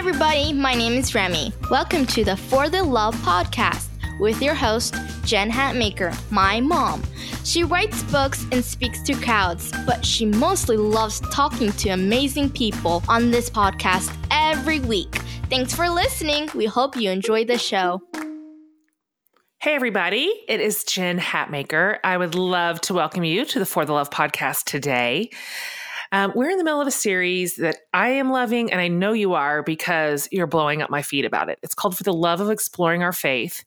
everybody. 0.00 0.50
My 0.54 0.72
name 0.72 0.94
is 0.94 1.14
Remy. 1.14 1.52
Welcome 1.70 2.06
to 2.06 2.24
the 2.24 2.34
For 2.34 2.70
the 2.70 2.82
Love 2.82 3.14
podcast 3.16 3.90
with 4.18 4.40
your 4.40 4.54
host, 4.54 4.94
Jen 5.26 5.50
Hatmaker, 5.50 6.18
my 6.32 6.58
mom. 6.58 7.02
She 7.44 7.64
writes 7.64 8.02
books 8.04 8.46
and 8.50 8.64
speaks 8.64 9.02
to 9.02 9.12
crowds, 9.12 9.70
but 9.84 10.02
she 10.02 10.24
mostly 10.24 10.78
loves 10.78 11.20
talking 11.30 11.70
to 11.72 11.90
amazing 11.90 12.48
people 12.48 13.02
on 13.10 13.30
this 13.30 13.50
podcast 13.50 14.10
every 14.30 14.80
week. 14.80 15.16
Thanks 15.50 15.74
for 15.74 15.90
listening. 15.90 16.48
We 16.54 16.64
hope 16.64 16.96
you 16.96 17.10
enjoy 17.10 17.44
the 17.44 17.58
show. 17.58 18.00
Hey, 19.58 19.74
everybody. 19.74 20.32
It 20.48 20.60
is 20.60 20.82
Jen 20.84 21.18
Hatmaker. 21.18 21.98
I 22.02 22.16
would 22.16 22.34
love 22.34 22.80
to 22.82 22.94
welcome 22.94 23.24
you 23.24 23.44
to 23.44 23.58
the 23.58 23.66
For 23.66 23.84
the 23.84 23.92
Love 23.92 24.08
podcast 24.08 24.64
today. 24.64 25.28
Um, 26.12 26.32
we're 26.34 26.50
in 26.50 26.58
the 26.58 26.64
middle 26.64 26.80
of 26.80 26.88
a 26.88 26.92
series 26.92 27.56
that 27.56 27.78
I 27.94 28.08
am 28.08 28.30
loving, 28.32 28.72
and 28.72 28.80
I 28.80 28.88
know 28.88 29.12
you 29.12 29.34
are 29.34 29.62
because 29.62 30.28
you're 30.32 30.48
blowing 30.48 30.82
up 30.82 30.90
my 30.90 31.02
feed 31.02 31.24
about 31.24 31.48
it. 31.48 31.60
It's 31.62 31.74
called 31.74 31.96
For 31.96 32.02
the 32.02 32.12
Love 32.12 32.40
of 32.40 32.50
Exploring 32.50 33.04
Our 33.04 33.12
Faith. 33.12 33.64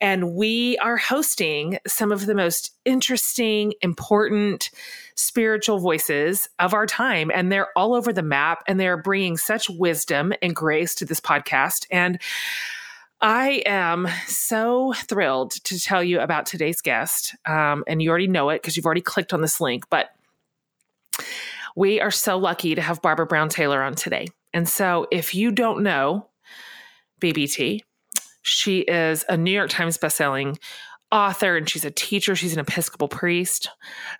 And 0.00 0.34
we 0.34 0.78
are 0.78 0.96
hosting 0.96 1.78
some 1.86 2.10
of 2.10 2.24
the 2.24 2.34
most 2.34 2.72
interesting, 2.86 3.74
important 3.82 4.70
spiritual 5.14 5.78
voices 5.78 6.48
of 6.58 6.72
our 6.72 6.86
time. 6.86 7.30
And 7.32 7.52
they're 7.52 7.68
all 7.76 7.94
over 7.94 8.14
the 8.14 8.22
map, 8.22 8.62
and 8.66 8.80
they're 8.80 8.96
bringing 8.96 9.36
such 9.36 9.68
wisdom 9.68 10.32
and 10.40 10.56
grace 10.56 10.94
to 10.96 11.04
this 11.04 11.20
podcast. 11.20 11.86
And 11.90 12.18
I 13.20 13.62
am 13.66 14.08
so 14.26 14.94
thrilled 14.94 15.52
to 15.64 15.78
tell 15.78 16.02
you 16.02 16.20
about 16.20 16.46
today's 16.46 16.80
guest. 16.80 17.34
Um, 17.44 17.84
and 17.86 18.02
you 18.02 18.08
already 18.08 18.28
know 18.28 18.48
it 18.48 18.62
because 18.62 18.74
you've 18.74 18.86
already 18.86 19.02
clicked 19.02 19.34
on 19.34 19.42
this 19.42 19.60
link, 19.60 19.84
but 19.90 20.10
we 21.74 22.00
are 22.00 22.10
so 22.10 22.36
lucky 22.36 22.74
to 22.74 22.82
have 22.82 23.02
Barbara 23.02 23.26
Brown 23.26 23.48
Taylor 23.48 23.82
on 23.82 23.94
today. 23.94 24.26
And 24.52 24.68
so, 24.68 25.06
if 25.10 25.34
you 25.34 25.50
don't 25.50 25.82
know 25.82 26.28
BBT, 27.20 27.80
she 28.42 28.80
is 28.80 29.24
a 29.28 29.36
New 29.36 29.50
York 29.50 29.70
Times 29.70 29.98
bestselling 29.98 30.58
author 31.14 31.56
and 31.56 31.68
she's 31.68 31.84
a 31.84 31.90
teacher. 31.90 32.34
She's 32.34 32.52
an 32.52 32.58
Episcopal 32.58 33.08
priest. 33.08 33.70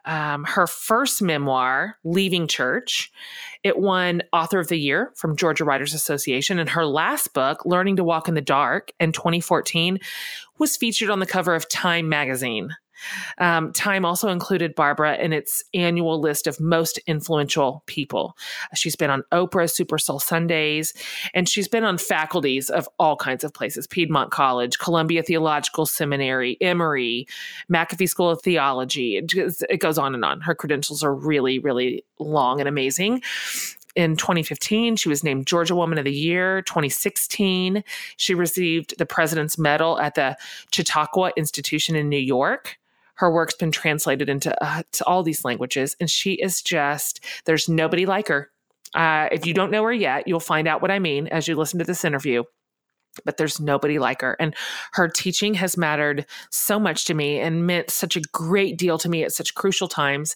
Um, 0.04 0.44
her 0.44 0.66
first 0.66 1.20
memoir, 1.20 1.98
Leaving 2.04 2.46
Church, 2.46 3.10
it 3.64 3.78
won 3.78 4.22
Author 4.32 4.60
of 4.60 4.68
the 4.68 4.78
Year 4.78 5.12
from 5.16 5.36
Georgia 5.36 5.64
Writers 5.64 5.92
Association. 5.92 6.58
And 6.58 6.70
her 6.70 6.86
last 6.86 7.34
book, 7.34 7.66
Learning 7.66 7.96
to 7.96 8.04
Walk 8.04 8.28
in 8.28 8.34
the 8.34 8.40
Dark, 8.40 8.92
in 9.00 9.10
2014, 9.12 9.98
was 10.58 10.76
featured 10.76 11.10
on 11.10 11.18
the 11.18 11.26
cover 11.26 11.54
of 11.54 11.68
Time 11.68 12.08
magazine. 12.08 12.70
Um, 13.38 13.72
Time 13.72 14.04
also 14.04 14.28
included 14.28 14.74
Barbara 14.74 15.16
in 15.16 15.32
its 15.32 15.64
annual 15.74 16.20
list 16.20 16.46
of 16.46 16.60
most 16.60 16.98
influential 17.06 17.82
people. 17.86 18.36
She's 18.74 18.96
been 18.96 19.10
on 19.10 19.24
Oprah, 19.32 19.70
Super 19.70 19.98
Soul 19.98 20.20
Sundays, 20.20 20.94
and 21.34 21.48
she's 21.48 21.68
been 21.68 21.84
on 21.84 21.98
faculties 21.98 22.70
of 22.70 22.88
all 22.98 23.16
kinds 23.16 23.44
of 23.44 23.52
places 23.52 23.86
Piedmont 23.86 24.30
College, 24.30 24.78
Columbia 24.78 25.22
Theological 25.22 25.86
Seminary, 25.86 26.56
Emory, 26.60 27.26
McAfee 27.72 28.08
School 28.08 28.30
of 28.30 28.42
Theology. 28.42 29.16
It, 29.16 29.26
just, 29.26 29.64
it 29.68 29.78
goes 29.78 29.98
on 29.98 30.14
and 30.14 30.24
on. 30.24 30.40
Her 30.40 30.54
credentials 30.54 31.02
are 31.02 31.14
really, 31.14 31.58
really 31.58 32.04
long 32.18 32.60
and 32.60 32.68
amazing 32.68 33.22
in 33.94 34.16
2015, 34.16 34.96
she 34.96 35.08
was 35.08 35.22
named 35.22 35.46
Georgia 35.46 35.74
Woman 35.74 35.98
of 35.98 36.04
the 36.04 36.12
Year. 36.12 36.62
2016, 36.62 37.84
she 38.16 38.34
received 38.34 38.98
the 38.98 39.06
President's 39.06 39.58
Medal 39.58 39.98
at 40.00 40.14
the 40.14 40.36
Chautauqua 40.72 41.32
Institution 41.36 41.94
in 41.94 42.08
New 42.08 42.16
York. 42.16 42.78
Her 43.14 43.30
work's 43.30 43.54
been 43.54 43.70
translated 43.70 44.28
into 44.28 44.54
uh, 44.62 44.82
to 44.92 45.04
all 45.04 45.22
these 45.22 45.44
languages, 45.44 45.96
and 46.00 46.10
she 46.10 46.34
is 46.34 46.62
just 46.62 47.20
there's 47.44 47.68
nobody 47.68 48.06
like 48.06 48.28
her. 48.28 48.50
Uh, 48.94 49.28
if 49.32 49.46
you 49.46 49.54
don't 49.54 49.70
know 49.70 49.82
her 49.82 49.92
yet, 49.92 50.28
you'll 50.28 50.40
find 50.40 50.68
out 50.68 50.80
what 50.80 50.90
I 50.90 50.98
mean 50.98 51.26
as 51.28 51.48
you 51.48 51.56
listen 51.56 51.78
to 51.78 51.84
this 51.84 52.04
interview. 52.04 52.44
But 53.24 53.36
there's 53.36 53.60
nobody 53.60 54.00
like 54.00 54.22
her. 54.22 54.36
And 54.40 54.56
her 54.94 55.06
teaching 55.06 55.54
has 55.54 55.76
mattered 55.76 56.26
so 56.50 56.80
much 56.80 57.04
to 57.04 57.14
me 57.14 57.38
and 57.38 57.64
meant 57.64 57.90
such 57.90 58.16
a 58.16 58.22
great 58.32 58.76
deal 58.76 58.98
to 58.98 59.08
me 59.08 59.22
at 59.22 59.30
such 59.30 59.54
crucial 59.54 59.86
times. 59.86 60.34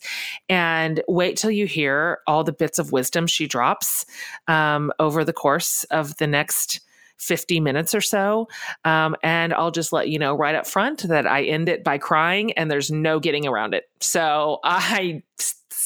And 0.48 1.02
wait 1.08 1.36
till 1.36 1.50
you 1.50 1.66
hear 1.66 2.18
all 2.28 2.44
the 2.44 2.52
bits 2.52 2.78
of 2.78 2.92
wisdom 2.92 3.26
she 3.26 3.48
drops 3.48 4.06
um, 4.46 4.92
over 5.00 5.24
the 5.24 5.32
course 5.32 5.82
of 5.90 6.16
the 6.18 6.28
next 6.28 6.80
50 7.18 7.60
minutes 7.60 7.94
or 7.94 8.00
so. 8.00 8.48
Um, 8.84 9.16
and 9.22 9.52
I'll 9.52 9.70
just 9.70 9.92
let 9.92 10.08
you 10.08 10.18
know 10.18 10.34
right 10.34 10.54
up 10.54 10.66
front 10.66 11.02
that 11.08 11.26
I 11.26 11.44
end 11.44 11.68
it 11.68 11.84
by 11.84 11.98
crying 11.98 12.52
and 12.52 12.70
there's 12.70 12.90
no 12.90 13.20
getting 13.20 13.46
around 13.46 13.74
it. 13.74 13.84
So 14.00 14.60
I 14.64 15.22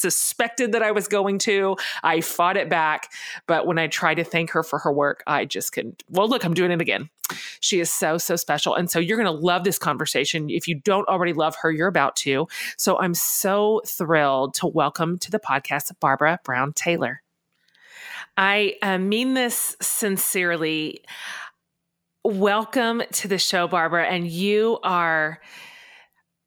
suspected 0.03 0.73
that 0.73 0.83
I 0.83 0.91
was 0.91 1.07
going 1.07 1.39
to. 1.39 1.77
I 2.03 2.21
fought 2.21 2.57
it 2.57 2.69
back. 2.69 3.11
But 3.47 3.65
when 3.65 3.79
I 3.79 3.87
tried 3.87 4.15
to 4.15 4.23
thank 4.23 4.51
her 4.51 4.61
for 4.61 4.79
her 4.79 4.91
work, 4.91 5.23
I 5.25 5.45
just 5.45 5.71
couldn't. 5.71 6.03
Well, 6.09 6.27
look, 6.27 6.43
I'm 6.43 6.53
doing 6.53 6.71
it 6.71 6.81
again. 6.81 7.09
She 7.61 7.79
is 7.79 7.89
so, 7.89 8.17
so 8.17 8.35
special. 8.35 8.75
And 8.75 8.91
so 8.91 8.99
you're 8.99 9.17
going 9.17 9.33
to 9.33 9.45
love 9.45 9.63
this 9.63 9.79
conversation. 9.79 10.49
If 10.49 10.67
you 10.67 10.75
don't 10.75 11.07
already 11.07 11.33
love 11.33 11.55
her, 11.61 11.71
you're 11.71 11.87
about 11.87 12.17
to. 12.17 12.47
So 12.77 12.99
I'm 12.99 13.13
so 13.13 13.81
thrilled 13.85 14.55
to 14.55 14.67
welcome 14.67 15.17
to 15.19 15.31
the 15.31 15.39
podcast 15.39 15.91
Barbara 15.99 16.39
Brown 16.43 16.73
Taylor. 16.73 17.22
I 18.37 18.75
uh, 18.81 18.97
mean 18.97 19.35
this 19.35 19.75
sincerely. 19.81 21.03
Welcome 22.23 23.03
to 23.13 23.27
the 23.27 23.37
show, 23.37 23.67
Barbara. 23.67 24.05
And 24.07 24.27
you 24.27 24.79
are, 24.83 25.39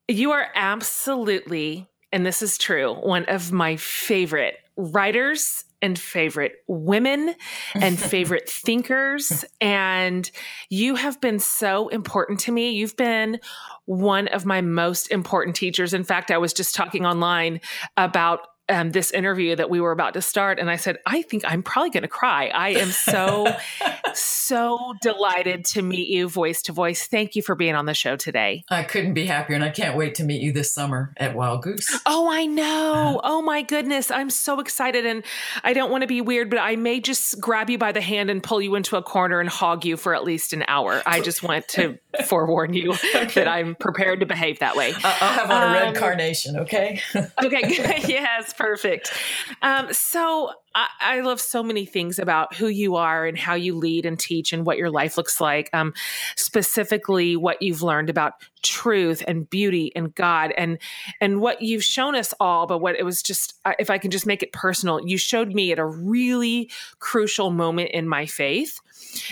you 0.08 0.32
are 0.32 0.48
absolutely, 0.54 1.88
and 2.12 2.26
this 2.26 2.42
is 2.42 2.58
true, 2.58 2.94
one 2.94 3.24
of 3.26 3.52
my 3.52 3.76
favorite 3.76 4.56
writers 4.76 5.64
and 5.80 5.98
favorite 5.98 6.56
women 6.66 7.34
and 7.74 7.98
favorite 7.98 8.48
thinkers. 8.48 9.44
And 9.60 10.28
you 10.68 10.96
have 10.96 11.20
been 11.20 11.38
so 11.38 11.88
important 11.88 12.40
to 12.40 12.52
me. 12.52 12.70
You've 12.70 12.96
been 12.96 13.38
one 13.84 14.26
of 14.28 14.44
my 14.44 14.60
most 14.60 15.12
important 15.12 15.54
teachers. 15.54 15.94
In 15.94 16.02
fact, 16.02 16.30
I 16.32 16.38
was 16.38 16.52
just 16.52 16.74
talking 16.74 17.06
online 17.06 17.60
about 17.96 18.48
um, 18.68 18.90
this 18.90 19.10
interview 19.10 19.54
that 19.56 19.70
we 19.70 19.80
were 19.80 19.92
about 19.92 20.14
to 20.14 20.22
start, 20.22 20.58
and 20.58 20.70
I 20.70 20.76
said, 20.76 20.98
I 21.06 21.22
think 21.22 21.44
I'm 21.46 21.62
probably 21.62 21.90
going 21.90 22.02
to 22.02 22.08
cry. 22.08 22.48
I 22.48 22.70
am 22.70 22.88
so, 22.88 23.54
so 24.14 24.94
delighted 25.02 25.64
to 25.66 25.82
meet 25.82 26.08
you 26.08 26.28
voice 26.28 26.62
to 26.62 26.72
voice. 26.72 27.06
Thank 27.06 27.36
you 27.36 27.42
for 27.42 27.54
being 27.54 27.74
on 27.74 27.86
the 27.86 27.94
show 27.94 28.16
today. 28.16 28.64
I 28.68 28.82
couldn't 28.82 29.14
be 29.14 29.26
happier, 29.26 29.54
and 29.54 29.64
I 29.64 29.70
can't 29.70 29.96
wait 29.96 30.16
to 30.16 30.24
meet 30.24 30.42
you 30.42 30.52
this 30.52 30.72
summer 30.72 31.12
at 31.16 31.34
Wild 31.34 31.62
Goose. 31.62 32.00
Oh, 32.06 32.28
I 32.30 32.46
know. 32.46 33.20
oh, 33.22 33.42
my 33.42 33.62
goodness. 33.62 34.10
I'm 34.10 34.30
so 34.30 34.58
excited, 34.60 35.06
and 35.06 35.22
I 35.62 35.72
don't 35.72 35.90
want 35.90 36.02
to 36.02 36.08
be 36.08 36.20
weird, 36.20 36.50
but 36.50 36.58
I 36.58 36.76
may 36.76 37.00
just 37.00 37.40
grab 37.40 37.70
you 37.70 37.78
by 37.78 37.92
the 37.92 38.00
hand 38.00 38.30
and 38.30 38.42
pull 38.42 38.60
you 38.60 38.74
into 38.74 38.96
a 38.96 39.02
corner 39.02 39.40
and 39.40 39.48
hog 39.48 39.84
you 39.84 39.96
for 39.96 40.14
at 40.14 40.24
least 40.24 40.52
an 40.52 40.64
hour. 40.66 41.02
I 41.06 41.20
just 41.20 41.42
want 41.42 41.68
to 41.68 41.98
forewarn 42.24 42.74
you 42.74 42.92
okay. 43.14 43.26
that 43.26 43.48
I'm 43.48 43.74
prepared 43.74 44.20
to 44.20 44.26
behave 44.26 44.58
that 44.60 44.76
way. 44.76 44.92
I'll 45.02 45.32
have 45.32 45.50
on 45.50 45.62
a 45.62 45.72
red 45.72 45.88
um, 45.88 45.94
carnation, 45.94 46.56
okay? 46.56 47.00
okay, 47.14 47.60
yes 48.06 48.52
perfect. 48.54 49.12
Um, 49.62 49.92
so 49.92 50.52
I, 50.74 50.88
I, 51.00 51.20
love 51.20 51.40
so 51.40 51.62
many 51.62 51.86
things 51.86 52.18
about 52.18 52.54
who 52.54 52.68
you 52.68 52.96
are 52.96 53.24
and 53.24 53.38
how 53.38 53.54
you 53.54 53.74
lead 53.74 54.04
and 54.04 54.18
teach 54.18 54.52
and 54.52 54.66
what 54.66 54.76
your 54.76 54.90
life 54.90 55.16
looks 55.16 55.40
like. 55.40 55.70
Um, 55.72 55.94
specifically, 56.36 57.34
what 57.34 57.62
you've 57.62 57.82
learned 57.82 58.10
about 58.10 58.34
truth 58.62 59.22
and 59.26 59.48
beauty 59.48 59.92
and 59.96 60.14
God 60.14 60.52
and 60.56 60.78
and 61.20 61.40
what 61.40 61.62
you've 61.62 61.84
shown 61.84 62.14
us 62.14 62.34
all. 62.40 62.66
But 62.66 62.78
what 62.78 62.96
it 62.96 63.04
was 63.04 63.22
just, 63.22 63.54
if 63.78 63.88
I 63.88 63.98
can 63.98 64.10
just 64.10 64.26
make 64.26 64.42
it 64.42 64.52
personal, 64.52 65.00
you 65.06 65.16
showed 65.16 65.54
me 65.54 65.72
at 65.72 65.78
a 65.78 65.86
really 65.86 66.70
crucial 66.98 67.50
moment 67.50 67.90
in 67.92 68.06
my 68.06 68.26
faith 68.26 68.78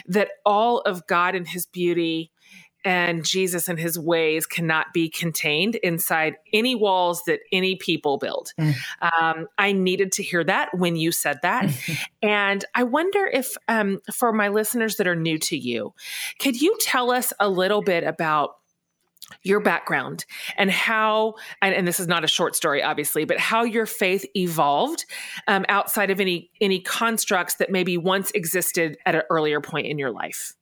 that 0.06 0.28
all 0.46 0.80
of 0.80 1.06
God 1.06 1.34
and 1.34 1.46
His 1.46 1.66
beauty 1.66 2.30
and 2.84 3.24
Jesus 3.24 3.68
and 3.68 3.78
his 3.78 3.98
ways 3.98 4.46
cannot 4.46 4.92
be 4.92 5.08
contained 5.08 5.76
inside 5.76 6.36
any 6.52 6.74
walls 6.74 7.22
that 7.24 7.40
any 7.50 7.76
people 7.76 8.18
build. 8.18 8.52
Mm. 8.58 8.74
Um, 9.20 9.46
I 9.58 9.72
needed 9.72 10.12
to 10.12 10.22
hear 10.22 10.44
that 10.44 10.76
when 10.76 10.96
you 10.96 11.10
said 11.12 11.38
that. 11.42 11.72
and 12.22 12.64
I 12.74 12.82
wonder 12.82 13.26
if, 13.26 13.56
um, 13.68 14.00
for 14.12 14.32
my 14.32 14.48
listeners 14.48 14.96
that 14.96 15.06
are 15.06 15.16
new 15.16 15.38
to 15.38 15.56
you, 15.56 15.94
could 16.38 16.60
you 16.60 16.76
tell 16.80 17.10
us 17.10 17.32
a 17.40 17.48
little 17.48 17.82
bit 17.82 18.04
about? 18.04 18.56
your 19.42 19.58
background 19.58 20.26
and 20.58 20.70
how 20.70 21.34
and, 21.62 21.74
and, 21.74 21.88
this 21.88 21.98
is 21.98 22.06
not 22.06 22.24
a 22.24 22.28
short 22.28 22.54
story 22.54 22.82
obviously 22.82 23.24
but 23.24 23.38
how 23.38 23.64
your 23.64 23.86
faith 23.86 24.24
evolved 24.36 25.06
um, 25.48 25.64
outside 25.70 26.10
of 26.10 26.20
any 26.20 26.50
any 26.60 26.78
constructs 26.78 27.54
that 27.54 27.70
maybe 27.70 27.96
once 27.96 28.30
existed 28.32 28.98
at 29.06 29.14
an 29.14 29.22
earlier 29.30 29.62
point 29.62 29.86
in 29.86 29.98
your 29.98 30.10
life 30.10 30.52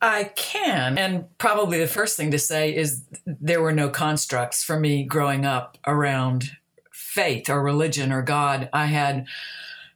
I 0.00 0.24
can. 0.24 0.96
And 0.96 1.36
probably 1.38 1.78
the 1.78 1.86
first 1.86 2.16
thing 2.16 2.30
to 2.30 2.38
say 2.38 2.74
is 2.74 3.04
there 3.26 3.60
were 3.60 3.72
no 3.72 3.88
constructs 3.88 4.62
for 4.62 4.78
me 4.78 5.02
growing 5.04 5.44
up 5.44 5.76
around 5.86 6.50
faith 6.92 7.50
or 7.50 7.62
religion 7.62 8.12
or 8.12 8.22
God. 8.22 8.68
I 8.72 8.86
had 8.86 9.26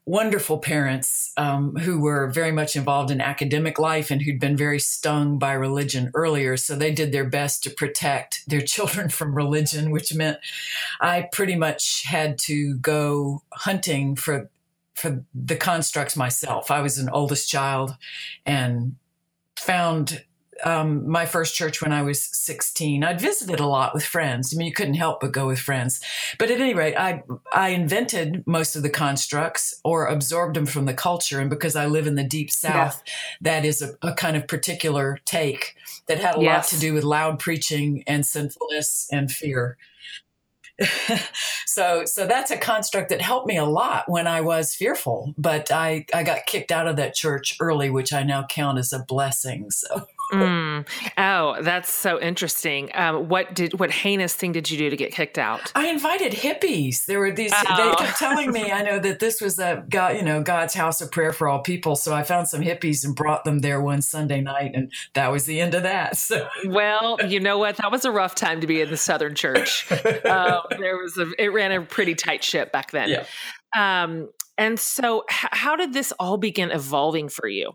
wonderful 0.04 0.58
parents 0.58 1.32
um, 1.37 1.76
who 1.76 2.00
were 2.00 2.26
very 2.26 2.50
much 2.50 2.75
involved 2.75 3.10
in 3.12 3.20
academic 3.20 3.78
life 3.78 4.10
and 4.10 4.22
who'd 4.22 4.40
been 4.40 4.56
very 4.56 4.81
stung 4.81 5.38
by 5.38 5.52
religion 5.52 6.10
earlier. 6.14 6.56
So 6.56 6.75
they 6.75 6.93
did 6.93 7.12
their 7.12 7.28
best 7.28 7.62
to 7.62 7.70
protect 7.70 8.43
their 8.48 8.60
children 8.66 9.08
from 9.08 9.37
religion, 9.37 9.90
which 9.90 10.12
meant 10.14 10.38
I 11.00 11.28
pretty 11.32 11.55
much 11.55 12.02
had 12.05 12.38
to 12.40 12.76
go 12.78 13.43
hunting 13.52 14.16
for 14.16 14.50
for 14.94 15.25
the 15.34 15.56
constructs 15.56 16.16
myself. 16.16 16.70
I 16.70 16.81
was 16.81 16.98
an 16.98 17.08
oldest 17.08 17.48
child 17.48 17.96
and 18.44 18.96
found 19.62 20.25
um, 20.64 21.09
my 21.09 21.26
first 21.26 21.55
church 21.55 21.82
when 21.82 21.93
I 21.93 22.03
was 22.03 22.23
16. 22.23 23.03
I'd 23.03 23.20
visited 23.20 23.61
a 23.61 23.67
lot 23.67 23.94
with 23.94 24.05
friends. 24.05 24.53
I 24.53 24.56
mean, 24.56 24.67
you 24.67 24.73
couldn't 24.73 24.94
help 24.94 25.20
but 25.20 25.32
go 25.32 25.47
with 25.47 25.59
friends. 25.59 26.00
But 26.38 26.50
at 26.50 26.61
any 26.61 26.75
rate, 26.75 26.97
I, 26.97 27.23
I 27.53 27.70
invented 27.70 28.44
most 28.47 28.76
of 28.76 28.82
the 28.82 28.91
constructs 28.91 29.81
or 29.85 30.06
absorbed 30.06 30.56
them 30.56 30.67
from 30.67 30.85
the 30.85 30.94
culture. 30.94 31.41
And 31.41 31.50
because 31.50 31.75
I 31.75 31.87
live 31.87 32.06
in 32.06 32.14
the 32.14 32.25
deep 32.25 32.50
South, 32.50 33.03
yeah. 33.06 33.12
that 33.41 33.64
is 33.64 33.82
a, 33.82 33.94
a, 34.03 34.14
kind 34.14 34.37
of 34.37 34.47
particular 34.47 35.19
take 35.25 35.75
that 36.06 36.19
had 36.19 36.37
a 36.37 36.43
yes. 36.43 36.73
lot 36.73 36.76
to 36.76 36.81
do 36.81 36.94
with 36.94 37.05
loud 37.05 37.38
preaching 37.38 38.05
and 38.06 38.25
sinfulness 38.25 39.08
and 39.11 39.31
fear. 39.31 39.76
so 41.66 42.04
so 42.04 42.26
that's 42.26 42.50
a 42.50 42.56
construct 42.56 43.10
that 43.10 43.20
helped 43.20 43.46
me 43.46 43.56
a 43.56 43.64
lot 43.64 44.04
when 44.08 44.26
I 44.26 44.40
was 44.40 44.74
fearful. 44.74 45.34
But 45.36 45.70
I 45.70 46.06
I 46.14 46.22
got 46.22 46.46
kicked 46.46 46.72
out 46.72 46.86
of 46.86 46.96
that 46.96 47.14
church 47.14 47.56
early, 47.60 47.90
which 47.90 48.12
I 48.12 48.22
now 48.22 48.46
count 48.48 48.78
as 48.78 48.92
a 48.92 49.04
blessing. 49.06 49.70
So. 49.70 50.06
Mm. 50.32 50.62
Oh, 51.19 51.56
that's 51.62 51.92
so 51.92 52.20
interesting. 52.20 52.90
Um, 52.94 53.28
what 53.28 53.54
did 53.54 53.78
what 53.78 53.90
heinous 53.90 54.34
thing 54.34 54.52
did 54.52 54.70
you 54.70 54.78
do 54.78 54.90
to 54.90 54.96
get 54.96 55.12
kicked 55.12 55.38
out? 55.38 55.72
I 55.74 55.88
invited 55.88 56.32
hippies. 56.32 57.06
There 57.06 57.19
were 57.20 57.32
these. 57.32 57.52
Oh. 57.54 57.76
They 57.76 58.04
kept 58.04 58.19
telling 58.19 58.52
me, 58.52 58.70
I 58.72 58.82
know 58.82 58.98
that 58.98 59.19
this 59.19 59.40
was 59.40 59.58
a 59.58 59.84
God, 59.88 60.16
you 60.16 60.22
know, 60.22 60.42
God's 60.42 60.74
house 60.74 61.00
of 61.00 61.10
prayer 61.10 61.32
for 61.32 61.48
all 61.48 61.60
people. 61.60 61.96
So 61.96 62.14
I 62.14 62.22
found 62.22 62.48
some 62.48 62.60
hippies 62.60 63.04
and 63.04 63.14
brought 63.14 63.44
them 63.44 63.60
there 63.60 63.80
one 63.80 64.02
Sunday 64.02 64.40
night, 64.40 64.72
and 64.74 64.92
that 65.14 65.30
was 65.30 65.44
the 65.44 65.60
end 65.60 65.74
of 65.74 65.82
that. 65.84 66.16
So 66.16 66.48
well, 66.66 67.19
you 67.26 67.40
know 67.40 67.58
what? 67.58 67.76
That 67.76 67.90
was 67.90 68.04
a 68.04 68.10
rough 68.10 68.34
time 68.34 68.60
to 68.60 68.66
be 68.66 68.80
in 68.80 68.90
the 68.90 68.96
Southern 68.96 69.34
Church. 69.34 69.90
um, 70.24 70.60
there 70.78 70.96
was 70.96 71.19
a 71.19 71.30
it 71.38 71.52
ran 71.52 71.72
a 71.72 71.82
pretty 71.82 72.14
tight 72.14 72.42
ship 72.42 72.72
back 72.72 72.90
then. 72.90 73.08
Yeah. 73.08 73.24
Um, 73.76 74.28
and 74.58 74.78
so, 74.78 75.24
h- 75.30 75.48
how 75.52 75.76
did 75.76 75.92
this 75.92 76.12
all 76.19 76.36
begin 76.36 76.70
evolving 76.70 77.28
for 77.28 77.48
you? 77.48 77.72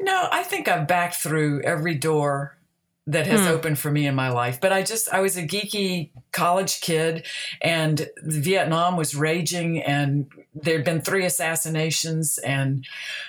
No, 0.00 0.28
I 0.30 0.42
think 0.42 0.68
I've 0.68 0.88
backed 0.88 1.16
through 1.16 1.62
every 1.62 1.94
door 1.94 2.58
that 3.06 3.26
has 3.26 3.40
mm. 3.40 3.48
opened 3.48 3.78
for 3.78 3.90
me 3.90 4.06
in 4.06 4.14
my 4.14 4.28
life. 4.28 4.60
But 4.60 4.72
I 4.72 4.82
just, 4.82 5.12
I 5.12 5.20
was 5.20 5.36
a 5.36 5.42
geeky 5.42 6.10
college 6.30 6.80
kid 6.80 7.26
and 7.60 8.08
Vietnam 8.22 8.96
was 8.96 9.14
raging 9.14 9.82
and 9.82 10.30
there'd 10.54 10.84
been 10.84 11.00
three 11.00 11.24
assassinations 11.24 12.38
and 12.38 12.86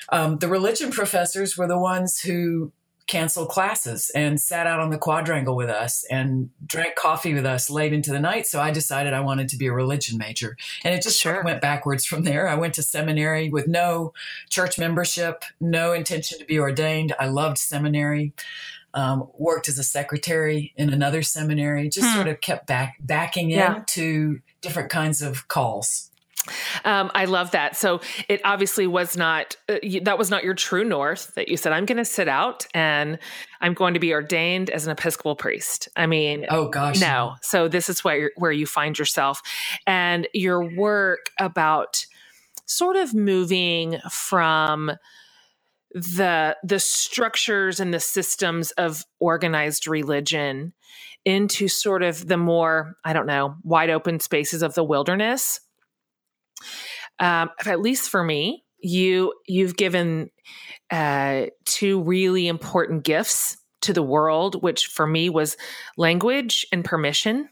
um, 0.10 0.38
the 0.38 0.48
religion 0.48 0.92
professors 0.92 1.58
were 1.58 1.68
the 1.68 1.80
ones 1.80 2.20
who 2.20 2.72
canceled 3.08 3.50
classes 3.50 4.10
and 4.16 4.40
sat 4.40 4.66
out 4.66 4.80
on 4.80 4.90
the 4.90 4.98
quadrangle 4.98 5.56
with 5.56 5.70
us 5.70 6.06
and 6.10 6.50
drank 6.66 6.96
coffee 6.96 7.34
with 7.34 7.46
us 7.46 7.70
late 7.70 7.94
into 7.94 8.12
the 8.12 8.20
night. 8.20 8.48
So 8.48 8.62
I 8.62 8.72
decided 8.72 9.14
I 9.14 9.20
wanted 9.20 9.50
to 9.50 9.58
be 9.58 9.68
a 9.68 9.74
religion 9.74 10.18
major. 10.18 10.56
And 10.84 10.96
it 10.96 11.02
just 11.02 11.20
sure. 11.20 11.44
went 11.44 11.62
backwards 11.62 12.06
from 12.06 12.24
there. 12.24 12.48
I 12.48 12.56
went 12.56 12.74
to 12.76 12.84
seminary 12.84 13.50
with 13.50 13.68
no 13.68 14.14
church 14.50 14.80
membership, 14.80 15.44
no 15.60 15.94
intention 15.94 16.40
to 16.40 16.46
be 16.46 16.60
ordained. 16.60 17.14
I 17.20 17.28
loved 17.28 17.58
seminary. 17.58 18.34
Um, 18.96 19.28
worked 19.40 19.68
as 19.70 19.80
a 19.80 19.84
secretary 19.84 20.72
in 20.76 20.94
another 20.94 21.24
seminary, 21.24 21.90
just 21.90 22.08
hmm. 22.08 22.14
sort 22.14 22.28
of 22.28 22.42
kept 22.42 22.68
back 22.68 22.98
backing 23.00 23.50
yeah. 23.50 23.78
into 23.78 24.40
different 24.62 24.92
kinds 24.92 25.24
of 25.24 25.48
calls. 25.48 26.12
Um, 26.86 27.12
I 27.14 27.26
love 27.26 27.52
that. 27.52 27.76
So 27.78 28.02
it 28.28 28.42
obviously 28.44 28.88
was 28.88 29.16
not 29.16 29.56
uh, 29.70 29.78
that 30.04 30.18
was 30.18 30.30
not 30.30 30.44
your 30.44 30.54
true 30.54 30.84
north 30.84 31.34
that 31.36 31.48
you 31.48 31.58
said 31.58 31.72
I'm 31.72 31.86
going 31.86 31.98
to 31.98 32.06
sit 32.06 32.28
out 32.28 32.66
and 32.74 33.18
I'm 33.62 33.74
going 33.74 33.94
to 33.94 34.00
be 34.00 34.14
ordained 34.14 34.70
as 34.70 34.86
an 34.86 34.92
Episcopal 34.92 35.36
priest. 35.36 35.88
I 35.96 36.06
mean, 36.06 36.46
oh 36.50 36.68
gosh, 36.68 37.00
no. 37.00 37.36
So 37.42 37.68
this 37.68 37.90
is 37.90 38.04
where 38.04 38.32
where 38.36 38.52
you 38.52 38.66
find 38.66 38.98
yourself 38.98 39.42
and 39.88 40.28
your 40.34 40.76
work 40.76 41.32
about 41.40 42.06
sort 42.66 42.96
of 42.96 43.14
moving 43.14 44.00
from 44.10 44.92
the 45.94 46.58
the 46.64 46.80
structures 46.80 47.80
and 47.80 47.94
the 47.94 48.00
systems 48.00 48.72
of 48.72 49.06
organized 49.20 49.88
religion 49.88 50.74
into 51.26 51.68
sort 51.68 52.04
of 52.04 52.28
the 52.28 52.38
more 52.38 52.98
I 53.06 53.14
don't 53.14 53.28
know 53.28 53.56
wide 53.64 53.90
open 53.90 54.20
spaces 54.20 54.62
of 54.62 54.74
the 54.74 54.84
wilderness 54.84 55.60
um, 57.20 57.50
at 57.66 57.80
least 57.82 58.10
for 58.10 58.24
me, 58.24 58.64
you 58.80 59.34
you've 59.48 59.78
given 59.78 60.30
uh, 60.92 61.46
two 61.66 62.02
really 62.02 62.48
important 62.48 63.04
gifts 63.04 63.58
to 63.82 63.94
the 63.94 64.04
world, 64.04 64.62
which 64.62 64.88
for 64.88 65.06
me 65.08 65.30
was 65.30 65.58
language 65.98 66.66
and 66.72 66.84
permission. 66.84 67.50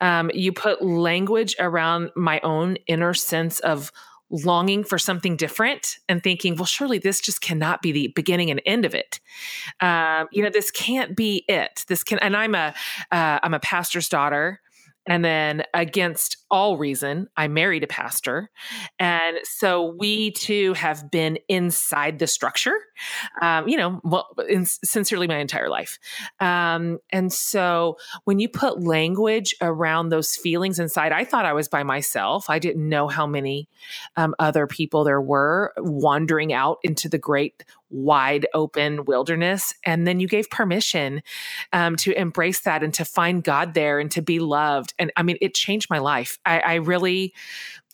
Um, 0.00 0.30
you 0.34 0.52
put 0.52 0.82
language 0.82 1.56
around 1.58 2.10
my 2.16 2.40
own 2.40 2.76
inner 2.86 3.14
sense 3.14 3.58
of 3.60 3.92
longing 4.30 4.84
for 4.84 4.98
something 4.98 5.36
different 5.36 5.98
and 6.08 6.22
thinking, 6.22 6.54
well, 6.56 6.66
surely 6.66 6.98
this 6.98 7.20
just 7.20 7.40
cannot 7.40 7.80
be 7.80 7.92
the 7.92 8.08
beginning 8.08 8.50
and 8.50 8.60
end 8.66 8.84
of 8.84 8.94
it. 8.94 9.20
Um, 9.80 10.28
you 10.32 10.42
know, 10.42 10.50
this 10.50 10.70
can't 10.70 11.16
be 11.16 11.44
it. 11.48 11.84
This 11.88 12.04
can, 12.04 12.18
and 12.18 12.36
I'm 12.36 12.54
a 12.54 12.74
am 13.10 13.54
uh, 13.54 13.56
a 13.56 13.60
pastor's 13.60 14.08
daughter. 14.08 14.60
And 15.08 15.24
then, 15.24 15.64
against 15.74 16.36
all 16.50 16.78
reason, 16.78 17.28
I 17.36 17.48
married 17.48 17.82
a 17.82 17.86
pastor. 17.86 18.50
And 18.98 19.38
so 19.44 19.94
we 19.98 20.30
too 20.32 20.74
have 20.74 21.10
been 21.10 21.38
inside 21.48 22.18
the 22.18 22.26
structure, 22.26 22.74
um, 23.42 23.68
you 23.68 23.76
know, 23.76 24.00
well, 24.04 24.28
in, 24.48 24.64
sincerely 24.64 25.26
my 25.26 25.38
entire 25.38 25.68
life. 25.68 25.98
Um, 26.40 26.98
and 27.10 27.32
so 27.32 27.96
when 28.24 28.38
you 28.38 28.48
put 28.48 28.82
language 28.82 29.54
around 29.60 30.10
those 30.10 30.36
feelings 30.36 30.78
inside, 30.78 31.12
I 31.12 31.24
thought 31.24 31.44
I 31.44 31.52
was 31.52 31.68
by 31.68 31.82
myself. 31.82 32.48
I 32.48 32.58
didn't 32.58 32.88
know 32.88 33.08
how 33.08 33.26
many 33.26 33.68
um, 34.16 34.34
other 34.38 34.66
people 34.66 35.04
there 35.04 35.20
were 35.20 35.72
wandering 35.78 36.52
out 36.52 36.78
into 36.82 37.08
the 37.08 37.18
great 37.18 37.64
wide 37.90 38.46
open 38.54 39.04
wilderness. 39.04 39.74
And 39.84 40.06
then 40.06 40.20
you 40.20 40.28
gave 40.28 40.50
permission 40.50 41.22
um, 41.72 41.96
to 41.96 42.12
embrace 42.12 42.60
that 42.60 42.82
and 42.82 42.92
to 42.94 43.04
find 43.04 43.42
God 43.42 43.74
there 43.74 43.98
and 43.98 44.10
to 44.12 44.22
be 44.22 44.38
loved. 44.38 44.94
And 44.98 45.12
I 45.16 45.22
mean, 45.22 45.38
it 45.40 45.54
changed 45.54 45.88
my 45.90 45.98
life. 45.98 46.38
I, 46.44 46.60
I 46.60 46.74
really, 46.74 47.34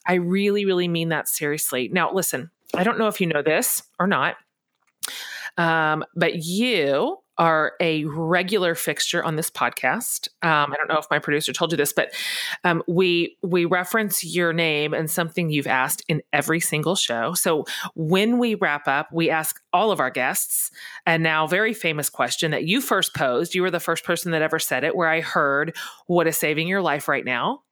I 0.07 0.15
really, 0.15 0.65
really 0.65 0.89
mean 0.89 1.11
that 1.11 1.29
seriously. 1.29 1.89
Now, 1.93 2.13
listen, 2.13 2.51
I 2.75 2.85
don't 2.85 2.99
know 2.99 3.09
if 3.09 3.21
you 3.21 3.27
know 3.27 3.43
this 3.43 3.83
or 3.99 4.07
not, 4.07 4.37
um, 5.57 6.05
but 6.15 6.37
you 6.37 7.19
are 7.37 7.73
a 7.81 8.05
regular 8.05 8.75
fixture 8.75 9.25
on 9.25 9.37
this 9.37 9.51
podcast. 9.51 10.29
Um, 10.43 10.73
I 10.73 10.77
don't 10.77 10.89
know 10.89 10.99
if 10.99 11.07
my 11.11 11.19
producer 11.19 11.53
told 11.53 11.73
you 11.73 11.77
this, 11.77 11.93
but 11.93 12.13
um, 12.63 12.83
we 12.87 13.37
we 13.43 13.65
reference 13.65 14.25
your 14.25 14.53
name 14.53 14.95
and 14.95 15.11
something 15.11 15.51
you've 15.51 15.67
asked 15.67 16.05
in 16.09 16.23
every 16.33 16.61
single 16.61 16.95
show. 16.95 17.35
So 17.35 17.65
when 17.95 18.39
we 18.39 18.55
wrap 18.55 18.87
up, 18.87 19.09
we 19.13 19.31
ask 19.31 19.61
all 19.73 19.91
of 19.91 20.01
our 20.01 20.11
guests 20.11 20.71
a 21.07 21.19
now 21.19 21.47
very 21.47 21.75
famous 21.75 22.09
question 22.09 22.53
that 22.53 22.65
you 22.65 22.81
first 22.81 23.15
posed. 23.15 23.55
You 23.55 23.63
were 23.63 23.71
the 23.71 23.81
first 23.81 24.05
person 24.05 24.31
that 24.33 24.43
ever 24.43 24.59
said 24.59 24.85
it, 24.85 24.95
where 24.95 25.09
I 25.09 25.21
heard, 25.21 25.77
"What 26.07 26.29
is 26.29 26.37
saving 26.37 26.69
your 26.69 26.83
life 26.83 27.09
right 27.09 27.25
now?" 27.25 27.63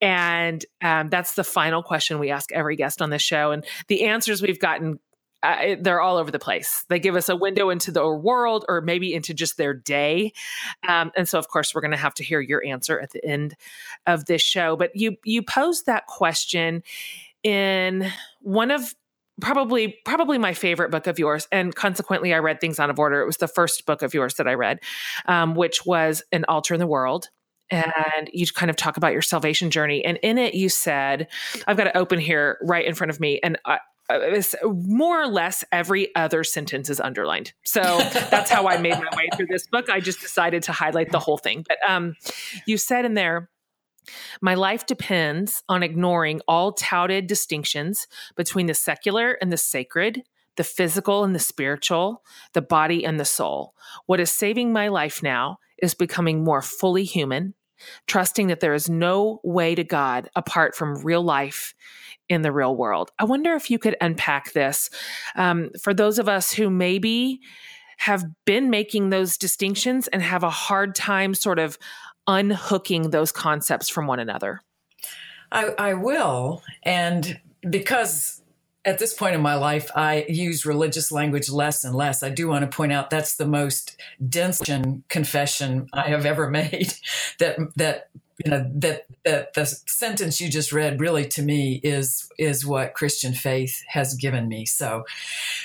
And 0.00 0.64
um, 0.82 1.08
that's 1.08 1.34
the 1.34 1.44
final 1.44 1.82
question 1.82 2.18
we 2.18 2.30
ask 2.30 2.50
every 2.50 2.74
guest 2.74 3.00
on 3.00 3.10
the 3.10 3.18
show. 3.18 3.52
And 3.52 3.64
the 3.86 4.04
answers 4.06 4.42
we've 4.42 4.58
gotten 4.58 4.98
uh, 5.42 5.76
they're 5.80 6.00
all 6.00 6.16
over 6.16 6.30
the 6.30 6.38
place. 6.38 6.84
They 6.88 6.98
give 6.98 7.16
us 7.16 7.28
a 7.28 7.36
window 7.36 7.70
into 7.70 7.90
the 7.90 8.08
world 8.08 8.64
or 8.68 8.80
maybe 8.80 9.14
into 9.14 9.34
just 9.34 9.56
their 9.56 9.74
day. 9.74 10.32
Um, 10.88 11.12
and 11.16 11.28
so, 11.28 11.38
of 11.38 11.48
course, 11.48 11.74
we're 11.74 11.82
going 11.82 11.92
to 11.92 11.96
have 11.96 12.14
to 12.14 12.24
hear 12.24 12.40
your 12.40 12.64
answer 12.64 12.98
at 12.98 13.10
the 13.10 13.24
end 13.24 13.54
of 14.06 14.24
this 14.24 14.42
show. 14.42 14.76
But 14.76 14.94
you 14.94 15.16
you 15.24 15.42
posed 15.42 15.86
that 15.86 16.06
question 16.06 16.82
in 17.42 18.10
one 18.40 18.70
of 18.70 18.94
probably 19.40 19.98
probably 20.04 20.38
my 20.38 20.54
favorite 20.54 20.90
book 20.90 21.06
of 21.06 21.18
yours 21.18 21.46
and 21.52 21.74
consequently 21.74 22.32
i 22.32 22.38
read 22.38 22.58
things 22.58 22.80
out 22.80 22.88
of 22.88 22.98
order 22.98 23.20
it 23.20 23.26
was 23.26 23.36
the 23.36 23.46
first 23.46 23.84
book 23.84 24.00
of 24.00 24.14
yours 24.14 24.34
that 24.34 24.48
i 24.48 24.54
read 24.54 24.80
um, 25.26 25.54
which 25.54 25.84
was 25.84 26.22
an 26.32 26.44
altar 26.48 26.72
in 26.72 26.80
the 26.80 26.86
world 26.86 27.28
and 27.70 28.30
you 28.32 28.46
kind 28.46 28.70
of 28.70 28.76
talk 28.76 28.96
about 28.96 29.12
your 29.12 29.20
salvation 29.20 29.70
journey 29.70 30.02
and 30.04 30.18
in 30.22 30.38
it 30.38 30.54
you 30.54 30.70
said 30.70 31.28
i've 31.66 31.76
got 31.76 31.86
it 31.86 31.92
open 31.94 32.18
here 32.18 32.56
right 32.62 32.86
in 32.86 32.94
front 32.94 33.10
of 33.10 33.20
me 33.20 33.38
and 33.42 33.58
I, 33.66 33.78
more 34.62 35.20
or 35.20 35.26
less 35.26 35.64
every 35.72 36.14
other 36.14 36.44
sentence 36.44 36.90
is 36.90 37.00
underlined. 37.00 37.52
So 37.64 37.82
that's 38.30 38.50
how 38.50 38.68
I 38.68 38.78
made 38.78 38.94
my 38.94 39.08
way 39.16 39.28
through 39.36 39.46
this 39.46 39.66
book. 39.66 39.90
I 39.90 40.00
just 40.00 40.20
decided 40.20 40.62
to 40.64 40.72
highlight 40.72 41.10
the 41.10 41.18
whole 41.18 41.38
thing. 41.38 41.64
But 41.66 41.78
um, 41.88 42.14
you 42.66 42.78
said 42.78 43.04
in 43.04 43.14
there, 43.14 43.50
my 44.40 44.54
life 44.54 44.86
depends 44.86 45.62
on 45.68 45.82
ignoring 45.82 46.40
all 46.46 46.72
touted 46.72 47.26
distinctions 47.26 48.06
between 48.36 48.66
the 48.66 48.74
secular 48.74 49.32
and 49.32 49.52
the 49.52 49.56
sacred, 49.56 50.22
the 50.56 50.64
physical 50.64 51.24
and 51.24 51.34
the 51.34 51.40
spiritual, 51.40 52.22
the 52.52 52.62
body 52.62 53.04
and 53.04 53.18
the 53.18 53.24
soul. 53.24 53.74
What 54.06 54.20
is 54.20 54.30
saving 54.30 54.72
my 54.72 54.88
life 54.88 55.22
now 55.22 55.58
is 55.78 55.94
becoming 55.94 56.44
more 56.44 56.62
fully 56.62 57.04
human, 57.04 57.54
trusting 58.06 58.48
that 58.48 58.60
there 58.60 58.74
is 58.74 58.88
no 58.88 59.40
way 59.42 59.74
to 59.74 59.84
God 59.84 60.28
apart 60.34 60.74
from 60.74 61.02
real 61.04 61.22
life 61.22 61.74
in 62.28 62.42
the 62.42 62.52
real 62.52 62.76
world. 62.76 63.10
I 63.18 63.24
wonder 63.24 63.54
if 63.54 63.70
you 63.70 63.78
could 63.78 63.96
unpack 64.00 64.52
this 64.52 64.90
um, 65.36 65.70
for 65.80 65.94
those 65.94 66.18
of 66.18 66.28
us 66.28 66.52
who 66.52 66.70
maybe 66.70 67.40
have 67.98 68.24
been 68.44 68.68
making 68.68 69.10
those 69.10 69.38
distinctions 69.38 70.08
and 70.08 70.22
have 70.22 70.42
a 70.42 70.50
hard 70.50 70.94
time 70.94 71.34
sort 71.34 71.58
of 71.58 71.78
unhooking 72.26 73.10
those 73.10 73.32
concepts 73.32 73.88
from 73.88 74.06
one 74.06 74.18
another. 74.18 74.60
I, 75.52 75.68
I 75.78 75.94
will. 75.94 76.62
And 76.82 77.40
because 77.68 78.42
at 78.86 79.00
this 79.00 79.12
point 79.12 79.34
in 79.34 79.42
my 79.42 79.56
life, 79.56 79.90
I 79.96 80.24
use 80.28 80.64
religious 80.64 81.10
language 81.10 81.50
less 81.50 81.82
and 81.82 81.94
less. 81.94 82.22
I 82.22 82.30
do 82.30 82.46
want 82.46 82.70
to 82.70 82.74
point 82.74 82.92
out 82.92 83.10
that's 83.10 83.34
the 83.34 83.46
most 83.46 84.00
dense 84.26 84.62
confession 85.08 85.88
I 85.92 86.08
have 86.08 86.24
ever 86.24 86.48
made. 86.50 86.94
That 87.40 87.58
that 87.74 88.08
you 88.44 88.50
know 88.50 88.70
that 88.76 89.06
that 89.24 89.54
the 89.54 89.66
sentence 89.66 90.40
you 90.40 90.48
just 90.48 90.72
read 90.72 91.00
really 91.00 91.26
to 91.28 91.42
me 91.42 91.80
is 91.82 92.30
is 92.38 92.64
what 92.64 92.94
Christian 92.94 93.34
faith 93.34 93.82
has 93.88 94.14
given 94.14 94.46
me. 94.46 94.64
So, 94.66 95.04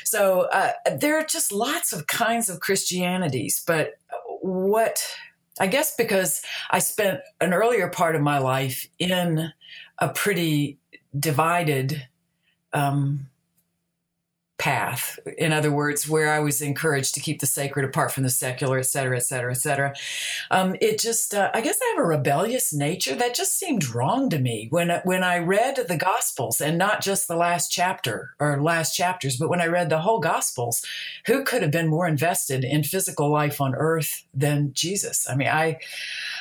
so 0.04 0.50
uh, 0.52 0.72
there 0.98 1.18
are 1.18 1.24
just 1.24 1.52
lots 1.52 1.94
of 1.94 2.08
kinds 2.08 2.50
of 2.50 2.60
Christianities, 2.60 3.64
but 3.68 4.00
what 4.42 5.06
I 5.60 5.68
guess 5.68 5.96
because 5.96 6.42
I 6.72 6.80
spent 6.80 7.20
an 7.40 7.54
earlier 7.54 7.88
part 7.88 8.16
of 8.16 8.22
my 8.22 8.40
life 8.40 8.88
in 8.98 9.52
a 10.00 10.10
pretty 10.10 10.80
divided 11.18 12.08
um, 12.74 13.28
path. 14.58 15.18
In 15.40 15.52
other 15.52 15.72
words, 15.72 16.08
where 16.08 16.32
I 16.32 16.38
was 16.38 16.62
encouraged 16.62 17.16
to 17.16 17.20
keep 17.20 17.40
the 17.40 17.48
sacred 17.48 17.84
apart 17.84 18.12
from 18.12 18.22
the 18.22 18.30
secular, 18.30 18.78
et 18.78 18.86
cetera, 18.86 19.18
et 19.18 19.24
cetera, 19.24 19.50
et 19.50 19.58
cetera. 19.58 19.96
Um, 20.52 20.76
it 20.80 21.00
just, 21.00 21.34
uh, 21.34 21.50
I 21.52 21.62
guess 21.62 21.80
I 21.82 21.96
have 21.96 22.06
a 22.06 22.08
rebellious 22.08 22.72
nature 22.72 23.16
that 23.16 23.34
just 23.34 23.58
seemed 23.58 23.90
wrong 23.90 24.30
to 24.30 24.38
me 24.38 24.68
when, 24.70 25.02
when 25.04 25.24
I 25.24 25.40
read 25.40 25.80
the 25.88 25.98
Gospels 25.98 26.62
and 26.62 26.78
not 26.78 27.02
just 27.02 27.28
the 27.28 27.36
last 27.36 27.72
chapter 27.72 28.36
or 28.40 28.62
last 28.62 28.96
chapters, 28.96 29.36
but 29.36 29.50
when 29.50 29.62
I 29.62 29.66
read 29.66 29.90
the 29.90 30.02
whole 30.02 30.20
Gospels, 30.20 30.86
who 31.26 31.44
could 31.44 31.64
have 31.64 31.72
been 31.72 31.88
more 31.88 32.08
invested 32.08 32.64
in 32.64 32.84
physical 32.84 33.32
life 33.32 33.60
on 33.60 33.74
earth 33.74 34.26
than 34.32 34.74
Jesus? 34.74 35.28
I 35.28 35.36
mean, 35.36 35.48
I, 35.48 35.80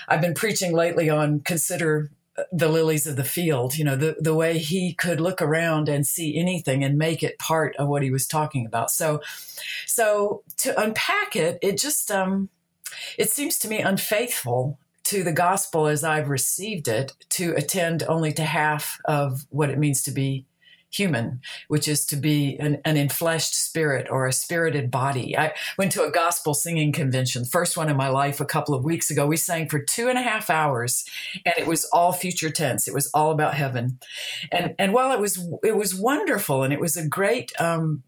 I've 0.09 0.21
been 0.21 0.35
preaching 0.35 0.75
lately 0.75 1.09
on 1.09 1.41
consider 1.41 2.11
the 2.53 2.69
lilies 2.69 3.07
of 3.07 3.17
the 3.17 3.25
field, 3.25 3.77
you 3.77 3.85
know, 3.85 3.97
the, 3.97 4.17
the 4.19 4.35
way 4.35 4.59
he 4.59 4.95
could 4.95 5.21
look 5.21 5.41
around 5.41 5.89
and 5.89 6.07
see 6.07 6.39
anything 6.39 6.85
and 6.85 6.99
make 6.99 7.23
it 7.23 7.39
part 7.39 7.77
of 7.77 7.89
what 7.89 8.03
he 8.03 8.11
was 8.11 8.27
talking 8.27 8.67
about. 8.67 8.91
So, 8.91 9.21
so 9.87 10.43
to 10.59 10.79
unpack 10.81 11.37
it, 11.37 11.59
it 11.63 11.79
just, 11.79 12.11
um, 12.11 12.49
it 13.19 13.31
seems 13.31 13.59
to 13.59 13.69
me 13.69 13.81
unfaithful 13.81 14.79
to 15.05 15.25
the 15.25 15.33
gospel 15.33 15.87
as 15.87 16.05
I've 16.05 16.29
received 16.29 16.87
it 16.87 17.13
to 17.31 17.55
attend 17.57 18.03
only 18.05 18.33
to 18.35 18.45
half 18.45 19.01
of 19.07 19.47
what 19.51 19.71
it 19.71 19.79
means 19.79 20.03
to 20.05 20.13
be 20.13 20.47
human, 20.91 21.41
which 21.69 21.87
is 21.89 22.05
to 22.07 22.17
be 22.17 22.57
an, 22.59 22.81
an 22.85 22.97
enfleshed 22.97 23.55
spirit 23.55 24.09
or 24.11 24.27
a 24.27 24.33
spirited 24.33 24.91
body. 24.91 25.37
I 25.37 25.53
went 25.79 25.93
to 25.93 26.05
a 26.05 26.11
gospel 26.11 26.55
singing 26.55 26.93
convention, 26.93 27.45
first 27.45 27.77
one 27.77 27.89
in 27.89 27.97
my 27.97 28.09
life 28.09 28.41
a 28.41 28.45
couple 28.45 28.75
of 28.75 28.85
weeks 28.85 29.11
ago. 29.11 29.27
We 29.27 29.37
sang 29.37 29.69
for 29.69 29.79
two 29.79 30.09
and 30.09 30.19
a 30.19 30.23
half 30.23 30.51
hours 30.51 31.05
and 31.45 31.55
it 31.57 31.67
was 31.67 31.85
all 31.87 32.13
future 32.13 32.51
tense. 32.51 32.89
It 32.89 32.95
was 32.95 33.11
all 33.15 33.31
about 33.31 33.55
heaven. 33.55 33.99
And, 34.51 34.75
and 34.79 34.93
while 34.93 35.13
it 35.13 35.21
was, 35.21 35.43
it 35.63 35.77
was 35.77 35.95
wonderful 35.95 36.63
and 36.63 36.73
it 36.73 36.81
was 36.81 36.97
a 36.97 37.07
great, 37.07 37.53
um, 37.61 38.03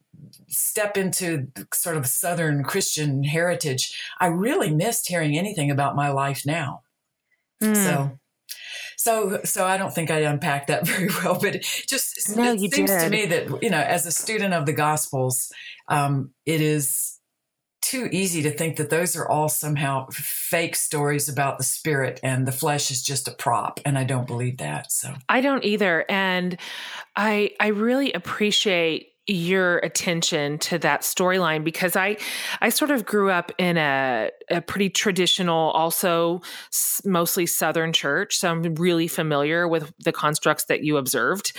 step 0.49 0.97
into 0.97 1.49
sort 1.73 1.97
of 1.97 2.07
Southern 2.07 2.62
Christian 2.62 3.25
heritage, 3.25 3.99
I 4.21 4.27
really 4.27 4.71
missed 4.71 5.09
hearing 5.09 5.37
anything 5.37 5.71
about 5.71 5.97
my 5.97 6.11
life 6.11 6.45
now. 6.47 6.83
Mm. 7.62 7.77
So 7.77 8.19
so, 8.97 9.41
so 9.45 9.65
I 9.65 9.77
don't 9.77 9.95
think 9.95 10.11
I 10.11 10.21
unpacked 10.21 10.69
that 10.69 10.87
very 10.87 11.09
well, 11.23 11.39
but 11.39 11.57
it 11.57 11.63
just 11.63 12.37
no, 12.37 12.53
it 12.53 12.73
seems 12.73 12.91
did. 12.91 13.01
to 13.01 13.11
me 13.11 13.27
that 13.27 13.63
you 13.63 13.71
know, 13.71 13.81
as 13.81 14.07
a 14.07 14.13
student 14.13 14.55
of 14.55 14.67
the 14.67 14.73
Gospels, 14.73 15.53
um, 15.89 16.31
it 16.47 16.61
is 16.61 17.19
too 17.83 18.09
easy 18.13 18.43
to 18.43 18.51
think 18.51 18.77
that 18.77 18.91
those 18.91 19.17
are 19.17 19.29
all 19.29 19.49
somehow 19.49 20.07
fake 20.11 20.77
stories 20.77 21.29
about 21.29 21.59
the 21.59 21.65
spirit 21.65 22.21
and 22.23 22.47
the 22.47 22.53
flesh 22.53 22.91
is 22.91 23.03
just 23.03 23.27
a 23.27 23.33
prop 23.33 23.81
and 23.85 23.99
i 23.99 24.05
don't 24.05 24.27
believe 24.27 24.59
that 24.59 24.91
so 24.91 25.13
i 25.29 25.41
don't 25.41 25.65
either 25.65 26.05
and 26.09 26.57
i 27.17 27.51
i 27.59 27.67
really 27.67 28.13
appreciate 28.13 29.12
your 29.26 29.79
attention 29.79 30.59
to 30.59 30.79
that 30.79 31.02
storyline 31.02 31.62
because 31.62 31.95
I 31.95 32.17
I 32.61 32.71
sort 32.71 32.91
of 32.91 33.07
grew 33.07 33.31
up 33.31 33.52
in 33.57 33.76
a 33.76 34.31
a 34.50 34.61
pretty 34.61 34.91
traditional 34.91 35.71
also 35.71 36.41
mostly 37.05 37.47
southern 37.47 37.93
church. 37.93 38.37
So 38.38 38.50
I'm 38.50 38.62
really 38.75 39.07
familiar 39.07 39.69
with 39.69 39.93
the 40.00 40.12
constructs 40.12 40.64
that 40.64 40.83
you 40.83 40.97
observed 40.97 41.57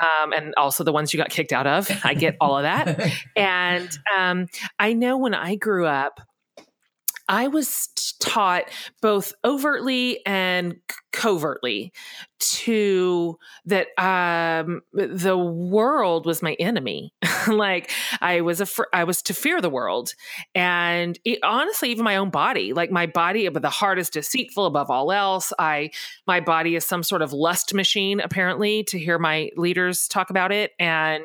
um, 0.00 0.32
and 0.32 0.54
also 0.56 0.82
the 0.82 0.92
ones 0.92 1.12
you 1.12 1.18
got 1.18 1.30
kicked 1.30 1.52
out 1.52 1.66
of. 1.66 1.90
I 2.02 2.14
get 2.14 2.36
all 2.40 2.56
of 2.56 2.62
that. 2.64 3.12
And 3.36 3.88
um, 4.16 4.46
I 4.78 4.92
know 4.92 5.16
when 5.18 5.34
I 5.34 5.56
grew 5.56 5.86
up 5.86 6.20
I 7.28 7.48
was 7.48 7.88
taught 8.20 8.64
both 9.00 9.32
overtly 9.44 10.24
and 10.26 10.76
covertly 11.12 11.92
to 12.38 13.38
that 13.64 13.88
um, 13.98 14.82
the 14.92 15.38
world 15.38 16.26
was 16.26 16.42
my 16.42 16.54
enemy. 16.54 17.14
like 17.48 17.90
I 18.20 18.42
was 18.42 18.60
a 18.60 18.66
I 18.92 19.04
was 19.04 19.22
to 19.22 19.34
fear 19.34 19.60
the 19.60 19.70
world, 19.70 20.14
and 20.54 21.18
it, 21.24 21.38
honestly, 21.42 21.90
even 21.90 22.04
my 22.04 22.16
own 22.16 22.30
body, 22.30 22.72
like 22.72 22.90
my 22.90 23.06
body, 23.06 23.48
but 23.48 23.62
the 23.62 23.70
heart 23.70 23.98
is 23.98 24.10
deceitful 24.10 24.66
above 24.66 24.90
all 24.90 25.10
else. 25.10 25.52
I 25.58 25.90
my 26.26 26.40
body 26.40 26.76
is 26.76 26.84
some 26.84 27.02
sort 27.02 27.22
of 27.22 27.32
lust 27.32 27.72
machine, 27.72 28.20
apparently, 28.20 28.84
to 28.84 28.98
hear 28.98 29.18
my 29.18 29.50
leaders 29.56 30.08
talk 30.08 30.28
about 30.28 30.52
it, 30.52 30.72
and 30.78 31.24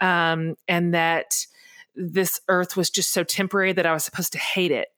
um, 0.00 0.54
and 0.68 0.94
that 0.94 1.46
this 1.94 2.40
earth 2.48 2.76
was 2.76 2.88
just 2.88 3.10
so 3.10 3.24
temporary 3.24 3.72
that 3.72 3.84
I 3.84 3.92
was 3.92 4.04
supposed 4.04 4.32
to 4.32 4.38
hate 4.38 4.70
it 4.70 4.88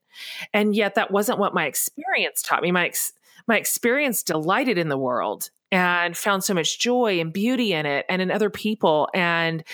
and 0.52 0.74
yet 0.74 0.94
that 0.94 1.10
wasn't 1.10 1.38
what 1.38 1.54
my 1.54 1.66
experience 1.66 2.42
taught 2.42 2.62
me. 2.62 2.72
My 2.72 2.86
ex- 2.86 3.12
my 3.46 3.56
experience 3.56 4.22
delighted 4.22 4.78
in 4.78 4.88
the 4.88 4.98
world 4.98 5.50
and 5.72 6.16
found 6.16 6.44
so 6.44 6.54
much 6.54 6.78
joy 6.78 7.20
and 7.20 7.32
beauty 7.32 7.72
in 7.72 7.86
it 7.86 8.04
and 8.08 8.20
in 8.20 8.30
other 8.30 8.50
people. 8.50 9.08
And 9.14 9.64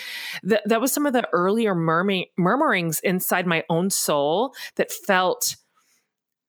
th- 0.47 0.61
that 0.65 0.81
was 0.81 0.91
some 0.91 1.05
of 1.05 1.13
the 1.13 1.27
earlier 1.33 1.75
murmur- 1.75 2.25
murmurings 2.37 2.99
inside 3.01 3.45
my 3.45 3.63
own 3.69 3.89
soul 3.89 4.53
that 4.75 4.91
felt. 4.91 5.55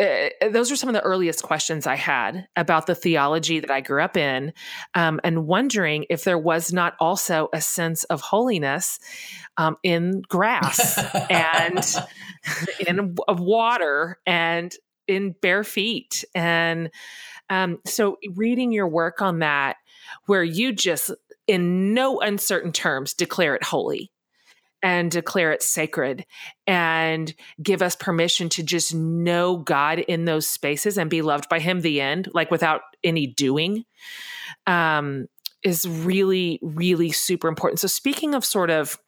Uh, 0.00 0.28
those 0.50 0.70
are 0.70 0.76
some 0.76 0.88
of 0.88 0.94
the 0.94 1.02
earliest 1.02 1.42
questions 1.42 1.86
I 1.86 1.96
had 1.96 2.46
about 2.54 2.86
the 2.86 2.94
theology 2.94 3.58
that 3.58 3.70
I 3.70 3.80
grew 3.80 4.00
up 4.00 4.16
in, 4.16 4.52
um, 4.94 5.20
and 5.24 5.46
wondering 5.46 6.06
if 6.08 6.22
there 6.22 6.38
was 6.38 6.72
not 6.72 6.94
also 7.00 7.48
a 7.52 7.60
sense 7.60 8.04
of 8.04 8.20
holiness 8.20 9.00
um, 9.56 9.76
in 9.82 10.22
grass 10.28 10.98
and 11.30 11.84
in 12.86 13.16
water 13.28 14.18
and 14.24 14.72
in 15.08 15.34
bare 15.42 15.64
feet. 15.64 16.24
And 16.34 16.90
um, 17.50 17.78
so, 17.84 18.18
reading 18.34 18.72
your 18.72 18.88
work 18.88 19.20
on 19.20 19.40
that, 19.40 19.78
where 20.26 20.44
you 20.44 20.72
just, 20.72 21.10
in 21.46 21.92
no 21.92 22.20
uncertain 22.20 22.72
terms, 22.72 23.14
declare 23.14 23.56
it 23.56 23.64
holy 23.64 24.12
and 24.82 25.10
declare 25.10 25.52
it 25.52 25.62
sacred 25.62 26.24
and 26.66 27.34
give 27.62 27.82
us 27.82 27.96
permission 27.96 28.48
to 28.50 28.62
just 28.62 28.94
know 28.94 29.56
God 29.56 29.98
in 29.98 30.24
those 30.24 30.46
spaces 30.46 30.98
and 30.98 31.10
be 31.10 31.22
loved 31.22 31.48
by 31.48 31.58
Him, 31.58 31.80
the 31.80 32.00
end, 32.00 32.28
like 32.32 32.50
without 32.50 32.82
any 33.02 33.26
doing, 33.26 33.84
um, 34.66 35.26
is 35.62 35.86
really, 35.88 36.60
really 36.62 37.10
super 37.10 37.48
important. 37.48 37.80
So, 37.80 37.88
speaking 37.88 38.34
of 38.34 38.44
sort 38.44 38.70
of 38.70 38.98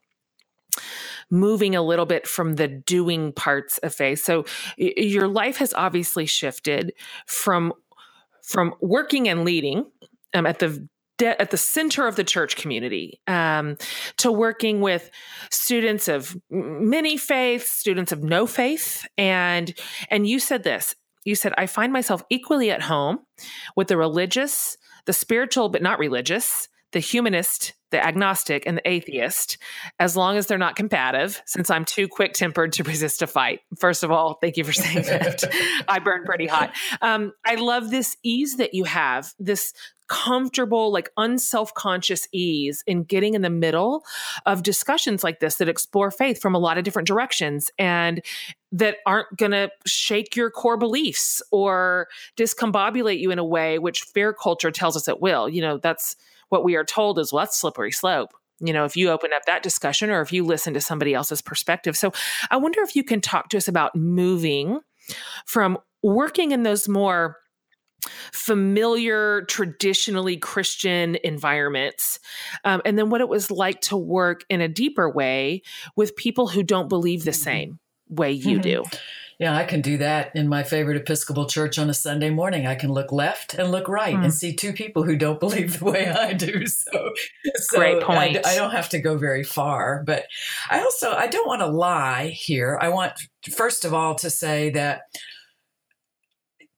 moving 1.31 1.77
a 1.77 1.83
little 1.83 2.07
bit 2.07 2.27
from 2.27 2.57
the 2.57 2.69
doing 2.69 3.33
parts 3.33 3.79
of 3.79 3.95
faith. 3.95 4.23
So 4.23 4.45
your 4.77 5.29
life 5.29 5.57
has 5.59 5.73
obviously 5.75 6.27
shifted 6.27 6.93
from 7.27 7.73
from 8.43 8.75
working 8.81 9.29
and 9.29 9.45
leading 9.45 9.87
um, 10.35 10.47
at 10.47 10.59
the 10.59 10.89
at 11.23 11.50
the 11.50 11.57
center 11.57 12.07
of 12.07 12.17
the 12.17 12.25
church 12.25 12.57
community 12.57 13.21
um, 13.27 13.77
to 14.17 14.31
working 14.33 14.81
with 14.81 15.11
students 15.50 16.09
of 16.09 16.37
many 16.50 17.17
faiths 17.17 17.71
students 17.71 18.12
of 18.12 18.23
no 18.23 18.47
faith 18.47 19.07
and 19.17 19.75
and 20.09 20.27
you 20.27 20.39
said 20.39 20.62
this 20.62 20.95
you 21.25 21.35
said 21.35 21.53
i 21.59 21.67
find 21.67 21.93
myself 21.93 22.23
equally 22.31 22.71
at 22.71 22.83
home 22.83 23.19
with 23.77 23.89
the 23.89 23.97
religious 23.97 24.77
the 25.07 25.12
spiritual 25.12 25.69
but 25.69 25.83
not 25.83 25.99
religious 25.99 26.69
the 26.93 26.99
humanist, 26.99 27.75
the 27.91 28.05
agnostic, 28.05 28.65
and 28.67 28.77
the 28.77 28.89
atheist, 28.89 29.59
as 29.99 30.17
long 30.17 30.37
as 30.37 30.47
they're 30.47 30.59
not 30.59 30.77
combative, 30.77 31.41
since 31.47 31.71
I'm 31.71 31.85
too 31.85 32.09
quick 32.09 32.33
tempered 32.33 32.73
to 32.75 32.83
resist 32.83 33.23
a 33.23 33.27
fight. 33.27 33.61
First 33.79 34.03
of 34.03 34.11
all, 34.11 34.35
thank 34.41 34.57
you 34.57 34.65
for 34.65 34.73
saying 34.73 35.03
that. 35.03 35.45
I 35.89 36.00
burn 36.00 36.25
pretty 36.25 36.47
hot. 36.47 36.75
Um, 37.00 37.33
I 37.45 37.57
love 37.57 37.91
this 37.91 38.17
ease 38.23 38.57
that 38.57 38.75
you 38.75 38.85
have, 38.85 39.33
this 39.39 39.73
comfortable, 40.11 40.93
like 40.93 41.09
unself 41.17 41.73
conscious 41.73 42.26
ease 42.33 42.83
in 42.87 43.05
getting 43.05 43.35
in 43.35 43.43
the 43.43 43.49
middle 43.49 44.05
of 44.45 44.64
discussions 44.64 45.23
like 45.23 45.38
this 45.38 45.55
that 45.55 45.69
explore 45.69 46.11
faith 46.11 46.43
from 46.43 46.55
a 46.55 46.59
lot 46.59 46.76
of 46.76 46.85
different 46.85 47.07
directions 47.07 47.71
and 47.79 48.21
that 48.73 48.97
aren't 49.07 49.35
going 49.37 49.52
to 49.52 49.71
shake 49.87 50.35
your 50.35 50.50
core 50.50 50.76
beliefs 50.76 51.40
or 51.52 52.09
discombobulate 52.37 53.21
you 53.21 53.31
in 53.31 53.38
a 53.38 53.45
way 53.45 53.79
which 53.79 54.02
fair 54.02 54.33
culture 54.33 54.73
tells 54.73 54.97
us 54.97 55.09
it 55.09 55.21
will. 55.21 55.49
You 55.49 55.62
know, 55.62 55.79
that's 55.79 56.17
what 56.49 56.64
we 56.64 56.75
are 56.75 56.85
told 56.85 57.19
is 57.21 57.33
well, 57.33 57.45
that's 57.45 57.59
slippery 57.59 57.93
slope 57.93 58.31
you 58.62 58.73
know 58.73 58.85
if 58.85 58.97
you 58.97 59.09
open 59.09 59.31
up 59.33 59.43
that 59.47 59.62
discussion 59.62 60.11
or 60.11 60.21
if 60.21 60.33
you 60.33 60.45
listen 60.45 60.75
to 60.75 60.81
somebody 60.81 61.14
else's 61.14 61.40
perspective 61.40 61.97
so 61.97 62.12
i 62.50 62.57
wonder 62.57 62.83
if 62.83 62.95
you 62.95 63.02
can 63.02 63.21
talk 63.21 63.49
to 63.49 63.57
us 63.57 63.69
about 63.69 63.97
moving 63.97 64.81
from 65.47 65.79
working 66.02 66.50
in 66.50 66.62
those 66.62 66.88
more 66.88 67.37
familiar, 68.33 69.42
traditionally 69.42 70.37
Christian 70.37 71.16
environments, 71.25 72.19
um, 72.64 72.83
and 72.85 72.99
then 72.99 73.11
what 73.11 73.21
it 73.21 73.28
was 73.28 73.50
like 73.50 73.80
to 73.83 73.97
work 73.97 74.45
in 74.49 74.61
a 74.61 74.69
deeper 74.69 75.09
way 75.09 75.62
with 75.97 76.16
people 76.16 76.49
who 76.49 76.62
don't 76.62 76.88
believe 76.88 77.25
the 77.25 77.30
mm-hmm. 77.30 77.42
same 77.42 77.78
way 78.09 78.33
you 78.33 78.59
mm-hmm. 78.59 78.62
do. 78.62 78.85
Yeah, 79.40 79.57
I 79.57 79.64
can 79.64 79.80
do 79.80 79.97
that 79.97 80.37
in 80.37 80.49
my 80.49 80.62
favorite 80.62 80.99
Episcopal 80.99 81.47
church 81.47 81.78
on 81.78 81.88
a 81.88 81.95
Sunday 81.95 82.28
morning. 82.28 82.66
I 82.66 82.75
can 82.75 82.92
look 82.92 83.11
left 83.11 83.54
and 83.54 83.71
look 83.71 83.88
right 83.88 84.14
mm. 84.14 84.23
and 84.23 84.35
see 84.35 84.54
two 84.54 84.75
people 84.75 85.02
who 85.02 85.16
don't 85.16 85.40
believe 85.40 85.78
the 85.78 85.87
way 85.87 86.11
I 86.11 86.35
do. 86.35 86.66
So, 86.66 87.11
so 87.54 87.78
great 87.78 88.02
point. 88.02 88.37
I, 88.45 88.52
I 88.52 88.54
don't 88.57 88.73
have 88.73 88.90
to 88.90 88.99
go 88.99 89.16
very 89.16 89.42
far, 89.42 90.02
but 90.04 90.26
I 90.69 90.80
also 90.80 91.12
I 91.12 91.26
don't 91.26 91.49
want 91.49 91.62
to 91.62 91.69
lie 91.69 92.28
here. 92.28 92.78
I 92.83 92.90
want 92.90 93.14
first 93.50 93.87
of 93.87 93.95
all 93.95 94.14
to 94.16 94.28
say 94.28 94.69
that 94.71 95.04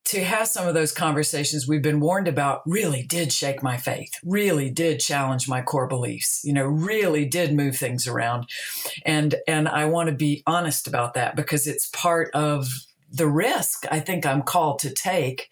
to 0.04 0.24
have 0.24 0.48
some 0.48 0.66
of 0.66 0.74
those 0.74 0.92
conversations 0.92 1.68
we've 1.68 1.82
been 1.82 2.00
warned 2.00 2.28
about 2.28 2.62
really 2.66 3.02
did 3.02 3.32
shake 3.32 3.62
my 3.62 3.76
faith, 3.76 4.10
really 4.24 4.70
did 4.70 5.00
challenge 5.00 5.48
my 5.48 5.62
core 5.62 5.86
beliefs, 5.86 6.40
you 6.44 6.52
know, 6.52 6.64
really 6.64 7.24
did 7.24 7.54
move 7.54 7.76
things 7.76 8.06
around. 8.06 8.48
And 9.06 9.36
and 9.46 9.68
I 9.68 9.86
want 9.86 10.08
to 10.08 10.14
be 10.14 10.42
honest 10.46 10.86
about 10.86 11.14
that 11.14 11.36
because 11.36 11.66
it's 11.66 11.88
part 11.90 12.30
of 12.34 12.68
the 13.10 13.28
risk 13.28 13.84
I 13.90 14.00
think 14.00 14.24
I'm 14.24 14.42
called 14.42 14.78
to 14.80 14.90
take 14.90 15.48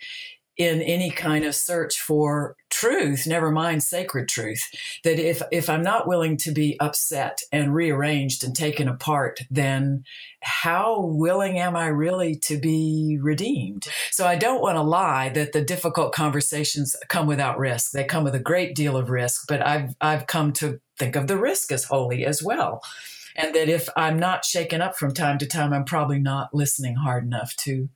in 0.61 0.83
any 0.83 1.11
kind 1.11 1.47
of 1.47 1.55
search 1.55 1.99
for 1.99 2.55
truth, 2.69 3.26
never 3.26 3.50
mind 3.50 3.83
sacred 3.83 4.29
truth, 4.29 4.62
that 5.05 5.19
if, 5.19 5.40
if 5.50 5.71
I'm 5.71 5.81
not 5.81 6.07
willing 6.07 6.37
to 6.37 6.52
be 6.52 6.79
upset 6.81 7.38
and 7.50 7.75
rearranged 7.75 8.45
and 8.45 8.55
taken 8.55 8.87
apart, 8.87 9.40
then 9.50 10.05
how 10.43 11.00
willing 11.00 11.59
am 11.59 11.76
I 11.76 11.87
really 11.87 12.37
to 12.45 12.59
be 12.59 13.19
redeemed? 13.23 13.88
So 14.11 14.26
I 14.26 14.37
don't 14.37 14.61
want 14.61 14.76
to 14.76 14.83
lie 14.83 15.31
that 15.31 15.52
the 15.52 15.64
difficult 15.64 16.12
conversations 16.12 16.95
come 17.09 17.26
without 17.26 17.59
risk. 17.59 17.93
They 17.93 18.05
come 18.05 18.25
with 18.25 18.35
a 18.35 18.38
great 18.38 18.75
deal 18.75 18.99
of 18.99 19.09
risk, 19.09 19.47
but 19.49 19.67
I've, 19.67 19.95
I've 20.02 20.26
come 20.26 20.52
to 20.55 20.79
think 20.99 21.17
of 21.17 21.26
the 21.26 21.38
risk 21.38 21.73
as 21.73 21.85
holy 21.85 22.26
as 22.26 22.43
well. 22.43 22.83
And 23.35 23.55
that 23.55 23.71
if 23.71 23.88
I'm 23.97 24.19
not 24.19 24.45
shaken 24.45 24.83
up 24.83 24.95
from 24.95 25.14
time 25.14 25.38
to 25.38 25.47
time, 25.47 25.73
I'm 25.73 25.87
probably 25.87 26.19
not 26.19 26.52
listening 26.52 26.97
hard 26.97 27.25
enough 27.25 27.57
to 27.61 27.88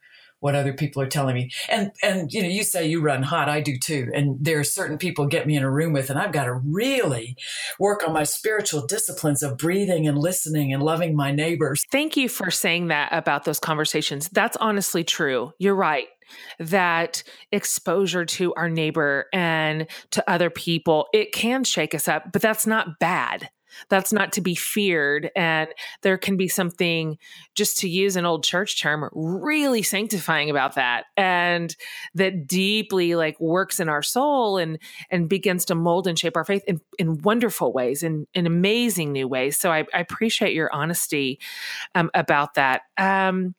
what 0.44 0.54
other 0.54 0.74
people 0.74 1.00
are 1.00 1.06
telling 1.06 1.34
me. 1.34 1.50
And 1.70 1.90
and 2.02 2.30
you 2.30 2.42
know, 2.42 2.48
you 2.48 2.64
say 2.64 2.86
you 2.86 3.00
run 3.00 3.22
hot, 3.22 3.48
I 3.48 3.62
do 3.62 3.78
too. 3.78 4.10
And 4.12 4.36
there 4.38 4.58
are 4.58 4.64
certain 4.64 4.98
people 4.98 5.26
get 5.26 5.46
me 5.46 5.56
in 5.56 5.62
a 5.62 5.70
room 5.70 5.94
with, 5.94 6.10
and 6.10 6.18
I've 6.18 6.32
got 6.32 6.44
to 6.44 6.52
really 6.52 7.34
work 7.80 8.06
on 8.06 8.12
my 8.12 8.24
spiritual 8.24 8.86
disciplines 8.86 9.42
of 9.42 9.56
breathing 9.56 10.06
and 10.06 10.18
listening 10.18 10.70
and 10.70 10.82
loving 10.82 11.16
my 11.16 11.32
neighbors. 11.32 11.82
Thank 11.90 12.18
you 12.18 12.28
for 12.28 12.50
saying 12.50 12.88
that 12.88 13.08
about 13.10 13.46
those 13.46 13.58
conversations. 13.58 14.28
That's 14.28 14.58
honestly 14.58 15.02
true. 15.02 15.52
You're 15.58 15.74
right 15.74 16.08
that 16.58 17.22
exposure 17.50 18.24
to 18.24 18.52
our 18.54 18.68
neighbor 18.68 19.26
and 19.32 19.86
to 20.10 20.28
other 20.28 20.48
people 20.48 21.06
it 21.12 21.32
can 21.32 21.62
shake 21.64 21.94
us 21.94 22.08
up 22.08 22.32
but 22.32 22.40
that's 22.40 22.66
not 22.66 22.98
bad 22.98 23.50
that's 23.88 24.12
not 24.12 24.32
to 24.32 24.40
be 24.40 24.54
feared. 24.54 25.30
And 25.34 25.68
there 26.02 26.18
can 26.18 26.36
be 26.36 26.48
something, 26.48 27.18
just 27.54 27.78
to 27.78 27.88
use 27.88 28.16
an 28.16 28.24
old 28.24 28.44
church 28.44 28.80
term, 28.80 29.08
really 29.12 29.82
sanctifying 29.82 30.50
about 30.50 30.74
that. 30.74 31.04
And 31.16 31.74
that 32.14 32.46
deeply 32.46 33.14
like 33.14 33.38
works 33.40 33.80
in 33.80 33.88
our 33.88 34.02
soul 34.02 34.58
and 34.58 34.78
and 35.10 35.28
begins 35.28 35.64
to 35.66 35.74
mold 35.74 36.06
and 36.06 36.18
shape 36.18 36.36
our 36.36 36.44
faith 36.44 36.64
in, 36.66 36.80
in 36.98 37.22
wonderful 37.22 37.72
ways, 37.72 38.02
in, 38.02 38.26
in 38.34 38.46
amazing 38.46 39.12
new 39.12 39.28
ways. 39.28 39.56
So 39.56 39.72
I, 39.72 39.84
I 39.94 40.00
appreciate 40.00 40.54
your 40.54 40.72
honesty 40.72 41.40
um, 41.94 42.10
about 42.14 42.54
that. 42.54 42.82
Um, 42.98 43.54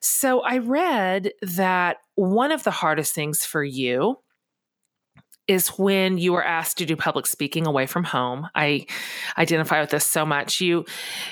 so 0.00 0.40
I 0.40 0.58
read 0.58 1.32
that 1.42 1.98
one 2.16 2.52
of 2.52 2.64
the 2.64 2.70
hardest 2.70 3.14
things 3.14 3.44
for 3.44 3.62
you 3.62 4.18
is 5.48 5.68
when 5.70 6.18
you 6.18 6.34
are 6.34 6.44
asked 6.44 6.78
to 6.78 6.86
do 6.86 6.96
public 6.96 7.26
speaking 7.26 7.66
away 7.66 7.86
from 7.86 8.04
home. 8.04 8.48
I 8.54 8.86
identify 9.36 9.80
with 9.80 9.90
this 9.90 10.06
so 10.06 10.24
much. 10.24 10.60
You 10.60 10.84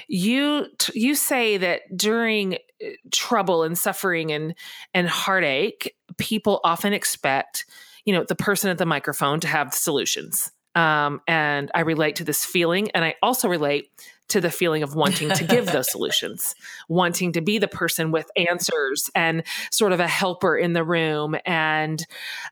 you 0.08 0.66
you 0.94 1.14
say 1.14 1.56
that 1.58 1.82
during 1.96 2.54
uh, 2.54 2.88
trouble 3.12 3.62
and 3.62 3.78
suffering 3.78 4.32
and 4.32 4.54
and 4.94 5.08
heartache, 5.08 5.96
people 6.18 6.60
often 6.64 6.92
expect, 6.92 7.66
you 8.04 8.12
know, 8.12 8.24
the 8.24 8.34
person 8.34 8.70
at 8.70 8.78
the 8.78 8.86
microphone 8.86 9.40
to 9.40 9.48
have 9.48 9.74
solutions. 9.74 10.50
Um, 10.74 11.20
and 11.26 11.70
I 11.74 11.80
relate 11.80 12.16
to 12.16 12.24
this 12.24 12.44
feeling, 12.44 12.90
and 12.92 13.04
I 13.04 13.14
also 13.22 13.48
relate 13.48 13.90
to 14.30 14.40
the 14.40 14.50
feeling 14.50 14.82
of 14.82 14.94
wanting 14.94 15.30
to 15.30 15.44
give 15.44 15.66
those 15.66 15.90
solutions, 15.90 16.54
wanting 16.88 17.32
to 17.32 17.40
be 17.40 17.58
the 17.58 17.68
person 17.68 18.10
with 18.10 18.30
answers 18.36 19.10
and 19.14 19.42
sort 19.70 19.92
of 19.92 20.00
a 20.00 20.08
helper 20.08 20.56
in 20.56 20.72
the 20.72 20.84
room. 20.84 21.36
And 21.44 22.04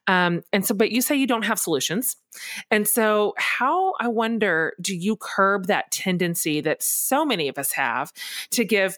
um, 0.06 0.42
and 0.52 0.64
so, 0.64 0.74
but 0.74 0.90
you 0.90 1.00
say 1.00 1.16
you 1.16 1.26
don't 1.26 1.44
have 1.44 1.58
solutions. 1.58 2.16
And 2.70 2.86
so, 2.86 3.34
how 3.36 3.94
I 4.00 4.08
wonder, 4.08 4.74
do 4.80 4.96
you 4.96 5.16
curb 5.16 5.66
that 5.66 5.90
tendency 5.90 6.60
that 6.60 6.82
so 6.82 7.24
many 7.24 7.48
of 7.48 7.58
us 7.58 7.72
have 7.72 8.12
to 8.50 8.64
give? 8.64 8.96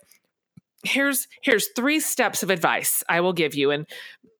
Here's 0.82 1.28
here's 1.42 1.68
three 1.76 2.00
steps 2.00 2.42
of 2.42 2.50
advice 2.50 3.04
I 3.08 3.20
will 3.20 3.34
give 3.34 3.54
you, 3.54 3.70
and 3.70 3.86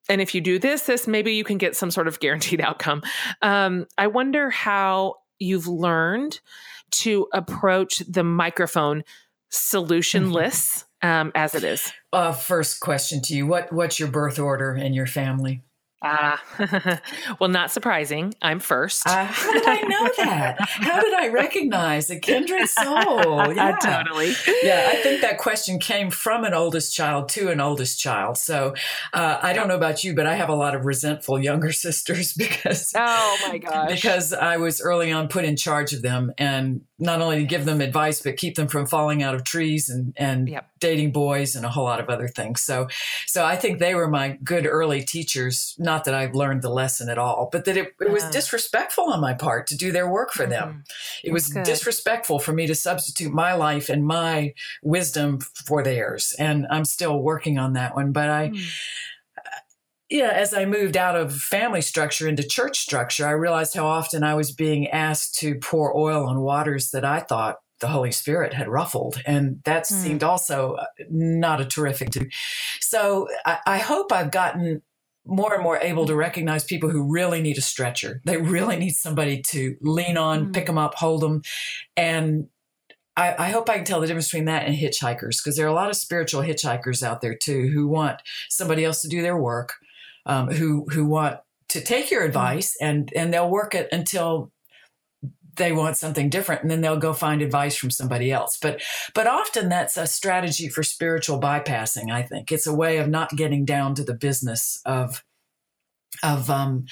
and 0.09 0.21
if 0.21 0.35
you 0.35 0.41
do 0.41 0.59
this, 0.59 0.83
this 0.83 1.07
maybe 1.07 1.35
you 1.35 1.45
can 1.45 1.59
get 1.59 1.77
some 1.77 1.91
sort 1.91 2.09
of 2.09 2.19
guaranteed 2.21 2.61
outcome. 2.63 3.03
Um, 3.43 3.87
I 3.97 4.09
wonder 4.09 4.51
how 4.51 5.17
you've 5.39 5.67
learned 5.67 6.41
to 6.91 7.29
approach 7.33 7.99
the 8.09 8.25
microphone 8.25 9.05
solutionless 9.51 10.85
mm-hmm. 11.03 11.09
um, 11.09 11.33
as 11.35 11.55
it 11.55 11.65
is? 11.65 11.93
Uh, 12.13 12.33
first 12.33 12.81
question 12.81 13.21
to 13.23 13.35
you: 13.35 13.47
What 13.47 13.73
what's 13.73 13.99
your 13.99 14.11
birth 14.11 14.39
order 14.39 14.75
in 14.75 14.95
your 14.95 15.07
family? 15.07 15.63
Ah, 16.03 16.43
uh, 16.59 16.97
well, 17.41 17.51
not 17.51 17.71
surprising. 17.71 18.35
I'm 18.41 18.59
first. 18.59 19.07
Uh, 19.07 19.25
how 19.27 19.53
did 19.53 19.67
I 19.67 19.81
know 19.83 20.09
that? 20.17 20.57
how 20.61 21.01
did 21.01 21.13
I 21.13 21.29
recognize 21.29 22.09
a 22.11 22.19
kindred 22.19 22.69
soul? 22.69 23.41
Yeah, 23.61 23.77
totally. 23.83 24.33
Yeah, 24.63 24.89
I 24.91 24.97
think 24.97 25.21
that 25.23 25.39
question 25.39 25.79
came 25.79 26.11
from 26.11 26.45
an 26.45 26.55
oldest 26.55 26.95
child 26.95 27.29
to 27.31 27.51
an 27.51 27.61
oldest 27.61 28.01
child. 28.01 28.39
So 28.39 28.75
uh, 29.13 29.39
I 29.43 29.53
don't 29.53 29.69
know 29.69 29.77
about 29.77 30.05
you, 30.05 30.15
but 30.15 30.27
I 30.27 30.35
have 30.35 30.49
a 30.49 30.55
lot 30.55 30.75
of 30.75 30.87
resentful 30.87 31.43
younger 31.43 31.73
sisters 31.73 32.33
because 32.33 32.93
oh 32.95 33.39
my 33.49 33.59
gosh, 33.59 33.91
because 33.91 34.33
I 34.33 34.57
was 34.57 34.81
early 34.81 35.11
on 35.13 35.29
put 35.29 35.45
in 35.45 35.57
charge 35.57 35.93
of 35.93 36.03
them, 36.03 36.33
and 36.39 36.83
not 37.01 37.21
only 37.21 37.39
to 37.39 37.45
give 37.45 37.65
them 37.65 37.81
advice, 37.81 38.21
but 38.21 38.37
keep 38.37 38.57
them 38.57 38.69
from 38.69 38.87
falling 38.87 39.23
out 39.23 39.35
of 39.35 39.43
trees 39.43 39.89
and, 39.89 40.13
and 40.17 40.49
yep. 40.49 40.71
dating 40.79 41.13
boys 41.13 41.57
and 41.57 41.65
a 41.65 41.71
whole 41.71 41.85
lot 41.85 41.99
of 41.99 42.09
other 42.09 42.29
things. 42.29 42.61
So, 42.61 42.89
so 43.27 43.45
I 43.45 43.57
think 43.57 43.79
they 43.79 43.95
were 43.95 44.09
my 44.09 44.39
good 44.45 44.67
early 44.67 45.03
teachers. 45.03 45.75
Not 45.79 46.05
that 46.05 46.15
I've 46.15 46.35
learned 46.35 46.63
the 46.63 46.71
lesson 46.71 47.09
at 47.09 47.19
all, 47.19 47.49
but 47.51 47.65
that 47.65 47.77
it, 47.77 47.95
it 48.01 48.11
was 48.11 48.25
disrespectful 48.25 49.11
on 49.13 49.21
my 49.21 49.35
part 49.35 49.67
to 49.69 49.77
do 49.77 49.91
their 49.93 50.09
work 50.09 50.33
for 50.33 50.43
mm-hmm. 50.43 50.53
them. 50.53 50.85
It 51.25 51.33
was 51.33 51.49
disrespectful 51.49 52.39
for 52.39 52.53
me 52.53 52.67
to 52.67 52.75
substitute 52.75 53.33
my 53.33 53.55
life 53.55 53.89
and 53.89 54.07
my 54.07 54.55
wisdom 54.83 55.41
for 55.41 55.83
theirs. 55.83 56.35
And 56.39 56.67
I'm 56.71 56.85
still 56.85 57.19
working 57.19 57.59
on 57.59 57.73
that 57.73 57.95
one, 57.95 58.13
but 58.13 58.29
I, 58.29 58.51
mm 58.51 58.61
yeah, 60.11 60.31
as 60.35 60.53
I 60.53 60.65
moved 60.65 60.97
out 60.97 61.15
of 61.15 61.35
family 61.35 61.81
structure 61.81 62.29
into 62.29 62.43
church 62.43 62.79
structure, 62.79 63.27
I 63.27 63.31
realized 63.31 63.75
how 63.75 63.87
often 63.87 64.25
I 64.25 64.35
was 64.35 64.51
being 64.51 64.89
asked 64.89 65.39
to 65.39 65.55
pour 65.55 65.97
oil 65.97 66.27
on 66.27 66.41
waters 66.41 66.91
that 66.91 67.05
I 67.05 67.21
thought 67.21 67.59
the 67.79 67.89
Holy 67.89 68.11
Spirit 68.11 68.53
had 68.53 68.69
ruffled. 68.69 69.23
And 69.25 69.61
that 69.65 69.85
mm. 69.85 69.87
seemed 69.87 70.25
also 70.25 70.75
uh, 70.75 70.87
not 71.09 71.61
a 71.61 71.65
terrific 71.65 72.11
to. 72.11 72.29
So 72.81 73.29
I, 73.47 73.59
I 73.67 73.79
hope 73.79 74.13
I've 74.13 74.33
gotten 74.33 74.83
more 75.25 75.55
and 75.55 75.63
more 75.63 75.79
able 75.79 76.07
to 76.07 76.17
recognize 76.17 76.65
people 76.65 76.91
who 76.91 77.11
really 77.11 77.41
need 77.41 77.57
a 77.57 77.63
stretcher. 77.63 78.21
They 78.25 78.37
really 78.37 78.77
need 78.77 78.97
somebody 78.97 79.43
to 79.49 79.77
lean 79.81 80.17
on, 80.17 80.47
mm. 80.47 80.55
pick 80.55 80.67
them 80.67 80.79
up, 80.79 80.95
hold 80.97 81.23
them. 81.23 81.43
And 81.97 82.49
I, 83.17 83.47
I, 83.47 83.51
hope 83.51 83.69
I 83.71 83.77
can 83.77 83.85
tell 83.85 84.01
the 84.01 84.07
difference 84.07 84.29
between 84.29 84.47
that 84.47 84.67
and 84.67 84.77
hitchhikers 84.77 85.37
because 85.43 85.57
there 85.57 85.67
are 85.67 85.71
a 85.71 85.75
lot 85.75 85.91
of 85.91 85.97
spiritual 85.97 86.43
hitchhikers 86.43 87.03
out 87.03 87.21
there 87.21 87.37
too 87.37 87.69
who 87.69 87.87
want 87.87 88.23
somebody 88.49 88.85
else 88.85 89.03
to 89.03 89.09
do 89.09 89.23
their 89.23 89.37
work 89.37 89.75
um, 90.27 90.49
who 90.49 90.87
who 90.91 91.05
want 91.05 91.39
to 91.69 91.81
take 91.81 92.11
your 92.11 92.21
mm-hmm. 92.21 92.29
advice 92.29 92.77
and 92.81 93.13
and 93.15 93.33
they'll 93.33 93.51
work 93.51 93.75
it 93.75 93.89
until 93.93 94.53
they 95.57 95.73
want 95.73 95.97
something 95.97 96.31
different 96.31 96.63
and 96.63 96.71
then 96.71 96.81
they'll 96.81 96.97
go 96.97 97.13
find 97.13 97.43
advice 97.43 97.77
from 97.77 97.91
somebody 97.91 98.31
else 98.31 98.57
but 98.63 98.81
but 99.15 99.27
often 99.27 99.69
that's 99.69 99.97
a 99.97 100.07
strategy 100.07 100.69
for 100.69 100.83
spiritual 100.83 101.41
bypassing 101.41 102.11
i 102.11 102.23
think 102.23 102.51
it's 102.51 102.67
a 102.67 102.75
way 102.75 102.99
of 102.99 103.09
not 103.09 103.31
getting 103.37 103.65
down 103.65 103.95
to 103.95 104.05
the 104.05 104.15
business 104.15 104.81
of 104.87 105.25
of 106.23 106.49
um. 106.51 106.87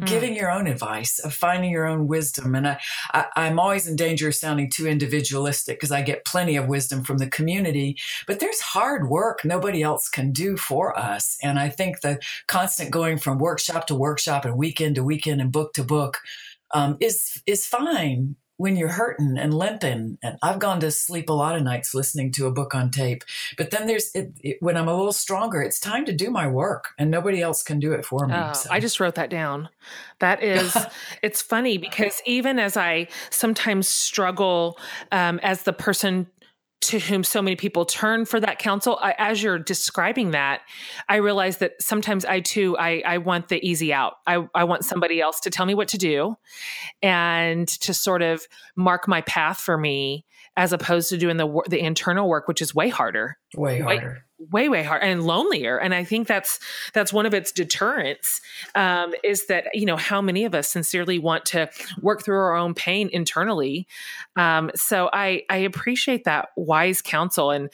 Giving 0.00 0.34
your 0.34 0.50
own 0.50 0.66
advice, 0.66 1.18
of 1.18 1.34
finding 1.34 1.70
your 1.70 1.86
own 1.86 2.06
wisdom. 2.06 2.54
And 2.54 2.66
I, 2.66 2.78
I, 3.12 3.46
am 3.46 3.58
always 3.58 3.86
in 3.86 3.96
danger 3.96 4.28
of 4.28 4.34
sounding 4.34 4.70
too 4.70 4.86
individualistic 4.86 5.78
because 5.78 5.92
I 5.92 6.02
get 6.02 6.24
plenty 6.24 6.56
of 6.56 6.68
wisdom 6.68 7.04
from 7.04 7.18
the 7.18 7.28
community, 7.28 7.98
but 8.26 8.40
there's 8.40 8.60
hard 8.60 9.08
work 9.08 9.44
nobody 9.44 9.82
else 9.82 10.08
can 10.08 10.32
do 10.32 10.56
for 10.56 10.98
us. 10.98 11.36
And 11.42 11.58
I 11.58 11.68
think 11.68 12.00
the 12.00 12.18
constant 12.46 12.90
going 12.90 13.18
from 13.18 13.38
workshop 13.38 13.86
to 13.88 13.94
workshop 13.94 14.44
and 14.44 14.56
weekend 14.56 14.96
to 14.96 15.04
weekend 15.04 15.40
and 15.40 15.52
book 15.52 15.72
to 15.74 15.84
book 15.84 16.18
um, 16.72 16.96
is 17.00 17.42
is 17.46 17.66
fine 17.66 18.36
when 18.62 18.76
you're 18.76 18.86
hurting 18.88 19.36
and 19.36 19.52
limping. 19.52 20.18
And 20.22 20.38
i've 20.40 20.60
gone 20.60 20.78
to 20.80 20.92
sleep 20.92 21.28
a 21.28 21.32
lot 21.32 21.56
of 21.56 21.64
nights 21.64 21.94
listening 21.94 22.30
to 22.32 22.46
a 22.46 22.52
book 22.52 22.76
on 22.76 22.92
tape. 22.92 23.24
But 23.58 23.72
then 23.72 23.88
there's 23.88 24.14
it, 24.14 24.32
it, 24.40 24.56
when 24.60 24.76
i'm 24.76 24.86
a 24.86 24.96
little 24.96 25.12
stronger 25.12 25.60
it's 25.60 25.80
time 25.80 26.04
to 26.04 26.12
do 26.12 26.30
my 26.30 26.46
work 26.46 26.90
and 26.96 27.10
nobody 27.10 27.42
else 27.42 27.64
can 27.64 27.80
do 27.80 27.92
it 27.92 28.06
for 28.06 28.28
me 28.28 28.34
oh, 28.36 28.52
so. 28.52 28.70
i 28.70 28.78
just 28.78 29.00
wrote 29.00 29.16
that 29.16 29.30
down. 29.30 29.68
That 30.20 30.40
is 30.54 30.76
it's 31.22 31.42
funny 31.42 31.76
because 31.76 32.22
even 32.24 32.60
as 32.60 32.76
i 32.76 33.08
sometimes 33.30 33.88
struggle 33.88 34.78
um, 35.10 35.40
as 35.42 35.64
the 35.64 35.72
person 35.72 36.28
to 36.82 36.98
whom 36.98 37.24
so 37.24 37.40
many 37.40 37.56
people 37.56 37.84
turn 37.84 38.24
for 38.24 38.40
that 38.40 38.58
counsel. 38.58 38.98
I, 39.00 39.14
as 39.18 39.42
you're 39.42 39.58
describing 39.58 40.32
that 40.32 40.62
i 41.08 41.16
realize 41.16 41.58
that 41.58 41.80
sometimes 41.80 42.24
i 42.24 42.40
too 42.40 42.76
I, 42.78 43.02
I 43.06 43.18
want 43.18 43.48
the 43.48 43.64
easy 43.66 43.92
out. 43.92 44.14
I, 44.26 44.46
I 44.54 44.64
want 44.64 44.84
somebody 44.84 45.20
else 45.20 45.40
to 45.40 45.50
tell 45.50 45.66
me 45.66 45.74
what 45.74 45.88
to 45.88 45.98
do 45.98 46.36
and 47.02 47.68
to 47.68 47.94
sort 47.94 48.22
of 48.22 48.46
mark 48.76 49.06
my 49.08 49.20
path 49.22 49.60
for 49.60 49.78
me 49.78 50.24
as 50.56 50.72
opposed 50.72 51.08
to 51.10 51.16
doing 51.16 51.36
the 51.36 51.62
the 51.68 51.80
internal 51.80 52.28
work 52.28 52.48
which 52.48 52.60
is 52.60 52.74
way 52.74 52.88
harder. 52.88 53.38
Way 53.56 53.80
harder. 53.80 54.08
way 54.08 54.20
way 54.50 54.68
way 54.68 54.82
hard 54.82 55.02
and 55.02 55.24
lonelier. 55.24 55.78
And 55.78 55.94
i 55.94 56.04
think 56.04 56.26
that's 56.26 56.58
that's 56.92 57.12
one 57.12 57.26
of 57.26 57.34
its 57.34 57.52
deterrents 57.52 58.40
um, 58.74 59.12
is 59.22 59.46
that 59.46 59.66
you 59.74 59.86
know 59.86 59.96
how 59.96 60.20
many 60.20 60.44
of 60.44 60.54
us 60.54 60.68
sincerely 60.68 61.18
want 61.18 61.44
to 61.46 61.70
work 62.00 62.22
through 62.22 62.38
our 62.38 62.56
own 62.56 62.74
pain 62.74 63.08
internally. 63.12 63.86
Um, 64.36 64.70
so 64.74 65.08
i 65.12 65.42
i 65.50 65.58
appreciate 65.58 66.24
that 66.24 66.48
wise 66.56 67.02
counsel. 67.02 67.50
And 67.50 67.70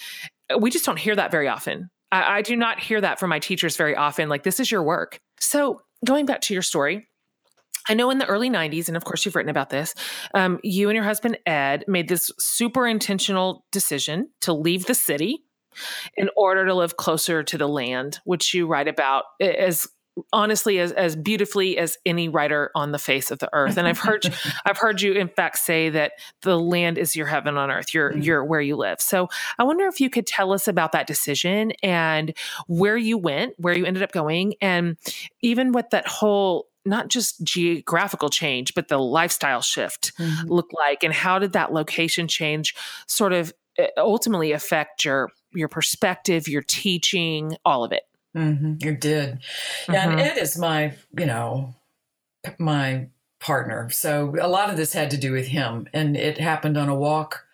we 0.58 0.70
just 0.70 0.84
don't 0.84 0.98
hear 0.98 1.16
that 1.16 1.30
very 1.30 1.48
often. 1.48 1.90
I, 2.10 2.38
I 2.38 2.42
do 2.42 2.56
not 2.56 2.80
hear 2.80 3.00
that 3.00 3.20
from 3.20 3.30
my 3.30 3.38
teachers 3.38 3.76
very 3.76 3.94
often 3.94 4.28
like 4.28 4.42
this 4.42 4.60
is 4.60 4.70
your 4.70 4.82
work. 4.82 5.20
So 5.40 5.82
going 6.04 6.26
back 6.26 6.40
to 6.42 6.54
your 6.54 6.62
story 6.62 7.08
I 7.88 7.94
know 7.94 8.10
in 8.10 8.18
the 8.18 8.26
early 8.26 8.50
90s, 8.50 8.88
and 8.88 8.96
of 8.96 9.04
course 9.04 9.24
you've 9.24 9.34
written 9.34 9.50
about 9.50 9.70
this, 9.70 9.94
um, 10.34 10.60
you 10.62 10.88
and 10.88 10.94
your 10.94 11.04
husband 11.04 11.38
Ed 11.46 11.84
made 11.88 12.08
this 12.08 12.30
super 12.38 12.86
intentional 12.86 13.64
decision 13.72 14.28
to 14.42 14.52
leave 14.52 14.86
the 14.86 14.94
city 14.94 15.44
in 16.16 16.30
order 16.36 16.66
to 16.66 16.74
live 16.74 16.96
closer 16.96 17.42
to 17.42 17.58
the 17.58 17.68
land, 17.68 18.20
which 18.24 18.54
you 18.54 18.66
write 18.66 18.88
about 18.88 19.24
as 19.40 19.88
honestly 20.32 20.78
as, 20.78 20.92
as 20.92 21.16
beautifully 21.16 21.78
as 21.78 21.96
any 22.04 22.28
writer 22.28 22.70
on 22.74 22.92
the 22.92 22.98
face 22.98 23.30
of 23.30 23.38
the 23.38 23.48
earth 23.52 23.76
and 23.76 23.86
i've 23.86 23.98
heard 23.98 24.24
i've 24.66 24.78
heard 24.78 25.00
you 25.00 25.12
in 25.12 25.28
fact 25.28 25.58
say 25.58 25.90
that 25.90 26.12
the 26.42 26.58
land 26.58 26.98
is 26.98 27.14
your 27.14 27.26
heaven 27.26 27.56
on 27.56 27.70
earth 27.70 27.94
you're 27.94 28.10
mm-hmm. 28.10 28.22
you're 28.22 28.44
where 28.44 28.60
you 28.60 28.76
live 28.76 29.00
so 29.00 29.28
i 29.58 29.64
wonder 29.64 29.86
if 29.86 30.00
you 30.00 30.10
could 30.10 30.26
tell 30.26 30.52
us 30.52 30.68
about 30.68 30.92
that 30.92 31.06
decision 31.06 31.72
and 31.82 32.34
where 32.66 32.96
you 32.96 33.18
went 33.18 33.54
where 33.58 33.76
you 33.76 33.84
ended 33.84 34.02
up 34.02 34.12
going 34.12 34.54
and 34.60 34.96
even 35.40 35.72
what 35.72 35.90
that 35.90 36.06
whole 36.06 36.66
not 36.84 37.08
just 37.08 37.42
geographical 37.44 38.30
change 38.30 38.74
but 38.74 38.88
the 38.88 38.98
lifestyle 38.98 39.62
shift 39.62 40.12
mm-hmm. 40.18 40.48
look 40.48 40.70
like 40.72 41.02
and 41.02 41.12
how 41.12 41.38
did 41.38 41.52
that 41.52 41.72
location 41.72 42.26
change 42.26 42.74
sort 43.06 43.32
of 43.32 43.52
eh, 43.78 43.88
ultimately 43.98 44.52
affect 44.52 45.04
your 45.04 45.30
your 45.52 45.68
perspective, 45.68 46.48
your 46.48 46.62
teaching, 46.62 47.56
all 47.64 47.84
of 47.84 47.92
it. 47.92 48.02
Mm-hmm. 48.36 48.74
You 48.80 48.96
did. 48.96 49.40
Yeah, 49.88 50.02
mm-hmm. 50.04 50.10
and 50.12 50.20
Ed 50.20 50.38
is 50.38 50.58
my, 50.58 50.94
you 51.16 51.26
know, 51.26 51.74
my 52.58 53.08
partner. 53.40 53.88
So 53.90 54.34
a 54.40 54.48
lot 54.48 54.70
of 54.70 54.76
this 54.76 54.92
had 54.92 55.10
to 55.12 55.16
do 55.16 55.32
with 55.32 55.46
him. 55.46 55.88
And 55.92 56.16
it 56.16 56.38
happened 56.38 56.76
on 56.76 56.88
a 56.88 56.94
walk 56.94 57.44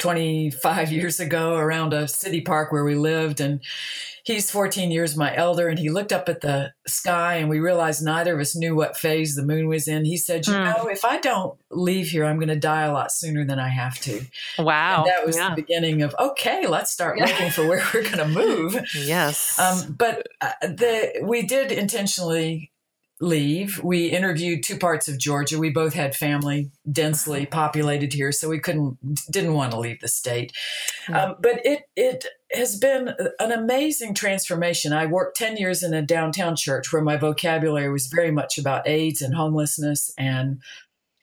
25 0.00 0.92
years 0.92 1.20
ago 1.20 1.56
around 1.56 1.92
a 1.92 2.08
city 2.08 2.40
park 2.40 2.72
where 2.72 2.84
we 2.84 2.94
lived. 2.94 3.40
And 3.40 3.60
he's 4.24 4.50
14 4.50 4.90
years 4.90 5.16
my 5.16 5.34
elder. 5.34 5.68
And 5.68 5.78
he 5.78 5.90
looked 5.90 6.12
up 6.12 6.28
at 6.28 6.40
the 6.40 6.72
sky 6.86 7.36
and 7.36 7.48
we 7.48 7.60
realized 7.60 8.02
neither 8.02 8.34
of 8.34 8.40
us 8.40 8.56
knew 8.56 8.74
what 8.74 8.96
phase 8.96 9.36
the 9.36 9.44
moon 9.44 9.68
was 9.68 9.86
in. 9.86 10.04
He 10.04 10.16
said, 10.16 10.46
You 10.46 10.54
mm. 10.54 10.64
know, 10.64 10.88
if 10.88 11.04
I 11.04 11.18
don't 11.18 11.58
leave 11.70 12.08
here, 12.08 12.24
I'm 12.24 12.36
going 12.36 12.48
to 12.48 12.56
die 12.56 12.82
a 12.82 12.92
lot 12.92 13.12
sooner 13.12 13.44
than 13.44 13.58
I 13.58 13.68
have 13.68 13.98
to. 14.00 14.24
Wow. 14.58 15.04
And 15.04 15.06
that 15.06 15.26
was 15.26 15.36
yeah. 15.36 15.50
the 15.50 15.56
beginning 15.56 16.02
of, 16.02 16.14
okay, 16.18 16.66
let's 16.66 16.90
start 16.90 17.18
looking 17.18 17.50
for 17.50 17.66
where 17.68 17.84
we're 17.94 18.02
going 18.02 18.18
to 18.18 18.28
move. 18.28 18.76
Yes. 19.00 19.58
Um, 19.58 19.94
but 19.98 20.26
uh, 20.40 20.52
the, 20.62 21.22
we 21.22 21.42
did 21.42 21.72
intentionally 21.72 22.70
leave. 23.20 23.82
We 23.84 24.06
interviewed 24.06 24.62
two 24.62 24.78
parts 24.78 25.06
of 25.06 25.18
Georgia. 25.18 25.58
We 25.58 25.70
both 25.70 25.92
had 25.92 26.16
family 26.16 26.70
densely 26.90 27.44
populated 27.46 28.14
here, 28.14 28.32
so 28.32 28.48
we 28.48 28.58
couldn't 28.58 28.98
didn't 29.30 29.54
want 29.54 29.72
to 29.72 29.78
leave 29.78 30.00
the 30.00 30.08
state. 30.08 30.52
Um, 31.08 31.36
but 31.38 31.64
it 31.64 31.82
it 31.96 32.26
has 32.52 32.76
been 32.76 33.14
an 33.38 33.52
amazing 33.52 34.14
transformation. 34.14 34.92
I 34.92 35.06
worked 35.06 35.36
ten 35.36 35.56
years 35.56 35.82
in 35.82 35.92
a 35.92 36.02
downtown 36.02 36.56
church 36.56 36.92
where 36.92 37.02
my 37.02 37.16
vocabulary 37.16 37.92
was 37.92 38.06
very 38.06 38.30
much 38.30 38.56
about 38.58 38.88
AIDS 38.88 39.20
and 39.20 39.34
homelessness 39.34 40.12
and 40.18 40.60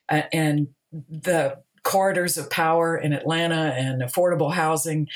and 0.08 0.68
the 0.92 1.58
corridors 1.82 2.36
of 2.36 2.50
power 2.50 2.96
in 2.96 3.12
Atlanta 3.12 3.74
and 3.76 4.02
affordable 4.02 4.52
housing. 4.52 5.08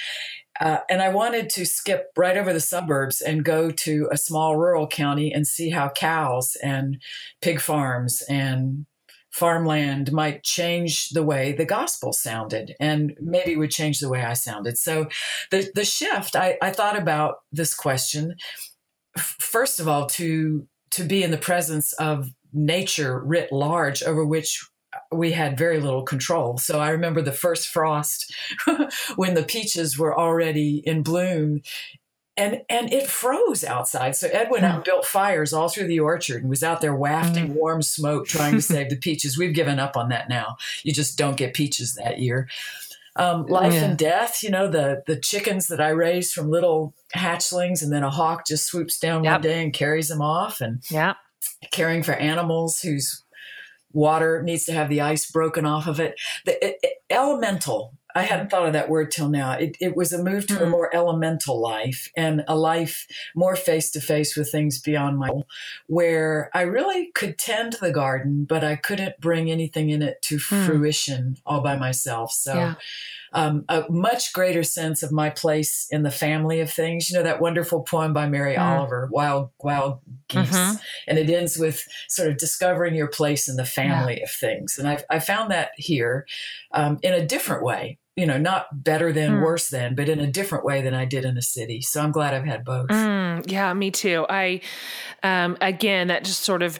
Uh, 0.60 0.78
and 0.90 1.00
I 1.00 1.08
wanted 1.08 1.48
to 1.50 1.64
skip 1.64 2.10
right 2.16 2.36
over 2.36 2.52
the 2.52 2.60
suburbs 2.60 3.20
and 3.20 3.44
go 3.44 3.70
to 3.70 4.08
a 4.12 4.16
small 4.16 4.56
rural 4.56 4.86
county 4.86 5.32
and 5.32 5.46
see 5.46 5.70
how 5.70 5.88
cows 5.88 6.56
and 6.62 7.00
pig 7.40 7.60
farms 7.60 8.22
and 8.28 8.86
farmland 9.30 10.12
might 10.12 10.42
change 10.44 11.08
the 11.10 11.22
way 11.22 11.52
the 11.52 11.64
gospel 11.64 12.12
sounded 12.12 12.74
and 12.78 13.16
maybe 13.18 13.56
would 13.56 13.70
change 13.70 13.98
the 13.98 14.08
way 14.10 14.22
I 14.22 14.34
sounded. 14.34 14.76
So 14.76 15.08
the, 15.50 15.70
the 15.74 15.86
shift, 15.86 16.36
I, 16.36 16.58
I 16.60 16.70
thought 16.70 16.98
about 16.98 17.36
this 17.50 17.74
question, 17.74 18.36
first 19.18 19.80
of 19.80 19.88
all, 19.88 20.06
to, 20.06 20.68
to 20.90 21.04
be 21.04 21.22
in 21.22 21.30
the 21.30 21.38
presence 21.38 21.94
of 21.94 22.28
nature 22.52 23.18
writ 23.24 23.50
large 23.50 24.02
over 24.02 24.24
which 24.24 24.62
we 25.12 25.33
had 25.33 25.59
very 25.59 25.81
little 25.81 26.03
control. 26.03 26.59
So 26.59 26.81
I 26.81 26.90
remember 26.90 27.22
the 27.22 27.33
first 27.33 27.68
frost 27.68 28.35
when 29.16 29.35
the 29.35 29.42
peaches 29.42 29.98
were 29.98 30.18
already 30.18 30.83
in 30.85 31.03
bloom 31.03 31.62
and 32.37 32.62
and 32.68 32.92
it 32.92 33.09
froze 33.09 33.62
outside. 33.62 34.16
So 34.16 34.29
Ed 34.29 34.51
went 34.51 34.64
out 34.64 34.77
and 34.77 34.85
built 34.85 35.05
fires 35.05 35.53
all 35.53 35.68
through 35.68 35.87
the 35.87 36.01
orchard 36.01 36.42
and 36.42 36.51
was 36.51 36.62
out 36.62 36.81
there 36.81 36.94
wafting 36.94 37.48
mm. 37.48 37.55
warm 37.55 37.83
smoke 37.83 38.27
trying 38.27 38.55
to 38.55 38.62
save 38.62 38.90
the 38.90 38.96
peaches. 39.01 39.37
We've 39.37 39.55
given 39.55 39.79
up 39.79 39.96
on 39.96 40.09
that 40.09 40.29
now. 40.29 40.57
You 40.83 40.92
just 40.92 41.18
don't 41.18 41.37
get 41.37 41.55
peaches 41.55 41.94
that 41.94 42.18
year. 42.18 42.48
Um, 43.14 43.44
life 43.46 43.75
yeah. 43.75 43.85
and 43.85 43.98
death, 43.98 44.42
you 44.42 44.48
know, 44.48 44.68
the 44.68 45.03
the 45.07 45.16
chickens 45.16 45.68
that 45.68 45.81
I 45.81 45.90
raised 45.90 46.33
from 46.33 46.51
little 46.51 46.94
hatchlings, 47.14 47.83
and 47.83 47.92
then 47.92 48.03
a 48.03 48.11
hawk 48.11 48.46
just 48.46 48.66
swoops 48.66 48.98
down 48.98 49.25
yep. 49.25 49.35
one 49.35 49.40
day 49.42 49.62
and 49.62 49.72
carries 49.72 50.09
them 50.09 50.22
off, 50.22 50.62
and 50.62 50.83
yeah, 50.90 51.14
caring 51.72 52.03
for 52.03 52.12
animals 52.12 52.81
whose 52.81 53.21
water 53.92 54.42
needs 54.42 54.64
to 54.64 54.72
have 54.72 54.88
the 54.88 55.00
ice 55.00 55.31
broken 55.31 55.66
off 55.66 55.87
of 55.87 56.00
it. 56.00 56.14
The 56.44 56.64
it, 56.64 56.78
it, 56.83 56.92
elemental. 57.11 57.94
I 58.14 58.22
hadn't 58.22 58.50
thought 58.50 58.66
of 58.66 58.74
that 58.74 58.90
word 58.90 59.11
till 59.11 59.31
now. 59.31 59.52
It, 59.52 59.76
it 59.81 59.96
was 59.96 60.12
a 60.12 60.22
move 60.22 60.46
to 60.48 60.55
mm-hmm. 60.55 60.64
a 60.64 60.68
more 60.68 60.94
elemental 60.94 61.59
life 61.59 62.11
and 62.14 62.44
a 62.46 62.55
life 62.55 63.07
more 63.35 63.57
face 63.57 63.90
to 63.92 64.00
face 64.02 64.37
with 64.37 64.52
things 64.52 64.83
beyond 64.83 65.18
my, 65.18 65.31
where 65.87 66.50
I 66.52 66.62
really 66.62 67.11
could 67.14 67.38
tend 67.38 67.74
the 67.81 67.90
garden, 67.90 68.44
but 68.44 68.62
I 68.62 68.76
couldn't 68.76 69.18
bring 69.18 69.50
anything 69.50 69.88
in 69.88 70.02
it 70.02 70.20
to 70.22 70.37
mm. 70.37 70.66
fruition 70.66 71.38
all 71.46 71.62
by 71.62 71.76
myself. 71.76 72.33
So. 72.33 72.55
Yeah 72.55 72.74
um, 73.32 73.64
a 73.68 73.84
much 73.90 74.32
greater 74.32 74.62
sense 74.62 75.02
of 75.02 75.12
my 75.12 75.30
place 75.30 75.86
in 75.90 76.02
the 76.02 76.10
family 76.10 76.60
of 76.60 76.70
things. 76.70 77.10
You 77.10 77.16
know 77.16 77.22
that 77.22 77.40
wonderful 77.40 77.82
poem 77.82 78.12
by 78.12 78.28
Mary 78.28 78.56
mm. 78.56 78.60
Oliver, 78.60 79.08
"Wild 79.10 79.50
Wild 79.60 80.00
Geese," 80.28 80.50
mm-hmm. 80.50 80.76
and 81.06 81.18
it 81.18 81.30
ends 81.30 81.56
with 81.56 81.86
sort 82.08 82.28
of 82.28 82.36
discovering 82.36 82.94
your 82.94 83.08
place 83.08 83.48
in 83.48 83.56
the 83.56 83.64
family 83.64 84.18
yeah. 84.18 84.24
of 84.24 84.30
things. 84.30 84.78
And 84.78 84.88
I, 84.88 84.98
I 85.10 85.18
found 85.18 85.50
that 85.50 85.70
here 85.76 86.26
um, 86.72 86.98
in 87.02 87.12
a 87.12 87.26
different 87.26 87.64
way. 87.64 87.98
You 88.14 88.26
know, 88.26 88.36
not 88.36 88.84
better 88.84 89.10
than, 89.10 89.36
mm. 89.36 89.42
worse 89.42 89.70
than, 89.70 89.94
but 89.94 90.06
in 90.06 90.20
a 90.20 90.26
different 90.26 90.66
way 90.66 90.82
than 90.82 90.92
I 90.92 91.06
did 91.06 91.24
in 91.24 91.38
a 91.38 91.42
city. 91.42 91.80
So 91.80 92.02
I'm 92.02 92.12
glad 92.12 92.34
I've 92.34 92.44
had 92.44 92.62
both. 92.62 92.88
Mm, 92.88 93.50
yeah, 93.50 93.72
me 93.72 93.90
too. 93.90 94.26
I, 94.28 94.60
um, 95.22 95.56
again, 95.62 96.08
that 96.08 96.22
just 96.22 96.40
sort 96.40 96.62
of 96.62 96.78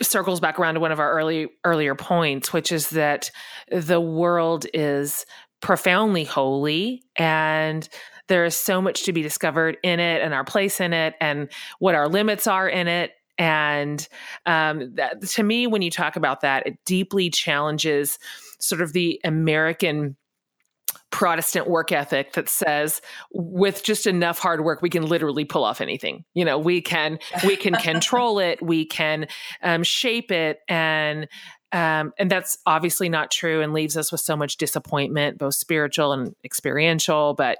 circles 0.00 0.40
back 0.40 0.58
around 0.58 0.74
to 0.74 0.80
one 0.80 0.92
of 0.92 1.00
our 1.00 1.12
early 1.12 1.48
earlier 1.64 1.94
points, 1.94 2.52
which 2.52 2.72
is 2.72 2.90
that 2.90 3.30
the 3.70 4.00
world 4.00 4.66
is 4.74 5.24
profoundly 5.60 6.24
holy 6.24 7.02
and 7.16 7.88
there 8.28 8.44
is 8.44 8.56
so 8.56 8.80
much 8.82 9.04
to 9.04 9.12
be 9.12 9.22
discovered 9.22 9.76
in 9.82 10.00
it 10.00 10.22
and 10.22 10.34
our 10.34 10.44
place 10.44 10.80
in 10.80 10.92
it 10.92 11.14
and 11.20 11.48
what 11.78 11.94
our 11.94 12.08
limits 12.08 12.46
are 12.46 12.68
in 12.68 12.88
it. 12.88 13.12
And 13.38 14.06
um, 14.46 14.94
that, 14.96 15.22
to 15.22 15.42
me 15.42 15.66
when 15.66 15.82
you 15.82 15.90
talk 15.90 16.16
about 16.16 16.42
that 16.42 16.66
it 16.66 16.78
deeply 16.84 17.30
challenges 17.30 18.18
sort 18.60 18.80
of 18.80 18.92
the 18.92 19.20
american 19.24 20.16
Protestant 21.22 21.70
work 21.70 21.92
ethic 21.92 22.32
that 22.32 22.48
says 22.48 23.00
with 23.32 23.84
just 23.84 24.08
enough 24.08 24.40
hard 24.40 24.64
work 24.64 24.82
we 24.82 24.90
can 24.90 25.06
literally 25.06 25.44
pull 25.44 25.62
off 25.62 25.80
anything. 25.80 26.24
You 26.34 26.44
know, 26.44 26.58
we 26.58 26.80
can 26.80 27.20
we 27.46 27.54
can 27.54 27.74
control 27.80 28.40
it, 28.40 28.60
we 28.60 28.84
can 28.84 29.28
um, 29.62 29.84
shape 29.84 30.32
it, 30.32 30.58
and 30.68 31.28
um, 31.70 32.12
and 32.18 32.28
that's 32.28 32.58
obviously 32.66 33.08
not 33.08 33.30
true 33.30 33.60
and 33.62 33.72
leaves 33.72 33.96
us 33.96 34.10
with 34.10 34.20
so 34.20 34.36
much 34.36 34.56
disappointment, 34.56 35.38
both 35.38 35.54
spiritual 35.54 36.12
and 36.12 36.34
experiential. 36.44 37.34
But 37.34 37.58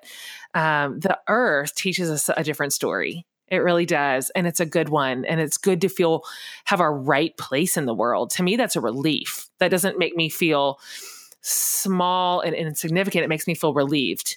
um, 0.54 0.98
the 0.98 1.16
earth 1.28 1.76
teaches 1.76 2.10
us 2.10 2.28
a 2.36 2.42
different 2.42 2.72
story 2.72 3.24
It 3.46 3.58
really 3.58 3.86
does. 3.86 4.30
And 4.30 4.48
it's 4.48 4.58
a 4.58 4.66
good 4.66 4.88
one. 4.88 5.24
And 5.24 5.40
it's 5.40 5.56
good 5.56 5.80
to 5.82 5.88
feel 5.88 6.24
have 6.64 6.80
our 6.80 6.92
right 6.92 7.36
place 7.36 7.76
in 7.76 7.86
the 7.86 7.94
world. 7.94 8.30
To 8.30 8.42
me, 8.42 8.56
that's 8.56 8.74
a 8.74 8.80
relief. 8.80 9.48
That 9.60 9.70
doesn't 9.70 10.00
make 10.00 10.16
me 10.16 10.30
feel 10.30 10.80
small 11.42 12.40
and 12.40 12.54
insignificant. 12.54 13.24
It 13.24 13.28
makes 13.28 13.46
me 13.46 13.54
feel 13.54 13.74
relieved 13.74 14.36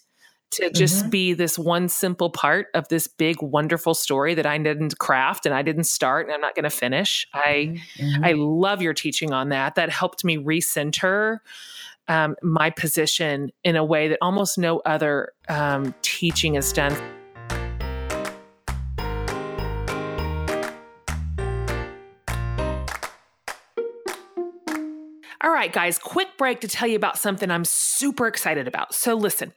to 0.52 0.70
just 0.70 1.02
mm-hmm. 1.02 1.10
be 1.10 1.34
this 1.34 1.58
one 1.58 1.90
simple 1.90 2.30
part 2.30 2.68
of 2.74 2.88
this 2.88 3.08
big 3.08 3.42
wonderful 3.42 3.94
story 3.94 4.36
that 4.36 4.46
I 4.46 4.58
didn't 4.58 4.98
craft 5.00 5.46
and 5.46 5.54
I 5.54 5.62
didn't 5.62 5.86
start 5.86 6.28
and 6.28 6.34
I'm 6.34 6.42
not 6.42 6.56
going 6.56 6.64
to 6.64 6.70
finish. 6.70 7.28
I 7.34 7.80
mm-hmm. 7.98 8.24
I 8.24 8.34
love 8.34 8.82
your 8.82 8.94
teaching 8.94 9.34
on 9.34 9.50
that. 9.50 9.76
That 9.76 9.90
helped 9.90 10.24
me 10.24 10.38
recenter 10.38 11.40
um, 12.08 12.36
my 12.42 12.70
position 12.70 13.52
in 13.64 13.76
a 13.76 13.84
way 13.84 14.08
that 14.10 14.20
almost 14.22 14.58
no 14.58 14.80
other 14.86 15.34
um, 15.50 15.94
teaching 16.02 16.54
has 16.56 16.72
done. 16.72 16.96
All 25.46 25.52
right, 25.52 25.72
guys, 25.72 26.00
quick 26.00 26.40
break 26.40 26.62
to 26.62 26.68
tell 26.68 26.88
you 26.88 26.96
about 26.96 27.20
something 27.20 27.52
I'm 27.52 27.66
super 27.66 28.26
excited 28.26 28.68
about. 28.68 28.96
So, 28.96 29.14
listen, 29.14 29.54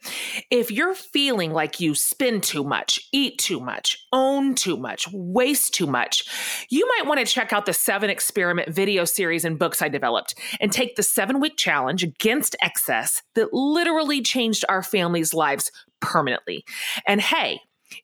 if 0.51 0.69
you're 0.69 0.93
feeling 0.93 1.51
like 1.51 1.79
you 1.79 1.95
spend 1.95 2.43
too 2.43 2.63
much, 2.63 2.99
eat 3.11 3.39
too 3.39 3.59
much, 3.59 3.97
own 4.13 4.53
too 4.53 4.77
much, 4.77 5.07
waste 5.11 5.73
too 5.73 5.87
much, 5.87 6.67
you 6.69 6.87
might 6.89 7.07
want 7.07 7.19
to 7.19 7.25
check 7.25 7.53
out 7.53 7.65
the 7.65 7.73
seven 7.73 8.11
experiment 8.11 8.69
video 8.69 9.03
series 9.03 9.43
and 9.43 9.57
books 9.57 9.81
I 9.81 9.89
developed 9.89 10.35
and 10.61 10.71
take 10.71 10.95
the 10.95 11.01
seven 11.01 11.39
week 11.39 11.57
challenge 11.57 12.03
against 12.03 12.55
excess 12.61 13.23
that 13.33 13.51
literally 13.51 14.21
changed 14.21 14.65
our 14.69 14.83
family's 14.83 15.33
lives 15.33 15.71
permanently. 16.01 16.65
And 17.07 17.19
hey, 17.19 17.61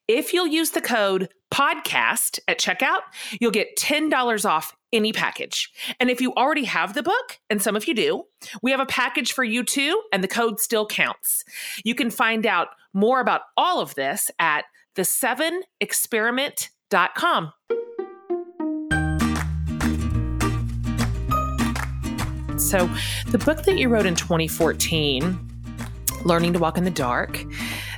if 0.07 0.33
you'll 0.33 0.47
use 0.47 0.71
the 0.71 0.81
code 0.81 1.29
podcast 1.53 2.39
at 2.47 2.59
checkout, 2.59 3.01
you'll 3.39 3.51
get 3.51 3.77
$10 3.77 4.49
off 4.49 4.74
any 4.95 5.13
package. 5.13 5.71
And 5.99 6.09
if 6.09 6.21
you 6.21 6.33
already 6.33 6.63
have 6.63 6.93
the 6.93 7.03
book, 7.03 7.39
and 7.49 7.61
some 7.61 7.75
of 7.75 7.85
you 7.87 7.93
do, 7.93 8.23
we 8.63 8.71
have 8.71 8.79
a 8.79 8.85
package 8.85 9.33
for 9.33 9.43
you 9.43 9.63
too, 9.63 10.01
and 10.11 10.23
the 10.23 10.27
code 10.27 10.59
still 10.59 10.87
counts. 10.87 11.43
You 11.83 11.93
can 11.93 12.09
find 12.09 12.45
out 12.45 12.69
more 12.93 13.19
about 13.19 13.41
all 13.57 13.81
of 13.81 13.95
this 13.95 14.31
at 14.39 14.63
the7experiment.com. 14.95 17.51
So, 22.57 22.89
the 23.27 23.37
book 23.37 23.63
that 23.63 23.77
you 23.77 23.89
wrote 23.89 24.05
in 24.05 24.15
2014, 24.15 25.37
Learning 26.23 26.53
to 26.53 26.59
Walk 26.59 26.77
in 26.77 26.85
the 26.85 26.89
Dark, 26.89 27.43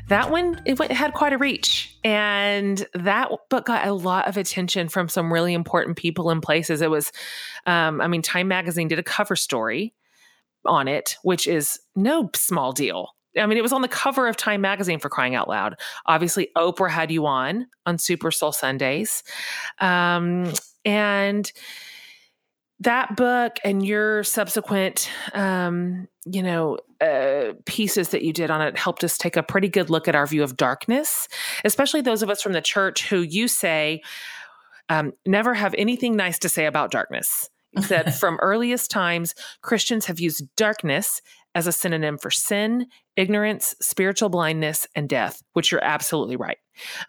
that 0.08 0.32
one 0.32 0.62
it, 0.66 0.80
went, 0.80 0.92
it 0.92 0.96
had 0.96 1.14
quite 1.14 1.34
a 1.34 1.38
reach 1.38 1.98
and 2.04 2.86
that 2.94 3.30
book 3.50 3.66
got 3.66 3.88
a 3.88 3.94
lot 3.94 4.28
of 4.28 4.38
attention 4.38 4.90
from 4.90 5.10
some 5.10 5.32
really 5.32 5.54
important 5.54 5.98
people 5.98 6.30
and 6.30 6.42
places 6.42 6.82
it 6.82 6.90
was 6.90 7.12
um, 7.66 8.02
i 8.02 8.08
mean 8.08 8.22
time 8.22 8.48
magazine 8.48 8.88
did 8.88 9.00
a 9.00 9.04
cover 9.04 9.36
story 9.36 9.94
on 10.66 10.88
it 10.88 11.18
which 11.24 11.48
is 11.48 11.80
no 11.96 12.30
small 12.36 12.72
deal 12.72 13.10
I 13.40 13.46
mean, 13.46 13.60
it 13.60 13.62
was 13.62 13.74
on 13.74 13.84
the 13.84 13.88
cover 13.88 14.28
of 14.28 14.36
Time 14.36 14.62
magazine 14.62 14.98
for 14.98 15.10
crying 15.10 15.36
out 15.36 15.48
loud. 15.48 15.76
Obviously, 16.08 16.50
Oprah 16.58 16.90
had 16.90 17.12
you 17.12 17.28
on 17.28 17.68
on 17.86 18.00
Super 18.00 18.32
Soul 18.32 18.52
Sundays. 18.52 19.22
Um, 19.80 20.54
and 20.84 21.52
that 22.80 23.16
book 23.16 23.58
and 23.64 23.86
your 23.86 24.24
subsequent 24.24 25.10
um, 25.34 26.08
you 26.26 26.44
know 26.44 26.78
uh, 27.02 27.54
pieces 27.66 28.10
that 28.10 28.24
you 28.24 28.34
did 28.34 28.50
on 28.50 28.62
it 28.62 28.78
helped 28.78 29.04
us 29.04 29.18
take 29.18 29.36
a 29.38 29.44
pretty 29.44 29.68
good 29.68 29.90
look 29.90 30.08
at 30.08 30.16
our 30.16 30.26
view 30.26 30.44
of 30.44 30.58
darkness 30.58 31.28
especially 31.64 32.02
those 32.02 32.24
of 32.24 32.30
us 32.30 32.42
from 32.42 32.54
the 32.54 32.62
church 32.62 33.08
who 33.08 33.22
you 33.22 33.48
say 33.48 34.02
um, 34.90 35.14
never 35.26 35.54
have 35.54 35.76
anything 35.78 36.16
nice 36.16 36.40
to 36.40 36.50
say 36.50 36.66
about 36.66 36.92
darkness. 36.92 37.50
That 37.90 38.16
from 38.20 38.38
earliest 38.42 38.90
times 38.90 39.36
christians 39.62 40.06
have 40.06 40.20
used 40.20 40.44
darkness 40.56 41.22
as 41.54 41.68
a 41.68 41.72
synonym 41.72 42.18
for 42.18 42.32
sin, 42.32 42.88
ignorance, 43.18 43.76
spiritual 43.82 44.30
blindness, 44.30 44.88
and 44.96 45.10
death, 45.10 45.44
which 45.54 45.72
you're 45.72 45.84
absolutely 45.84 46.38
right. 46.38 46.60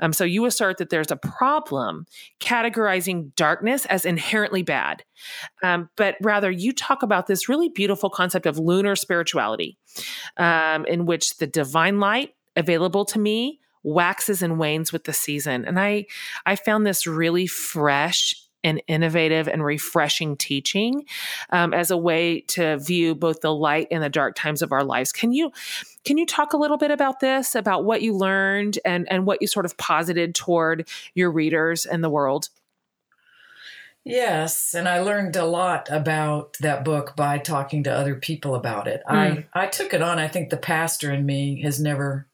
Um, 0.00 0.12
so 0.12 0.24
you 0.24 0.46
assert 0.46 0.78
that 0.78 0.88
there's 0.90 1.10
a 1.10 1.16
problem 1.16 2.06
categorizing 2.40 3.34
darkness 3.36 3.84
as 3.86 4.04
inherently 4.04 4.62
bad, 4.62 5.04
um, 5.62 5.90
but 5.96 6.16
rather 6.22 6.50
you 6.50 6.72
talk 6.72 7.02
about 7.02 7.26
this 7.26 7.48
really 7.48 7.68
beautiful 7.68 8.10
concept 8.10 8.46
of 8.46 8.58
lunar 8.58 8.96
spirituality, 8.96 9.78
um, 10.38 10.86
in 10.86 11.06
which 11.06 11.36
the 11.36 11.46
divine 11.46 12.00
light 12.00 12.34
available 12.56 13.04
to 13.04 13.18
me 13.18 13.60
waxes 13.82 14.42
and 14.42 14.58
wanes 14.58 14.92
with 14.92 15.04
the 15.04 15.12
season. 15.12 15.64
And 15.64 15.78
I, 15.78 16.06
I 16.46 16.56
found 16.56 16.86
this 16.86 17.06
really 17.06 17.46
fresh 17.46 18.34
and 18.68 18.82
innovative 18.86 19.48
and 19.48 19.64
refreshing 19.64 20.36
teaching 20.36 21.04
um, 21.50 21.72
as 21.72 21.90
a 21.90 21.96
way 21.96 22.40
to 22.42 22.76
view 22.78 23.14
both 23.14 23.40
the 23.40 23.54
light 23.54 23.88
and 23.90 24.02
the 24.02 24.10
dark 24.10 24.36
times 24.36 24.60
of 24.60 24.72
our 24.72 24.84
lives. 24.84 25.10
Can 25.10 25.32
you 25.32 25.50
can 26.04 26.18
you 26.18 26.26
talk 26.26 26.52
a 26.52 26.56
little 26.56 26.76
bit 26.76 26.90
about 26.90 27.20
this, 27.20 27.54
about 27.54 27.84
what 27.84 28.02
you 28.02 28.14
learned 28.14 28.78
and 28.84 29.10
and 29.10 29.26
what 29.26 29.40
you 29.40 29.48
sort 29.48 29.64
of 29.64 29.76
posited 29.78 30.34
toward 30.34 30.86
your 31.14 31.30
readers 31.30 31.86
and 31.86 32.04
the 32.04 32.10
world? 32.10 32.50
Yes, 34.04 34.74
and 34.74 34.88
I 34.88 35.00
learned 35.00 35.36
a 35.36 35.44
lot 35.44 35.88
about 35.90 36.56
that 36.60 36.84
book 36.84 37.14
by 37.16 37.38
talking 37.38 37.82
to 37.84 37.92
other 37.92 38.14
people 38.14 38.54
about 38.54 38.86
it. 38.86 39.02
Mm. 39.08 39.46
I. 39.52 39.64
I 39.64 39.66
took 39.66 39.92
it 39.92 40.02
on. 40.02 40.18
I 40.18 40.28
think 40.28 40.50
the 40.50 40.56
pastor 40.56 41.12
in 41.12 41.26
me 41.26 41.60
has 41.62 41.80
never 41.80 42.26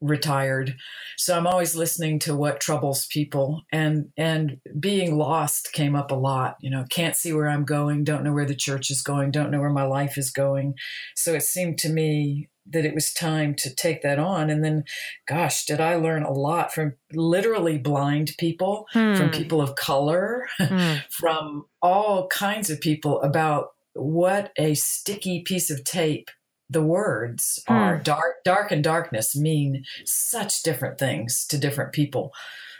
retired 0.00 0.76
so 1.16 1.36
i'm 1.36 1.46
always 1.46 1.74
listening 1.74 2.18
to 2.20 2.36
what 2.36 2.60
troubles 2.60 3.06
people 3.06 3.62
and 3.72 4.10
and 4.16 4.58
being 4.78 5.16
lost 5.16 5.72
came 5.72 5.96
up 5.96 6.12
a 6.12 6.16
lot 6.16 6.56
you 6.60 6.70
know 6.70 6.84
can't 6.88 7.16
see 7.16 7.32
where 7.32 7.48
i'm 7.48 7.64
going 7.64 8.04
don't 8.04 8.22
know 8.22 8.32
where 8.32 8.46
the 8.46 8.54
church 8.54 8.90
is 8.90 9.02
going 9.02 9.30
don't 9.30 9.50
know 9.50 9.58
where 9.58 9.70
my 9.70 9.84
life 9.84 10.16
is 10.16 10.30
going 10.30 10.74
so 11.16 11.34
it 11.34 11.42
seemed 11.42 11.78
to 11.78 11.88
me 11.88 12.48
that 12.70 12.84
it 12.84 12.94
was 12.94 13.12
time 13.12 13.54
to 13.54 13.74
take 13.74 14.02
that 14.02 14.18
on 14.18 14.50
and 14.50 14.64
then 14.64 14.84
gosh 15.26 15.64
did 15.64 15.80
i 15.80 15.96
learn 15.96 16.22
a 16.22 16.32
lot 16.32 16.72
from 16.72 16.94
literally 17.12 17.76
blind 17.76 18.30
people 18.38 18.86
hmm. 18.92 19.16
from 19.16 19.30
people 19.30 19.60
of 19.60 19.74
color 19.74 20.46
hmm. 20.58 20.94
from 21.10 21.64
all 21.82 22.28
kinds 22.28 22.70
of 22.70 22.80
people 22.80 23.20
about 23.22 23.70
what 23.94 24.52
a 24.56 24.74
sticky 24.74 25.42
piece 25.42 25.70
of 25.70 25.82
tape 25.82 26.30
the 26.70 26.82
words 26.82 27.62
hmm. 27.66 27.74
are 27.74 27.98
dark 27.98 28.44
dark 28.44 28.70
and 28.70 28.84
darkness 28.84 29.36
mean 29.36 29.84
such 30.04 30.62
different 30.62 30.98
things 30.98 31.46
to 31.46 31.58
different 31.58 31.92
people 31.92 32.32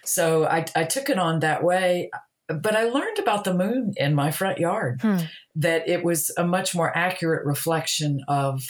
so 0.05 0.47
I, 0.47 0.65
I 0.75 0.85
took 0.85 1.11
it 1.11 1.19
on 1.19 1.41
that 1.41 1.63
way 1.63 2.11
but 2.49 2.77
i 2.77 2.85
learned 2.85 3.19
about 3.19 3.45
the 3.45 3.55
moon 3.55 3.95
in 3.97 4.15
my 4.15 4.31
front 4.31 4.59
yard 4.59 5.01
hmm. 5.03 5.19
that 5.57 5.89
it 5.89 6.05
was 6.05 6.31
a 6.37 6.45
much 6.45 6.75
more 6.75 6.97
accurate 6.97 7.47
reflection 7.47 8.21
of 8.29 8.63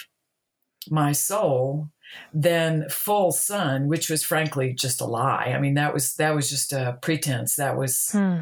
my 0.91 1.13
soul 1.13 1.89
than 2.33 2.89
full 2.89 3.33
sun 3.33 3.87
which 3.89 4.09
was 4.09 4.25
frankly 4.25 4.73
just 4.73 5.01
a 5.01 5.05
lie 5.05 5.53
i 5.55 5.61
mean 5.61 5.75
that 5.75 5.93
was 5.93 6.15
that 6.15 6.35
was 6.35 6.49
just 6.49 6.73
a 6.73 6.99
pretense 7.03 7.57
that 7.57 7.77
was 7.77 8.11
hmm 8.13 8.41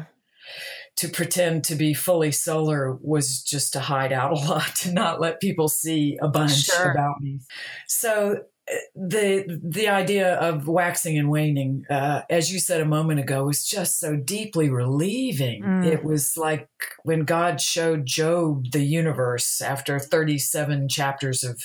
to 0.97 1.07
pretend 1.07 1.63
to 1.63 1.75
be 1.75 1.93
fully 1.93 2.31
solar 2.31 2.97
was 3.01 3.41
just 3.41 3.73
to 3.73 3.79
hide 3.79 4.11
out 4.11 4.31
a 4.37 4.47
lot 4.47 4.75
to 4.75 4.91
not 4.91 5.21
let 5.21 5.39
people 5.39 5.67
see 5.67 6.17
a 6.21 6.27
bunch 6.27 6.65
sure. 6.65 6.91
about 6.91 7.21
me 7.21 7.39
so 7.87 8.37
uh, 8.69 8.75
the 8.95 9.59
the 9.63 9.87
idea 9.87 10.35
of 10.35 10.67
waxing 10.67 11.17
and 11.17 11.29
waning 11.29 11.85
uh, 11.89 12.21
as 12.29 12.51
you 12.51 12.59
said 12.59 12.81
a 12.81 12.85
moment 12.85 13.19
ago 13.19 13.45
was 13.45 13.65
just 13.65 13.99
so 13.99 14.15
deeply 14.15 14.69
relieving 14.69 15.63
mm. 15.63 15.85
it 15.85 16.03
was 16.03 16.35
like 16.35 16.67
when 17.03 17.23
god 17.23 17.61
showed 17.61 18.05
job 18.05 18.65
the 18.71 18.83
universe 18.83 19.61
after 19.61 19.99
37 19.99 20.89
chapters 20.89 21.43
of 21.43 21.61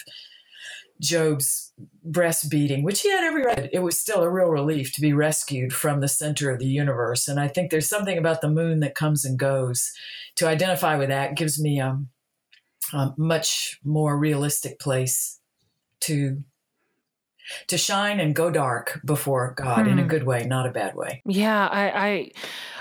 Job's 1.00 1.72
breast 2.04 2.50
beating, 2.50 2.82
which 2.84 3.00
he 3.00 3.10
had 3.10 3.24
every 3.24 3.44
right. 3.44 3.68
It 3.72 3.80
was 3.80 3.98
still 3.98 4.22
a 4.22 4.30
real 4.30 4.48
relief 4.48 4.92
to 4.94 5.00
be 5.00 5.12
rescued 5.12 5.72
from 5.72 6.00
the 6.00 6.08
center 6.08 6.50
of 6.50 6.58
the 6.58 6.66
universe. 6.66 7.28
And 7.28 7.40
I 7.40 7.48
think 7.48 7.70
there's 7.70 7.88
something 7.88 8.18
about 8.18 8.40
the 8.40 8.50
moon 8.50 8.80
that 8.80 8.94
comes 8.94 9.24
and 9.24 9.38
goes. 9.38 9.92
To 10.36 10.48
identify 10.48 10.96
with 10.96 11.10
that 11.10 11.36
gives 11.36 11.60
me 11.60 11.80
a, 11.80 12.00
a 12.92 13.14
much 13.18 13.78
more 13.84 14.18
realistic 14.18 14.78
place 14.78 15.40
to 16.00 16.42
to 17.66 17.76
shine 17.76 18.20
and 18.20 18.34
go 18.34 18.50
dark 18.50 19.00
before 19.04 19.54
God 19.56 19.86
hmm. 19.86 19.92
in 19.92 19.98
a 19.98 20.02
hmm. 20.02 20.08
good 20.08 20.24
way, 20.24 20.44
not 20.44 20.66
a 20.66 20.70
bad 20.70 20.94
way. 20.94 21.22
Yeah, 21.26 21.66
I, 21.66 22.08
I, 22.08 22.30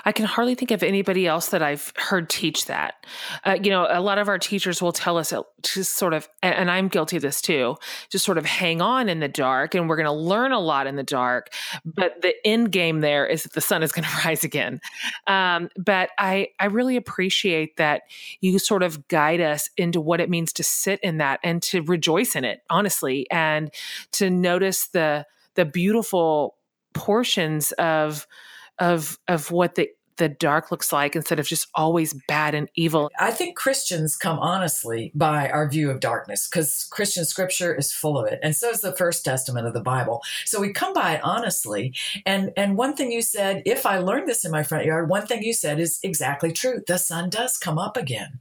I 0.05 0.11
can 0.11 0.25
hardly 0.25 0.55
think 0.55 0.71
of 0.71 0.83
anybody 0.83 1.27
else 1.27 1.49
that 1.49 1.61
I've 1.61 1.93
heard 1.95 2.29
teach 2.29 2.65
that. 2.65 3.05
Uh, 3.43 3.57
you 3.61 3.69
know, 3.69 3.87
a 3.89 4.01
lot 4.01 4.17
of 4.17 4.27
our 4.27 4.39
teachers 4.39 4.81
will 4.81 4.91
tell 4.91 5.17
us 5.17 5.33
to 5.61 5.83
sort 5.83 6.13
of, 6.13 6.27
and 6.41 6.69
I'm 6.69 6.87
guilty 6.87 7.17
of 7.17 7.21
this 7.21 7.41
too, 7.41 7.77
just 8.09 8.25
sort 8.25 8.37
of 8.37 8.45
hang 8.45 8.81
on 8.81 9.09
in 9.09 9.19
the 9.19 9.27
dark, 9.27 9.75
and 9.75 9.87
we're 9.87 9.95
going 9.95 10.05
to 10.05 10.11
learn 10.11 10.51
a 10.51 10.59
lot 10.59 10.87
in 10.87 10.95
the 10.95 11.03
dark. 11.03 11.49
But 11.85 12.21
the 12.21 12.33
end 12.45 12.71
game 12.71 13.01
there 13.01 13.25
is 13.25 13.43
that 13.43 13.53
the 13.53 13.61
sun 13.61 13.83
is 13.83 13.91
going 13.91 14.03
to 14.09 14.27
rise 14.27 14.43
again. 14.43 14.81
Um, 15.27 15.69
but 15.77 16.09
I, 16.17 16.49
I 16.59 16.65
really 16.65 16.95
appreciate 16.95 17.77
that 17.77 18.03
you 18.39 18.59
sort 18.59 18.83
of 18.83 19.07
guide 19.07 19.41
us 19.41 19.69
into 19.77 20.01
what 20.01 20.19
it 20.19 20.29
means 20.29 20.53
to 20.53 20.63
sit 20.63 20.99
in 21.01 21.17
that 21.17 21.39
and 21.43 21.61
to 21.63 21.81
rejoice 21.81 22.35
in 22.35 22.45
it, 22.45 22.61
honestly, 22.69 23.29
and 23.31 23.71
to 24.13 24.29
notice 24.29 24.87
the 24.87 25.25
the 25.55 25.65
beautiful 25.65 26.55
portions 26.93 27.71
of 27.73 28.27
of 28.81 29.17
of 29.29 29.51
what 29.51 29.75
the 29.75 29.89
the 30.17 30.29
dark 30.29 30.69
looks 30.69 30.93
like 30.93 31.15
instead 31.15 31.39
of 31.39 31.47
just 31.47 31.67
always 31.73 32.13
bad 32.27 32.53
and 32.53 32.69
evil. 32.75 33.09
I 33.19 33.31
think 33.31 33.57
Christians 33.57 34.15
come 34.15 34.37
honestly 34.37 35.11
by 35.15 35.49
our 35.49 35.67
view 35.67 35.89
of 35.89 35.99
darkness 35.99 36.47
because 36.47 36.87
Christian 36.91 37.25
scripture 37.25 37.73
is 37.73 37.91
full 37.91 38.19
of 38.19 38.31
it. 38.31 38.39
And 38.43 38.55
so 38.55 38.69
is 38.69 38.81
the 38.81 38.95
first 38.95 39.25
testament 39.25 39.65
of 39.65 39.73
the 39.73 39.81
Bible. 39.81 40.21
So 40.45 40.61
we 40.61 40.73
come 40.73 40.93
by 40.93 41.15
it 41.15 41.23
honestly. 41.23 41.95
And 42.23 42.51
and 42.55 42.77
one 42.77 42.95
thing 42.95 43.11
you 43.11 43.23
said, 43.23 43.63
if 43.65 43.85
I 43.85 43.97
learned 43.97 44.27
this 44.27 44.45
in 44.45 44.51
my 44.51 44.61
front 44.61 44.85
yard, 44.85 45.09
one 45.09 45.25
thing 45.25 45.41
you 45.41 45.53
said 45.53 45.79
is 45.79 45.99
exactly 46.03 46.51
true. 46.51 46.83
The 46.85 46.99
sun 46.99 47.31
does 47.31 47.57
come 47.57 47.79
up 47.79 47.97
again. 47.97 48.39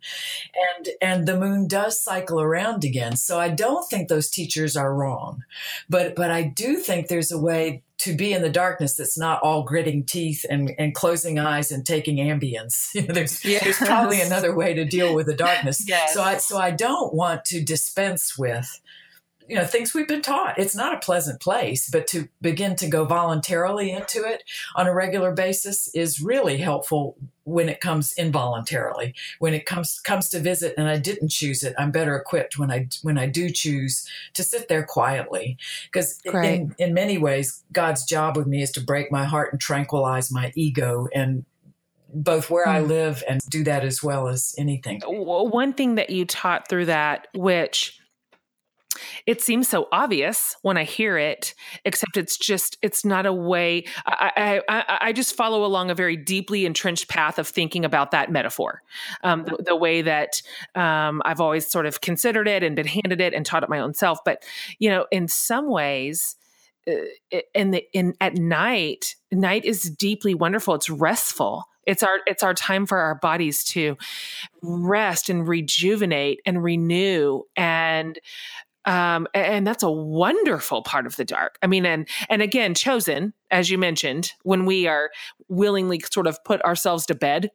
And 0.76 0.88
and 1.00 1.26
the 1.26 1.38
moon 1.38 1.66
does 1.66 1.98
cycle 1.98 2.42
around 2.42 2.84
again. 2.84 3.16
So 3.16 3.40
I 3.40 3.48
don't 3.48 3.88
think 3.88 4.08
those 4.08 4.28
teachers 4.28 4.76
are 4.76 4.94
wrong. 4.94 5.44
But 5.88 6.14
but 6.14 6.30
I 6.30 6.42
do 6.42 6.76
think 6.76 7.08
there's 7.08 7.32
a 7.32 7.40
way 7.40 7.84
to 8.00 8.14
be 8.14 8.32
in 8.32 8.40
the 8.40 8.50
darkness 8.50 8.96
that's 8.96 9.18
not 9.18 9.42
all 9.42 9.62
gritting 9.62 10.04
teeth 10.04 10.46
and, 10.48 10.72
and 10.78 10.94
closing 10.94 11.38
eyes 11.38 11.70
and 11.70 11.84
taking 11.84 12.16
Ambiens. 12.16 12.92
there's, 13.14 13.44
yes. 13.44 13.62
there's 13.62 13.76
probably 13.76 14.22
another 14.22 14.54
way 14.54 14.72
to 14.72 14.86
deal 14.86 15.14
with 15.14 15.26
the 15.26 15.36
darkness. 15.36 15.84
Yes. 15.90 16.14
So 16.14 16.22
I 16.22 16.36
so 16.36 16.56
I 16.56 16.70
don't 16.70 17.12
want 17.14 17.44
to 17.46 17.60
dispense 17.64 18.38
with 18.38 18.80
you 19.50 19.56
know 19.56 19.64
things 19.64 19.92
we've 19.92 20.06
been 20.06 20.22
taught 20.22 20.56
it's 20.58 20.76
not 20.76 20.94
a 20.94 20.98
pleasant 20.98 21.40
place 21.40 21.90
but 21.90 22.06
to 22.06 22.28
begin 22.40 22.76
to 22.76 22.86
go 22.86 23.04
voluntarily 23.04 23.90
into 23.90 24.22
it 24.22 24.44
on 24.76 24.86
a 24.86 24.94
regular 24.94 25.32
basis 25.32 25.92
is 25.92 26.20
really 26.20 26.56
helpful 26.58 27.16
when 27.42 27.68
it 27.68 27.80
comes 27.80 28.12
involuntarily 28.16 29.12
when 29.40 29.52
it 29.52 29.66
comes 29.66 29.98
comes 30.00 30.28
to 30.28 30.38
visit 30.38 30.72
and 30.78 30.88
i 30.88 30.96
didn't 30.96 31.30
choose 31.30 31.64
it 31.64 31.74
i'm 31.78 31.90
better 31.90 32.14
equipped 32.14 32.58
when 32.58 32.70
i 32.70 32.86
when 33.02 33.18
i 33.18 33.26
do 33.26 33.50
choose 33.50 34.08
to 34.34 34.44
sit 34.44 34.68
there 34.68 34.84
quietly 34.84 35.58
because 35.86 36.20
in, 36.24 36.72
in 36.78 36.94
many 36.94 37.18
ways 37.18 37.64
god's 37.72 38.04
job 38.04 38.36
with 38.36 38.46
me 38.46 38.62
is 38.62 38.70
to 38.70 38.80
break 38.80 39.10
my 39.10 39.24
heart 39.24 39.52
and 39.52 39.60
tranquilize 39.60 40.30
my 40.30 40.52
ego 40.54 41.08
and 41.12 41.44
both 42.12 42.50
where 42.50 42.66
I 42.66 42.80
hmm. 42.80 42.88
live 42.88 43.22
and 43.28 43.40
do 43.48 43.62
that 43.62 43.84
as 43.84 44.02
well 44.02 44.26
as 44.26 44.52
anything. 44.58 45.00
One 45.06 45.72
thing 45.72 45.94
that 45.94 46.10
you 46.10 46.24
taught 46.24 46.68
through 46.68 46.86
that, 46.86 47.28
which 47.34 47.99
it 49.26 49.40
seems 49.40 49.68
so 49.68 49.88
obvious 49.92 50.56
when 50.62 50.76
I 50.76 50.84
hear 50.84 51.16
it, 51.16 51.54
except 51.84 52.16
it's 52.16 52.36
just, 52.36 52.78
it's 52.82 53.04
not 53.04 53.26
a 53.26 53.32
way. 53.32 53.84
I, 54.06 54.60
I, 54.68 54.98
I 55.00 55.12
just 55.12 55.34
follow 55.34 55.64
along 55.64 55.90
a 55.90 55.94
very 55.94 56.16
deeply 56.16 56.66
entrenched 56.66 57.08
path 57.08 57.38
of 57.38 57.48
thinking 57.48 57.84
about 57.84 58.10
that 58.10 58.30
metaphor, 58.30 58.82
um, 59.22 59.44
the, 59.44 59.62
the, 59.64 59.76
way 59.76 60.02
that 60.02 60.42
um, 60.74 61.22
I've 61.24 61.40
always 61.40 61.66
sort 61.66 61.86
of 61.86 62.00
considered 62.00 62.48
it 62.48 62.62
and 62.62 62.76
been 62.76 62.86
handed 62.86 63.20
it 63.20 63.32
and 63.34 63.46
taught 63.46 63.62
it 63.62 63.68
my 63.68 63.78
own 63.78 63.94
self. 63.94 64.18
But, 64.24 64.42
you 64.78 64.90
know, 64.90 65.06
in 65.10 65.28
some 65.28 65.70
ways, 65.70 66.36
uh, 66.88 67.38
in 67.54 67.70
the 67.70 67.84
in 67.92 68.14
at 68.20 68.36
night, 68.36 69.16
night 69.30 69.64
is 69.64 69.82
deeply 69.82 70.34
wonderful. 70.34 70.74
It's 70.74 70.90
restful 70.90 71.66
it's 71.86 72.02
our 72.02 72.20
it's 72.26 72.42
our 72.42 72.54
time 72.54 72.86
for 72.86 72.98
our 72.98 73.14
bodies 73.16 73.64
to 73.64 73.96
rest 74.62 75.28
and 75.28 75.48
rejuvenate 75.48 76.40
and 76.44 76.62
renew 76.62 77.42
and 77.56 78.18
um, 78.84 79.26
and 79.34 79.66
that's 79.66 79.82
a 79.82 79.90
wonderful 79.90 80.82
part 80.82 81.06
of 81.06 81.16
the 81.16 81.24
dark. 81.24 81.58
I 81.62 81.66
mean 81.66 81.86
and 81.86 82.08
and 82.28 82.42
again 82.42 82.74
chosen 82.74 83.34
as 83.50 83.70
you 83.70 83.78
mentioned 83.78 84.32
when 84.42 84.64
we 84.64 84.86
are 84.86 85.10
willingly 85.48 86.00
sort 86.12 86.26
of 86.26 86.42
put 86.44 86.62
ourselves 86.62 87.06
to 87.06 87.14
bed 87.14 87.50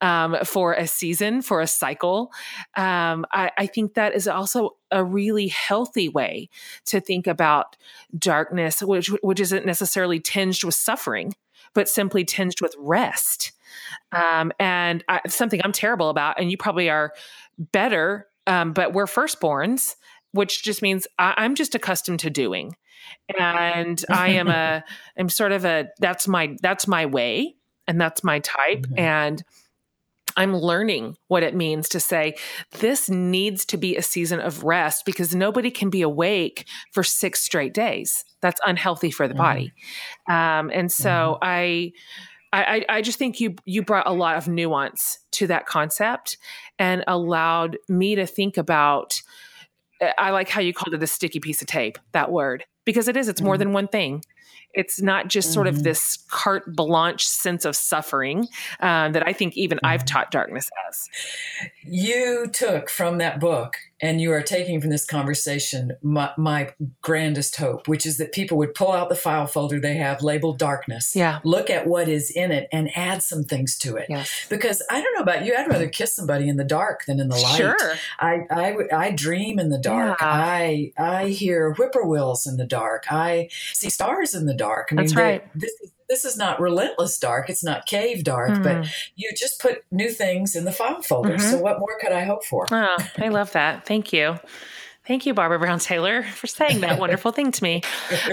um, 0.00 0.36
for 0.44 0.72
a 0.72 0.86
season 0.86 1.42
for 1.42 1.60
a 1.60 1.66
cycle 1.66 2.30
um, 2.76 3.26
I, 3.32 3.50
I 3.58 3.66
think 3.66 3.94
that 3.94 4.14
is 4.14 4.28
also 4.28 4.76
a 4.90 5.04
really 5.04 5.48
healthy 5.48 6.08
way 6.08 6.48
to 6.86 7.00
think 7.00 7.26
about 7.26 7.76
darkness 8.16 8.82
which 8.82 9.08
which 9.22 9.40
isn't 9.40 9.66
necessarily 9.66 10.20
tinged 10.20 10.64
with 10.64 10.74
suffering 10.74 11.34
but 11.74 11.88
simply 11.88 12.24
tinged 12.24 12.60
with 12.60 12.74
rest. 12.78 13.52
Um, 14.12 14.52
and 14.58 15.04
I, 15.08 15.20
something 15.28 15.60
i'm 15.62 15.72
terrible 15.72 16.10
about 16.10 16.40
and 16.40 16.50
you 16.50 16.56
probably 16.56 16.90
are 16.90 17.12
better 17.58 18.26
um, 18.46 18.72
but 18.72 18.92
we're 18.92 19.06
firstborns 19.06 19.94
which 20.32 20.62
just 20.62 20.82
means 20.82 21.06
I, 21.18 21.44
am 21.44 21.54
just 21.54 21.74
accustomed 21.74 22.20
to 22.20 22.30
doing. 22.30 22.76
And 23.38 24.02
I 24.10 24.30
am 24.30 24.48
a, 24.48 24.84
I'm 25.18 25.28
sort 25.28 25.52
of 25.52 25.64
a, 25.64 25.88
that's 25.98 26.28
my, 26.28 26.56
that's 26.62 26.86
my 26.86 27.06
way 27.06 27.56
and 27.86 28.00
that's 28.00 28.22
my 28.22 28.38
type. 28.40 28.82
Mm-hmm. 28.82 28.98
And 28.98 29.44
I'm 30.36 30.56
learning 30.56 31.16
what 31.28 31.42
it 31.42 31.54
means 31.54 31.88
to 31.90 32.00
say 32.00 32.36
this 32.78 33.10
needs 33.10 33.64
to 33.66 33.76
be 33.76 33.96
a 33.96 34.02
season 34.02 34.40
of 34.40 34.62
rest 34.62 35.04
because 35.04 35.34
nobody 35.34 35.70
can 35.70 35.90
be 35.90 36.02
awake 36.02 36.66
for 36.92 37.02
six 37.02 37.42
straight 37.42 37.74
days. 37.74 38.24
That's 38.40 38.60
unhealthy 38.64 39.10
for 39.10 39.26
the 39.26 39.34
mm-hmm. 39.34 39.42
body. 39.42 39.72
Um, 40.28 40.70
and 40.72 40.90
so 40.90 41.10
mm-hmm. 41.10 41.44
I, 41.44 41.92
I, 42.52 42.84
I 42.88 43.02
just 43.02 43.18
think 43.18 43.40
you 43.40 43.54
you 43.64 43.82
brought 43.82 44.08
a 44.08 44.12
lot 44.12 44.36
of 44.36 44.48
nuance 44.48 45.20
to 45.32 45.46
that 45.48 45.66
concept 45.66 46.36
and 46.78 47.04
allowed 47.06 47.78
me 47.88 48.16
to 48.16 48.26
think 48.26 48.56
about 48.56 49.22
I 50.18 50.30
like 50.30 50.48
how 50.48 50.60
you 50.60 50.72
called 50.72 50.94
it 50.94 51.02
a 51.02 51.06
sticky 51.06 51.40
piece 51.40 51.60
of 51.60 51.68
tape, 51.68 51.98
that 52.12 52.30
word, 52.30 52.64
because 52.84 53.08
it 53.08 53.16
is, 53.16 53.28
it's 53.28 53.40
more 53.40 53.54
mm-hmm. 53.54 53.58
than 53.60 53.72
one 53.72 53.88
thing. 53.88 54.24
It's 54.72 55.02
not 55.02 55.28
just 55.28 55.48
mm-hmm. 55.48 55.54
sort 55.54 55.66
of 55.66 55.74
mm-hmm. 55.76 55.82
this 55.84 56.18
carte 56.28 56.74
blanche 56.74 57.26
sense 57.26 57.64
of 57.64 57.74
suffering 57.74 58.46
uh, 58.80 59.10
that 59.10 59.26
I 59.26 59.32
think 59.32 59.56
even 59.56 59.78
mm-hmm. 59.78 59.86
I've 59.86 60.04
taught 60.04 60.30
darkness 60.30 60.70
as. 60.88 61.08
You 61.82 62.46
took 62.52 62.88
from 62.88 63.18
that 63.18 63.40
book 63.40 63.76
and 64.02 64.20
you 64.20 64.32
are 64.32 64.42
taking 64.42 64.80
from 64.80 64.90
this 64.90 65.04
conversation 65.04 65.92
my, 66.02 66.30
my, 66.36 66.72
grandest 67.02 67.56
hope, 67.56 67.88
which 67.88 68.04
is 68.04 68.18
that 68.18 68.32
people 68.32 68.56
would 68.58 68.74
pull 68.74 68.92
out 68.92 69.08
the 69.08 69.14
file 69.14 69.46
folder 69.46 69.80
they 69.80 69.94
have 69.94 70.22
labeled 70.22 70.58
darkness, 70.58 71.14
yeah. 71.14 71.40
look 71.44 71.70
at 71.70 71.86
what 71.86 72.08
is 72.08 72.30
in 72.30 72.50
it, 72.50 72.68
and 72.72 72.90
add 72.96 73.22
some 73.22 73.44
things 73.44 73.78
to 73.78 73.96
it. 73.96 74.06
Yes. 74.08 74.46
Because 74.48 74.82
I 74.90 75.00
don't 75.00 75.14
know 75.14 75.22
about 75.22 75.44
you, 75.44 75.54
I'd 75.54 75.68
rather 75.68 75.88
kiss 75.88 76.14
somebody 76.14 76.48
in 76.48 76.56
the 76.56 76.64
dark 76.64 77.04
than 77.06 77.20
in 77.20 77.28
the 77.28 77.36
light. 77.36 77.56
Sure. 77.56 77.94
I, 78.18 78.46
I, 78.50 78.76
I 78.92 79.10
dream 79.10 79.58
in 79.58 79.68
the 79.70 79.78
dark. 79.78 80.20
Yeah. 80.20 80.26
I 80.28 80.92
I 80.98 81.28
hear 81.28 81.74
whippoorwills 81.74 82.46
in 82.46 82.56
the 82.56 82.66
dark. 82.66 83.10
I 83.10 83.48
see 83.72 83.90
stars 83.90 84.34
in 84.34 84.46
the 84.46 84.54
dark. 84.54 84.88
I 84.90 84.94
mean, 84.94 85.04
That's 85.04 85.16
right. 85.16 85.44
This 85.54 85.72
is 85.82 85.90
this 86.10 86.24
is 86.24 86.36
not 86.36 86.60
relentless 86.60 87.18
dark. 87.18 87.48
It's 87.48 87.64
not 87.64 87.86
cave 87.86 88.24
dark, 88.24 88.50
mm. 88.50 88.62
but 88.62 88.76
hmm. 88.78 88.90
you 89.14 89.30
just 89.36 89.60
put 89.60 89.84
new 89.92 90.10
things 90.10 90.56
in 90.56 90.64
the 90.64 90.72
file 90.72 91.00
folder. 91.00 91.36
Mm-hmm. 91.36 91.50
So 91.50 91.58
what 91.58 91.78
more 91.78 91.96
could 92.00 92.12
I 92.12 92.24
hope 92.24 92.44
for? 92.44 92.66
Oh, 92.70 92.96
I 93.18 93.28
love 93.28 93.52
that. 93.52 93.86
Thank 93.86 94.12
you. 94.12 94.38
Thank 95.10 95.26
you, 95.26 95.34
Barbara 95.34 95.58
Brown 95.58 95.80
Taylor, 95.80 96.22
for 96.22 96.46
saying 96.46 96.82
that 96.82 96.96
wonderful 97.00 97.32
thing 97.32 97.50
to 97.50 97.64
me. 97.64 97.82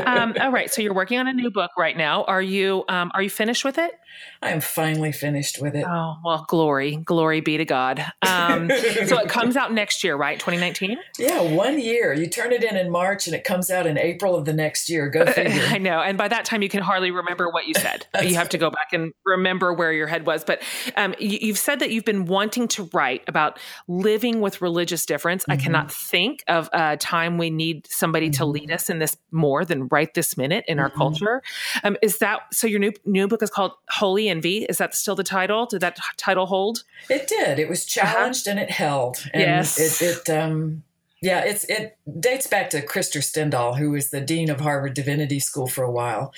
Um, 0.06 0.36
all 0.40 0.52
right, 0.52 0.72
so 0.72 0.84
you're 0.84 0.94
working 0.94 1.18
on 1.18 1.28
a 1.28 1.34
new 1.34 1.50
book 1.50 1.72
right 1.76 1.98
now. 1.98 2.24
Are 2.26 2.40
you 2.40 2.86
um, 2.88 3.10
are 3.16 3.24
you 3.24 3.32
finished 3.32 3.66
with 3.66 3.80
it? 3.80 3.96
I 4.44 4.52
am 4.52 4.62
finally 4.62 5.12
finished 5.12 5.60
with 5.60 5.76
it. 5.76 5.86
Oh 5.88 6.18
well, 6.24 6.46
glory, 6.48 6.98
glory 6.98 7.42
be 7.42 7.58
to 7.58 7.66
God. 7.66 8.06
Um, 8.22 8.70
so 8.70 9.18
it 9.18 9.28
comes 9.28 9.58
out 9.58 9.74
next 9.74 10.04
year, 10.04 10.16
right? 10.16 10.40
2019. 10.40 10.98
Yeah, 11.18 11.42
one 11.42 11.80
year. 11.80 12.14
You 12.14 12.28
turn 12.28 12.52
it 12.52 12.64
in 12.64 12.78
in 12.78 12.92
March, 12.92 13.26
and 13.26 13.36
it 13.36 13.44
comes 13.44 13.72
out 13.72 13.88
in 13.88 13.98
April 13.98 14.36
of 14.36 14.46
the 14.46 14.54
next 14.54 14.88
year. 14.88 15.10
Go 15.10 15.26
figure. 15.32 15.64
I 15.70 15.80
know, 15.80 16.00
and 16.00 16.16
by 16.16 16.28
that 16.28 16.46
time, 16.46 16.62
you 16.62 16.70
can 16.70 16.84
hardly 16.84 17.10
remember 17.10 17.50
what 17.50 17.68
you 17.68 17.74
said. 17.74 18.06
you 18.22 18.36
have 18.36 18.50
to 18.50 18.60
go 18.60 18.70
back 18.70 18.94
and 18.94 19.14
remember 19.26 19.74
where 19.74 19.92
your 19.92 20.08
head 20.08 20.28
was. 20.28 20.44
But 20.44 20.62
um, 20.96 21.16
you, 21.18 21.48
have 21.48 21.58
said 21.58 21.80
that 21.80 21.90
you've 21.90 22.06
been 22.06 22.26
wanting 22.26 22.68
to 22.70 22.84
write 22.94 23.24
about 23.28 23.58
living 23.88 24.42
with 24.42 24.62
religious 24.62 25.08
difference. 25.08 25.44
Mm-hmm. 25.44 25.52
I 25.52 25.58
cannot 25.58 25.92
think 25.92 26.44
of 26.48 26.67
of 26.68 26.80
a 26.80 26.98
time 26.98 27.38
we 27.38 27.50
need 27.50 27.88
somebody 27.88 28.30
to 28.32 28.46
lead 28.46 28.64
mm-hmm. 28.64 28.74
us 28.74 28.90
in 28.90 29.00
this 29.00 29.18
more 29.32 29.66
than 29.66 29.88
right 29.88 30.14
this 30.14 30.38
minute 30.38 30.66
in 30.68 30.80
our 30.80 30.90
mm-hmm. 30.90 30.98
culture. 30.98 31.42
Um, 31.84 31.98
is 32.02 32.20
that 32.20 32.42
so? 32.54 32.68
Your 32.68 32.80
new 32.80 32.94
new 33.06 33.28
book 33.28 33.42
is 33.42 33.50
called 33.50 33.74
Holy 33.90 34.30
Envy. 34.30 34.66
Is 34.66 34.78
that 34.78 34.96
still 34.96 35.16
the 35.16 35.24
title? 35.24 35.66
Did 35.66 35.82
that 35.82 36.00
title 36.18 36.46
hold? 36.46 36.84
It 37.10 37.28
did. 37.28 37.60
It 37.60 37.70
was 37.70 37.84
uh-huh. 37.84 38.14
challenged 38.14 38.48
uh-huh. 38.48 38.60
and 38.60 38.70
it 38.70 38.72
held. 38.72 39.18
And 39.34 39.42
yes. 39.42 40.02
It, 40.02 40.28
it 40.28 40.30
um, 40.30 40.84
yeah, 41.22 41.42
it's 41.42 41.64
it 41.66 41.98
dates 42.20 42.48
back 42.48 42.70
to 42.72 42.86
Krister 42.86 43.22
Stendahl, 43.22 43.78
who 43.78 43.92
was 43.92 44.12
the 44.12 44.22
dean 44.22 44.50
of 44.50 44.62
Harvard 44.62 44.94
Divinity 44.94 45.40
School 45.40 45.68
for 45.68 45.84
a 45.84 45.92
while, 45.92 46.32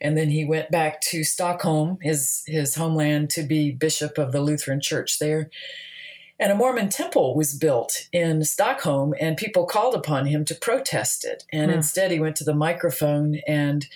and 0.00 0.16
then 0.16 0.28
he 0.28 0.44
went 0.44 0.70
back 0.70 1.00
to 1.02 1.24
Stockholm, 1.24 1.98
his 2.02 2.42
his 2.46 2.74
homeland, 2.74 3.30
to 3.30 3.42
be 3.42 3.72
bishop 3.72 4.18
of 4.18 4.32
the 4.32 4.42
Lutheran 4.42 4.80
Church 4.80 5.18
there. 5.18 5.50
And 6.38 6.52
a 6.52 6.54
Mormon 6.54 6.90
temple 6.90 7.34
was 7.34 7.54
built 7.54 8.08
in 8.12 8.44
Stockholm, 8.44 9.14
and 9.18 9.36
people 9.36 9.64
called 9.64 9.94
upon 9.94 10.26
him 10.26 10.44
to 10.46 10.54
protest 10.54 11.24
it. 11.24 11.44
And 11.52 11.70
hmm. 11.70 11.78
instead, 11.78 12.10
he 12.10 12.20
went 12.20 12.36
to 12.36 12.44
the 12.44 12.54
microphone 12.54 13.36
and 13.46 13.86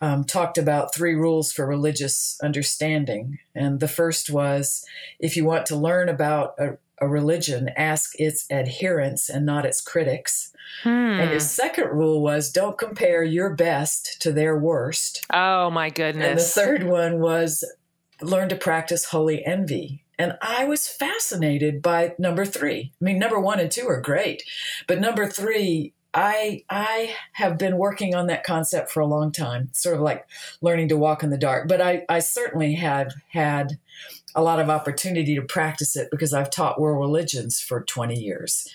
um, 0.00 0.24
talked 0.24 0.58
about 0.58 0.94
three 0.94 1.14
rules 1.14 1.52
for 1.52 1.66
religious 1.66 2.38
understanding. 2.42 3.38
And 3.54 3.80
the 3.80 3.88
first 3.88 4.30
was 4.30 4.84
if 5.18 5.36
you 5.36 5.44
want 5.44 5.66
to 5.66 5.76
learn 5.76 6.08
about 6.08 6.54
a, 6.58 6.78
a 7.00 7.08
religion, 7.08 7.70
ask 7.76 8.18
its 8.18 8.50
adherents 8.50 9.28
and 9.28 9.46
not 9.46 9.66
its 9.66 9.80
critics. 9.80 10.52
Hmm. 10.82 10.88
And 10.88 11.30
his 11.30 11.50
second 11.50 11.88
rule 11.88 12.22
was 12.22 12.50
don't 12.50 12.78
compare 12.78 13.22
your 13.22 13.54
best 13.54 14.20
to 14.22 14.32
their 14.32 14.58
worst. 14.58 15.24
Oh, 15.32 15.70
my 15.70 15.90
goodness. 15.90 16.26
And 16.26 16.38
the 16.38 16.42
third 16.42 16.82
one 16.84 17.20
was 17.20 17.64
learn 18.20 18.48
to 18.48 18.56
practice 18.56 19.06
holy 19.06 19.44
envy. 19.44 20.02
And 20.18 20.38
I 20.40 20.64
was 20.64 20.88
fascinated 20.88 21.82
by 21.82 22.14
number 22.18 22.46
three. 22.46 22.92
I 23.00 23.04
mean, 23.04 23.18
number 23.18 23.38
one 23.38 23.60
and 23.60 23.70
two 23.70 23.86
are 23.86 24.00
great, 24.00 24.42
but 24.86 25.00
number 25.00 25.28
three, 25.28 25.92
I 26.14 26.62
I 26.70 27.14
have 27.32 27.58
been 27.58 27.76
working 27.76 28.14
on 28.14 28.26
that 28.28 28.42
concept 28.42 28.90
for 28.90 29.00
a 29.00 29.06
long 29.06 29.30
time, 29.30 29.68
sort 29.72 29.96
of 29.96 30.00
like 30.00 30.26
learning 30.62 30.88
to 30.88 30.96
walk 30.96 31.22
in 31.22 31.28
the 31.28 31.36
dark. 31.36 31.68
But 31.68 31.82
I, 31.82 32.04
I 32.08 32.20
certainly 32.20 32.74
have 32.74 33.12
had 33.28 33.78
a 34.34 34.42
lot 34.42 34.58
of 34.58 34.70
opportunity 34.70 35.34
to 35.34 35.42
practice 35.42 35.96
it 35.96 36.08
because 36.10 36.32
I've 36.32 36.50
taught 36.50 36.80
world 36.80 37.00
religions 37.00 37.60
for 37.60 37.82
20 37.82 38.18
years. 38.18 38.66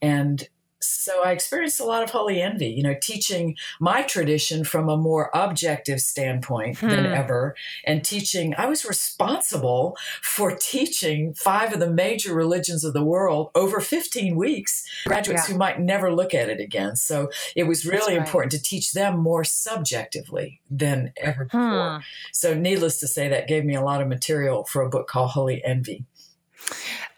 And 0.00 0.48
so 0.86 1.22
I 1.24 1.32
experienced 1.32 1.80
a 1.80 1.84
lot 1.84 2.02
of 2.02 2.10
holy 2.10 2.40
envy, 2.40 2.68
you 2.68 2.82
know, 2.82 2.94
teaching 3.00 3.56
my 3.80 4.02
tradition 4.02 4.64
from 4.64 4.88
a 4.88 4.96
more 4.96 5.30
objective 5.34 6.00
standpoint 6.00 6.78
hmm. 6.78 6.88
than 6.88 7.06
ever. 7.06 7.54
And 7.84 8.04
teaching, 8.04 8.54
I 8.56 8.66
was 8.66 8.84
responsible 8.84 9.96
for 10.22 10.54
teaching 10.56 11.34
five 11.34 11.72
of 11.72 11.80
the 11.80 11.90
major 11.90 12.34
religions 12.34 12.84
of 12.84 12.92
the 12.92 13.04
world 13.04 13.50
over 13.54 13.80
15 13.80 14.36
weeks, 14.36 14.84
graduates 15.06 15.48
yeah. 15.48 15.52
who 15.52 15.58
might 15.58 15.80
never 15.80 16.12
look 16.12 16.34
at 16.34 16.48
it 16.48 16.60
again. 16.60 16.96
So 16.96 17.30
it 17.56 17.64
was 17.64 17.84
really 17.84 18.16
right. 18.16 18.26
important 18.26 18.52
to 18.52 18.62
teach 18.62 18.92
them 18.92 19.18
more 19.18 19.44
subjectively 19.44 20.60
than 20.70 21.12
ever 21.16 21.44
before. 21.44 21.96
Hmm. 21.96 22.02
So, 22.32 22.54
needless 22.54 22.98
to 23.00 23.06
say, 23.06 23.28
that 23.28 23.48
gave 23.48 23.64
me 23.64 23.74
a 23.74 23.82
lot 23.82 24.02
of 24.02 24.08
material 24.08 24.64
for 24.64 24.82
a 24.82 24.88
book 24.88 25.08
called 25.08 25.30
Holy 25.30 25.64
Envy. 25.64 26.04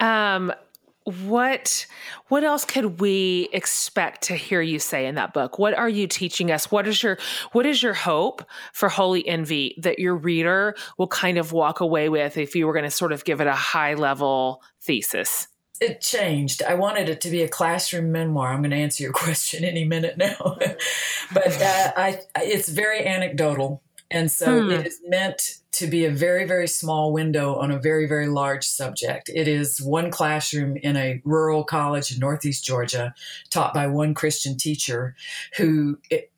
Um, 0.01 0.53
what 1.07 1.87
what 2.29 2.43
else 2.43 2.65
could 2.65 3.01
we 3.01 3.49
expect 3.53 4.23
to 4.23 4.35
hear 4.35 4.61
you 4.61 4.81
say 4.81 5.07
in 5.07 5.15
that 5.15 5.33
book? 5.33 5.59
What 5.59 5.75
are 5.75 5.89
you 5.89 6.09
teaching 6.09 6.51
us? 6.51 6.71
What 6.71 6.89
is 6.89 7.01
your 7.03 7.17
what 7.53 7.65
is 7.65 7.83
your 7.83 7.95
hope 7.95 8.45
for 8.73 8.89
holy 8.89 9.27
envy 9.27 9.77
that 9.79 10.01
your 10.01 10.17
reader 10.17 10.75
will 10.99 11.07
kind 11.07 11.39
of 11.39 11.53
walk 11.53 11.79
away 11.79 12.09
with 12.09 12.37
if 12.37 12.57
you 12.57 12.67
were 12.67 12.73
going 12.73 12.85
to 12.85 12.91
sort 12.91 13.13
of 13.13 13.25
give 13.25 13.41
it 13.41 13.47
a 13.47 13.53
high 13.53 13.95
level 13.95 14.63
thesis? 14.81 15.47
It 15.81 16.01
changed. 16.01 16.63
I 16.63 16.75
wanted 16.75 17.09
it 17.09 17.21
to 17.21 17.31
be 17.31 17.43
a 17.43 17.49
classroom 17.49 18.11
memoir. 18.11 18.53
I'm 18.53 18.63
going 18.63 18.71
to 18.71 18.77
answer 18.77 19.03
your 19.05 19.13
question 19.25 19.63
any 19.65 19.85
minute 19.85 20.19
now, 20.19 20.37
but 21.33 21.63
uh, 21.63 21.93
I, 21.97 22.21
it's 22.37 22.69
very 22.69 23.07
anecdotal, 23.07 23.83
and 24.11 24.31
so 24.31 24.63
hmm. 24.63 24.71
it 24.71 24.87
is 24.87 25.01
meant 25.07 25.59
to 25.73 25.87
be 25.87 26.05
a 26.05 26.11
very, 26.11 26.47
very 26.47 26.69
small 26.69 27.13
window 27.13 27.57
on 27.57 27.71
a 27.71 27.79
very, 27.79 28.07
very 28.07 28.29
large 28.29 28.65
subject. 28.65 29.29
It 29.35 29.47
is 29.47 29.81
one 29.81 30.11
classroom 30.11 30.77
in 30.77 30.97
a 30.97 31.21
rural 31.25 31.65
college 31.65 32.13
in 32.13 32.19
Northeast 32.19 32.65
Georgia, 32.65 33.15
taught 33.51 33.75
by 33.75 33.87
one 33.87 34.15
Christian 34.15 34.57
teacher 34.57 35.15
who 35.57 35.99
it, 36.11 36.31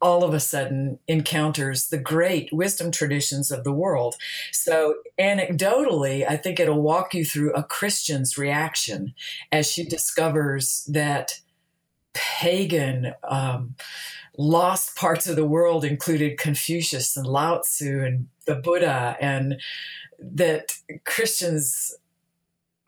all 0.00 0.24
of 0.24 0.34
a 0.34 0.40
sudden 0.40 0.98
encounters 1.08 1.88
the 1.88 1.98
great 1.98 2.52
wisdom 2.52 2.90
traditions 2.90 3.50
of 3.50 3.64
the 3.64 3.72
world. 3.72 4.14
So, 4.52 4.96
anecdotally, 5.18 6.28
I 6.28 6.36
think 6.36 6.60
it'll 6.60 6.82
walk 6.82 7.14
you 7.14 7.24
through 7.24 7.52
a 7.54 7.62
Christian's 7.62 8.36
reaction 8.36 9.14
as 9.50 9.70
she 9.70 9.84
discovers 9.84 10.88
that 10.92 11.40
pagan, 12.12 13.14
um, 13.24 13.74
lost 14.38 14.96
parts 14.96 15.26
of 15.26 15.36
the 15.36 15.44
world 15.46 15.84
included 15.84 16.38
Confucius 16.38 17.16
and 17.16 17.26
Lao 17.26 17.58
Tzu 17.58 18.04
and 18.04 18.28
the 18.46 18.56
Buddha, 18.56 19.16
and 19.20 19.60
that 20.18 20.72
Christians 21.04 21.94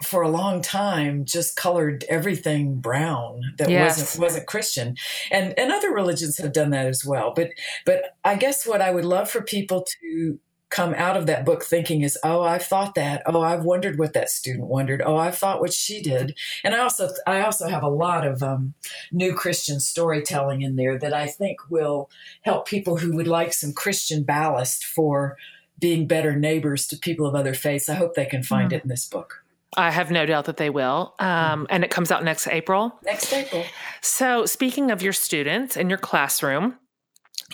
for 0.03 0.23
a 0.23 0.29
long 0.29 0.63
time 0.63 1.25
just 1.25 1.57
colored 1.57 2.05
everything 2.09 2.77
brown 2.81 3.41
that 3.59 3.69
yes. 3.69 3.99
wasn't 3.99 4.23
wasn't 4.23 4.47
Christian. 4.47 4.97
And 5.31 5.59
and 5.59 5.73
other 5.73 5.91
religions 5.91 6.39
have 6.39 6.53
done 6.53 6.71
that 6.71 6.87
as 6.87 7.05
well. 7.05 7.33
But 7.35 7.51
but 7.85 8.17
I 8.25 8.37
guess 8.37 8.67
what 8.67 8.81
I 8.81 8.91
would 8.91 9.05
love 9.05 9.29
for 9.31 9.43
people 9.43 9.85
to 10.01 10.39
come 10.71 10.95
out 10.95 11.17
of 11.17 11.27
that 11.27 11.45
book 11.45 11.63
thinking 11.63 12.03
is, 12.03 12.19
oh, 12.23 12.43
I've 12.43 12.65
thought 12.65 12.95
that. 12.95 13.23
Oh, 13.27 13.41
I've 13.41 13.65
wondered 13.65 13.99
what 13.99 14.13
that 14.13 14.31
student 14.31 14.67
wondered. 14.67 15.03
Oh, 15.05 15.17
I've 15.17 15.39
thought 15.39 15.61
what 15.61 15.73
she 15.73 16.03
did. 16.03 16.37
And 16.63 16.75
I 16.75 16.81
also, 16.81 17.09
I 17.27 17.41
also 17.41 17.69
have 17.69 17.83
a 17.83 17.89
lot 17.89 18.27
of 18.27 18.43
um, 18.43 18.75
new 19.11 19.35
Christian 19.35 19.81
storytelling 19.81 20.63
in 20.63 20.77
there 20.77 20.99
that 20.99 21.15
I 21.15 21.27
think 21.27 21.71
will 21.71 22.11
help 22.43 22.67
people 22.67 22.99
who 22.99 23.17
would 23.17 23.29
like 23.29 23.53
some 23.55 23.73
Christian 23.73 24.25
ballast 24.25 24.85
for 24.85 25.37
being 25.79 26.07
better 26.07 26.37
neighbors 26.37 26.87
to 26.89 26.97
people 26.97 27.27
of 27.27 27.35
other 27.35 27.55
faiths. 27.55 27.89
I 27.89 27.95
hope 27.95 28.15
they 28.15 28.27
can 28.27 28.43
find 28.43 28.71
mm. 28.71 28.77
it 28.77 28.83
in 28.83 28.89
this 28.89 29.09
book. 29.09 29.45
I 29.77 29.91
have 29.91 30.11
no 30.11 30.27
doubt 30.27 30.47
that 30.47 30.57
they 30.57 30.71
will. 30.71 31.15
Um, 31.19 31.67
and 31.71 31.85
it 31.85 31.91
comes 31.91 32.11
out 32.11 32.25
next 32.25 32.47
April. 32.49 32.99
Next 33.05 33.33
April. 33.33 33.65
So, 34.01 34.47
speaking 34.47 34.91
of 34.91 35.03
your 35.03 35.13
students 35.13 35.77
in 35.77 35.89
your 35.91 35.99
classroom, 35.99 36.79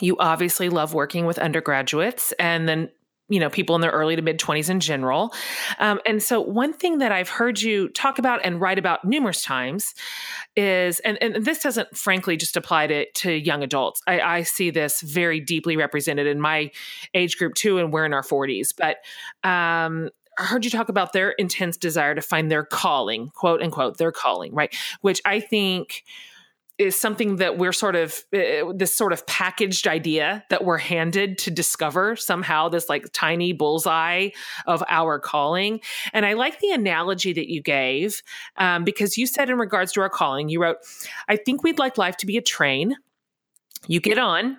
you 0.00 0.16
obviously 0.18 0.68
love 0.68 0.94
working 0.94 1.26
with 1.26 1.38
undergraduates 1.38 2.32
and 2.38 2.68
then 2.68 2.88
you 3.29 3.41
know 3.41 3.49
people 3.49 3.75
in 3.75 3.81
their 3.81 3.91
early 3.91 4.16
to 4.16 4.22
mid 4.22 4.39
20s 4.39 4.68
in 4.68 4.81
general. 4.81 5.33
Um, 5.79 6.01
and 6.07 6.22
so 6.22 6.41
one 6.41 6.72
thing 6.72 6.99
that 6.99 7.12
i've 7.12 7.29
heard 7.29 7.61
you 7.61 7.89
talk 7.89 8.18
about 8.18 8.41
and 8.45 8.61
write 8.61 8.79
about 8.79 9.05
numerous 9.05 9.43
times 9.43 9.95
is 10.57 11.01
and, 11.01 11.20
and 11.22 11.45
this 11.45 11.62
doesn't 11.62 11.97
frankly 11.97 12.37
just 12.37 12.57
apply 12.57 12.87
to, 12.87 13.11
to 13.12 13.33
young 13.33 13.62
adults. 13.62 14.03
I, 14.07 14.20
I 14.20 14.43
see 14.43 14.70
this 14.70 15.01
very 15.01 15.41
deeply 15.41 15.77
represented 15.77 16.27
in 16.27 16.41
my 16.41 16.70
age 17.14 17.39
group 17.39 17.55
too 17.55 17.79
and 17.79 17.93
we're 17.93 18.05
in 18.05 18.12
our 18.12 18.22
40s 18.22 18.68
but 18.77 18.99
um, 19.49 20.11
I 20.39 20.45
heard 20.45 20.64
you 20.64 20.70
talk 20.70 20.89
about 20.89 21.12
their 21.12 21.31
intense 21.31 21.77
desire 21.77 22.14
to 22.14 22.20
find 22.20 22.51
their 22.51 22.64
calling, 22.64 23.31
quote 23.35 23.62
unquote, 23.62 23.99
their 23.99 24.11
calling, 24.11 24.53
right? 24.53 24.75
Which 25.01 25.20
I 25.25 25.39
think 25.39 26.03
is 26.79 26.99
something 27.01 27.37
that 27.37 27.57
we're 27.57 27.72
sort 27.72 27.95
of 27.95 28.25
uh, 28.35 28.72
this 28.75 28.95
sort 28.95 29.12
of 29.12 29.27
packaged 29.27 29.87
idea 29.87 30.45
that 30.51 30.64
we're 30.64 30.79
handed 30.79 31.39
to 31.39 31.51
discover 31.51 32.16
somehow 32.16 32.68
this 32.68 32.89
like 32.89 33.07
tiny 33.12 33.53
bullseye 33.53 34.31
of 34.66 34.83
our 34.89 35.18
calling. 35.18 35.81
And 36.12 36.27
i 36.27 36.33
like 36.33 36.61
the 36.61 36.72
analogy 36.72 37.33
that 37.33 37.49
you 37.49 37.62
gave 37.62 38.22
um, 38.57 38.85
because 38.85 39.16
you 39.16 39.27
said 39.27 39.51
in 39.51 39.59
regards 39.59 39.93
to 39.93 40.01
our 40.01 40.11
calling 40.11 40.49
you 40.49 40.61
wrote 40.61 40.79
i 41.29 41.37
think 41.37 41.62
we'd 41.62 41.79
like 41.79 41.99
life 41.99 42.16
to 42.18 42.27
be 42.27 42.37
a 42.37 42.43
train. 42.43 42.97
You 43.87 44.01
get 44.01 44.18
on 44.18 44.59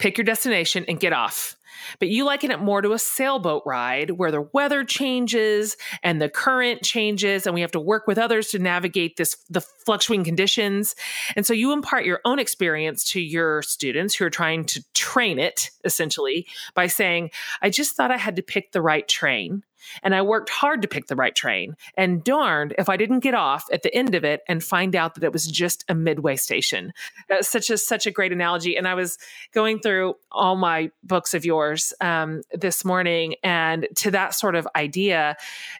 pick 0.00 0.16
your 0.16 0.24
destination 0.24 0.84
and 0.88 0.98
get 0.98 1.12
off 1.12 1.56
but 1.98 2.08
you 2.08 2.24
liken 2.24 2.50
it 2.50 2.60
more 2.60 2.82
to 2.82 2.92
a 2.92 2.98
sailboat 2.98 3.62
ride 3.66 4.10
where 4.12 4.30
the 4.30 4.48
weather 4.52 4.84
changes 4.84 5.76
and 6.02 6.20
the 6.20 6.28
current 6.28 6.82
changes 6.82 7.46
and 7.46 7.54
we 7.54 7.60
have 7.60 7.72
to 7.72 7.80
work 7.80 8.06
with 8.06 8.18
others 8.18 8.48
to 8.48 8.58
navigate 8.58 9.16
this 9.16 9.36
the 9.48 9.60
fluctuating 9.60 10.24
conditions. 10.24 10.94
And 11.36 11.46
so 11.46 11.52
you 11.52 11.72
impart 11.72 12.04
your 12.04 12.20
own 12.24 12.38
experience 12.38 13.04
to 13.10 13.20
your 13.20 13.62
students 13.62 14.14
who 14.14 14.24
are 14.24 14.30
trying 14.30 14.64
to 14.66 14.84
train 14.94 15.38
it 15.38 15.70
essentially 15.84 16.46
by 16.74 16.86
saying, 16.86 17.30
I 17.62 17.70
just 17.70 17.96
thought 17.96 18.10
I 18.10 18.16
had 18.16 18.36
to 18.36 18.42
pick 18.42 18.72
the 18.72 18.82
right 18.82 19.06
train. 19.06 19.62
And 20.02 20.14
I 20.14 20.22
worked 20.22 20.50
hard 20.50 20.82
to 20.82 20.88
pick 20.88 21.06
the 21.06 21.16
right 21.16 21.34
train. 21.34 21.76
And 21.96 22.22
darned 22.22 22.74
if 22.78 22.88
I 22.88 22.96
didn't 22.96 23.20
get 23.20 23.34
off 23.34 23.66
at 23.72 23.82
the 23.82 23.94
end 23.94 24.14
of 24.14 24.24
it 24.24 24.42
and 24.48 24.62
find 24.62 24.94
out 24.94 25.14
that 25.14 25.24
it 25.24 25.32
was 25.32 25.46
just 25.46 25.84
a 25.88 25.94
midway 25.94 26.36
station. 26.36 26.92
That's 27.28 27.48
such 27.48 27.70
a 27.70 27.78
such 27.78 28.06
a 28.06 28.10
great 28.10 28.32
analogy. 28.32 28.76
And 28.76 28.86
I 28.86 28.94
was 28.94 29.18
going 29.52 29.80
through 29.80 30.14
all 30.30 30.56
my 30.56 30.90
books 31.02 31.34
of 31.34 31.44
yours 31.44 31.92
um, 32.00 32.42
this 32.52 32.84
morning, 32.84 33.34
and 33.42 33.88
to 33.96 34.10
that 34.12 34.34
sort 34.34 34.54
of 34.54 34.66
idea 34.76 35.36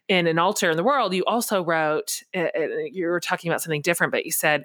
in 0.08 0.26
an 0.26 0.38
altar 0.38 0.70
in 0.70 0.76
the 0.76 0.84
world, 0.84 1.14
you 1.14 1.24
also 1.26 1.62
wrote. 1.62 2.22
Uh, 2.34 2.48
uh 2.56 2.66
you 2.92 3.06
were 3.06 3.20
talking 3.20 3.50
about 3.50 3.60
something 3.62 3.82
different, 3.82 4.10
but 4.10 4.24
you 4.24 4.32
said 4.32 4.64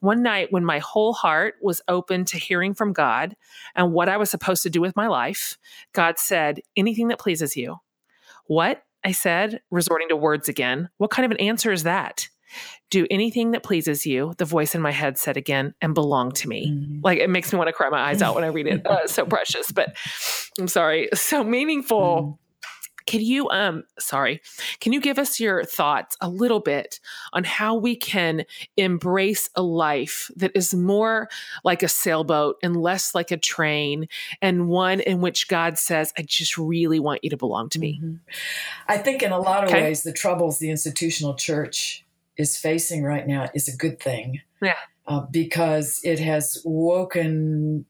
one 0.00 0.22
night 0.22 0.52
when 0.52 0.64
my 0.64 0.78
whole 0.78 1.12
heart 1.12 1.56
was 1.60 1.80
open 1.88 2.24
to 2.26 2.38
hearing 2.38 2.74
from 2.74 2.92
God 2.92 3.36
and 3.74 3.92
what 3.92 4.08
I 4.08 4.16
was 4.16 4.30
supposed 4.30 4.62
to 4.62 4.70
do 4.70 4.80
with 4.80 4.96
my 4.96 5.08
life, 5.08 5.58
God 5.92 6.18
said, 6.18 6.60
anything 6.76 7.08
that 7.08 7.18
pleases 7.18 7.56
you. 7.56 7.78
What? 8.48 8.82
I 9.04 9.12
said, 9.12 9.60
resorting 9.70 10.08
to 10.08 10.16
words 10.16 10.48
again. 10.48 10.90
What 10.98 11.10
kind 11.10 11.24
of 11.24 11.30
an 11.30 11.38
answer 11.38 11.70
is 11.70 11.84
that? 11.84 12.28
Do 12.90 13.06
anything 13.10 13.52
that 13.52 13.62
pleases 13.62 14.06
you, 14.06 14.34
the 14.38 14.44
voice 14.44 14.74
in 14.74 14.82
my 14.82 14.90
head 14.90 15.18
said 15.18 15.36
again, 15.36 15.74
and 15.80 15.94
belong 15.94 16.32
to 16.32 16.48
me. 16.48 16.70
Mm-hmm. 16.70 17.00
Like 17.04 17.18
it 17.18 17.30
makes 17.30 17.52
me 17.52 17.58
want 17.58 17.68
to 17.68 17.72
cry 17.72 17.90
my 17.90 18.00
eyes 18.00 18.22
out 18.22 18.34
when 18.34 18.44
I 18.44 18.48
read 18.48 18.66
it. 18.66 18.82
Uh, 18.88 19.06
so 19.06 19.24
precious, 19.24 19.70
but 19.70 19.96
I'm 20.58 20.66
sorry. 20.66 21.10
So 21.14 21.44
meaningful. 21.44 22.22
Mm-hmm 22.22 22.47
can 23.08 23.22
you, 23.22 23.48
um, 23.48 23.84
sorry, 23.98 24.42
can 24.80 24.92
you 24.92 25.00
give 25.00 25.18
us 25.18 25.40
your 25.40 25.64
thoughts 25.64 26.14
a 26.20 26.28
little 26.28 26.60
bit 26.60 27.00
on 27.32 27.42
how 27.42 27.74
we 27.74 27.96
can 27.96 28.44
embrace 28.76 29.48
a 29.54 29.62
life 29.62 30.30
that 30.36 30.52
is 30.54 30.74
more 30.74 31.30
like 31.64 31.82
a 31.82 31.88
sailboat 31.88 32.58
and 32.62 32.76
less 32.76 33.14
like 33.14 33.30
a 33.30 33.38
train, 33.38 34.08
and 34.42 34.68
one 34.68 35.00
in 35.00 35.22
which 35.22 35.48
God 35.48 35.78
says, 35.78 36.12
"I 36.18 36.22
just 36.22 36.58
really 36.58 37.00
want 37.00 37.24
you 37.24 37.30
to 37.30 37.36
belong 37.38 37.70
to 37.70 37.78
me." 37.78 37.98
Mm-hmm. 37.98 38.16
I 38.88 38.98
think, 38.98 39.22
in 39.22 39.32
a 39.32 39.38
lot 39.38 39.64
of 39.64 39.70
okay. 39.70 39.84
ways, 39.84 40.02
the 40.02 40.12
troubles 40.12 40.58
the 40.58 40.68
institutional 40.68 41.34
church 41.34 42.04
is 42.36 42.58
facing 42.58 43.04
right 43.04 43.26
now 43.26 43.48
is 43.54 43.72
a 43.72 43.76
good 43.76 44.00
thing. 44.00 44.42
Yeah, 44.60 44.74
uh, 45.06 45.20
because 45.20 45.98
it 46.04 46.18
has 46.18 46.60
woken 46.62 47.86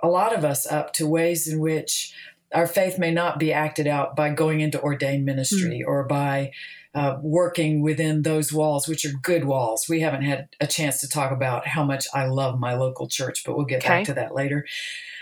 a 0.00 0.06
lot 0.06 0.32
of 0.32 0.44
us 0.44 0.64
up 0.64 0.92
to 0.92 1.08
ways 1.08 1.48
in 1.48 1.58
which 1.58 2.14
our 2.52 2.66
faith 2.66 2.98
may 2.98 3.12
not 3.12 3.38
be 3.38 3.52
acted 3.52 3.86
out 3.86 4.16
by 4.16 4.30
going 4.30 4.60
into 4.60 4.80
ordained 4.80 5.24
ministry 5.24 5.82
mm. 5.84 5.88
or 5.88 6.04
by 6.04 6.52
uh, 6.94 7.16
working 7.22 7.82
within 7.82 8.22
those 8.22 8.52
walls, 8.52 8.88
which 8.88 9.04
are 9.04 9.12
good 9.22 9.44
walls. 9.44 9.86
We 9.88 10.00
haven't 10.00 10.22
had 10.22 10.48
a 10.60 10.66
chance 10.66 11.00
to 11.00 11.08
talk 11.08 11.30
about 11.30 11.66
how 11.66 11.84
much 11.84 12.06
I 12.12 12.26
love 12.26 12.58
my 12.58 12.74
local 12.74 13.06
church, 13.06 13.44
but 13.44 13.56
we'll 13.56 13.66
get 13.66 13.84
okay. 13.84 13.88
back 13.88 14.04
to 14.06 14.14
that 14.14 14.34
later. 14.34 14.66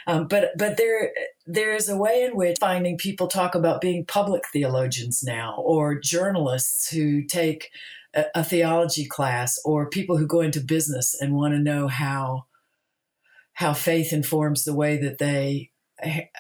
Um, 0.07 0.27
but 0.27 0.53
but 0.57 0.79
there 0.79 1.13
there 1.47 1.75
is 1.75 1.89
a 1.89 1.97
way 1.97 2.23
in 2.23 2.35
which 2.35 2.57
finding 2.59 2.97
people 2.97 3.29
talk 3.29 3.55
about 3.55 3.83
being 3.83 4.07
public 4.07 4.45
theologians 4.51 5.23
now, 5.23 5.57
or 5.59 6.01
journalists 6.01 6.89
who 6.91 7.23
take 7.23 7.71
a, 8.15 8.25
a 8.35 8.45
theology 8.45 9.05
class, 9.05 9.61
or 9.67 9.91
people 9.91 10.17
who 10.17 10.27
go 10.27 10.41
into 10.41 10.61
business 10.61 11.15
and 11.21 11.35
want 11.35 11.53
to 11.53 11.59
know 11.59 11.89
how 11.89 12.47
how 13.53 13.75
faith 13.75 14.15
informs 14.15 14.65
the 14.65 14.75
way 14.75 14.97
that 14.97 15.19
they 15.19 15.71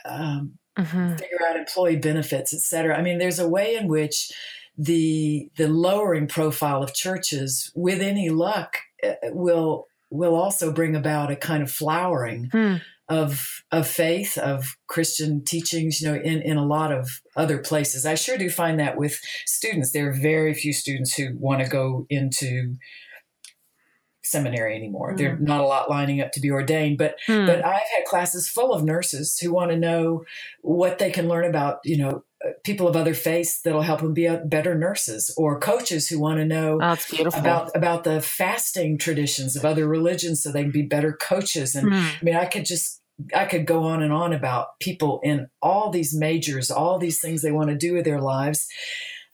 um, 0.06 0.57
mm-hmm. 0.78 1.16
figure 1.16 1.38
out 1.48 1.56
employee 1.56 1.96
benefits, 1.96 2.54
et 2.54 2.60
cetera. 2.60 2.96
I 2.96 3.02
mean, 3.02 3.18
there's 3.18 3.38
a 3.38 3.48
way 3.48 3.76
in 3.76 3.88
which 3.88 4.30
the 4.76 5.50
the 5.56 5.68
lowering 5.68 6.28
profile 6.28 6.82
of 6.82 6.94
churches, 6.94 7.72
with 7.74 8.00
any 8.00 8.30
luck, 8.30 8.78
uh, 9.02 9.14
will 9.24 9.88
will 10.10 10.34
also 10.34 10.72
bring 10.72 10.96
about 10.96 11.30
a 11.30 11.36
kind 11.36 11.62
of 11.62 11.70
flowering 11.70 12.48
hmm. 12.52 12.76
of 13.08 13.62
of 13.72 13.88
faith 13.88 14.38
of 14.38 14.76
Christian 14.86 15.44
teachings. 15.44 16.00
You 16.00 16.08
know, 16.08 16.14
in 16.14 16.40
in 16.42 16.56
a 16.56 16.66
lot 16.66 16.92
of 16.92 17.20
other 17.36 17.58
places, 17.58 18.06
I 18.06 18.14
sure 18.14 18.38
do 18.38 18.48
find 18.48 18.78
that 18.78 18.96
with 18.96 19.20
students. 19.46 19.92
There 19.92 20.08
are 20.08 20.14
very 20.14 20.54
few 20.54 20.72
students 20.72 21.14
who 21.14 21.36
want 21.36 21.62
to 21.62 21.68
go 21.68 22.06
into 22.08 22.76
seminary 24.30 24.76
anymore. 24.76 25.12
Mm. 25.12 25.18
There's 25.18 25.40
not 25.40 25.60
a 25.60 25.66
lot 25.66 25.90
lining 25.90 26.20
up 26.20 26.32
to 26.32 26.40
be 26.40 26.50
ordained, 26.50 26.98
but 26.98 27.16
mm. 27.26 27.46
but 27.46 27.64
I've 27.64 27.88
had 27.96 28.04
classes 28.06 28.48
full 28.48 28.72
of 28.72 28.84
nurses 28.84 29.38
who 29.38 29.52
want 29.52 29.70
to 29.70 29.76
know 29.76 30.24
what 30.62 30.98
they 30.98 31.10
can 31.10 31.28
learn 31.28 31.44
about, 31.44 31.78
you 31.84 31.98
know, 31.98 32.24
uh, 32.44 32.50
people 32.64 32.86
of 32.86 32.94
other 32.94 33.14
faiths 33.14 33.60
that'll 33.62 33.82
help 33.82 34.00
them 34.00 34.14
be 34.14 34.28
better 34.44 34.76
nurses 34.76 35.34
or 35.36 35.58
coaches 35.58 36.08
who 36.08 36.20
want 36.20 36.38
to 36.38 36.44
know 36.44 36.78
oh, 36.80 36.96
about 37.34 37.74
about 37.74 38.04
the 38.04 38.20
fasting 38.20 38.96
traditions 38.96 39.56
of 39.56 39.64
other 39.64 39.88
religions 39.88 40.42
so 40.42 40.52
they 40.52 40.62
can 40.62 40.70
be 40.70 40.82
better 40.82 41.12
coaches 41.12 41.74
and 41.74 41.90
mm. 41.90 42.00
I 42.00 42.24
mean 42.24 42.36
I 42.36 42.44
could 42.44 42.64
just 42.64 43.02
I 43.34 43.46
could 43.46 43.66
go 43.66 43.82
on 43.82 44.02
and 44.02 44.12
on 44.12 44.32
about 44.32 44.78
people 44.78 45.20
in 45.24 45.48
all 45.60 45.90
these 45.90 46.14
majors, 46.16 46.70
all 46.70 46.98
these 46.98 47.20
things 47.20 47.42
they 47.42 47.50
want 47.50 47.70
to 47.70 47.76
do 47.76 47.94
with 47.94 48.04
their 48.04 48.20
lives 48.20 48.68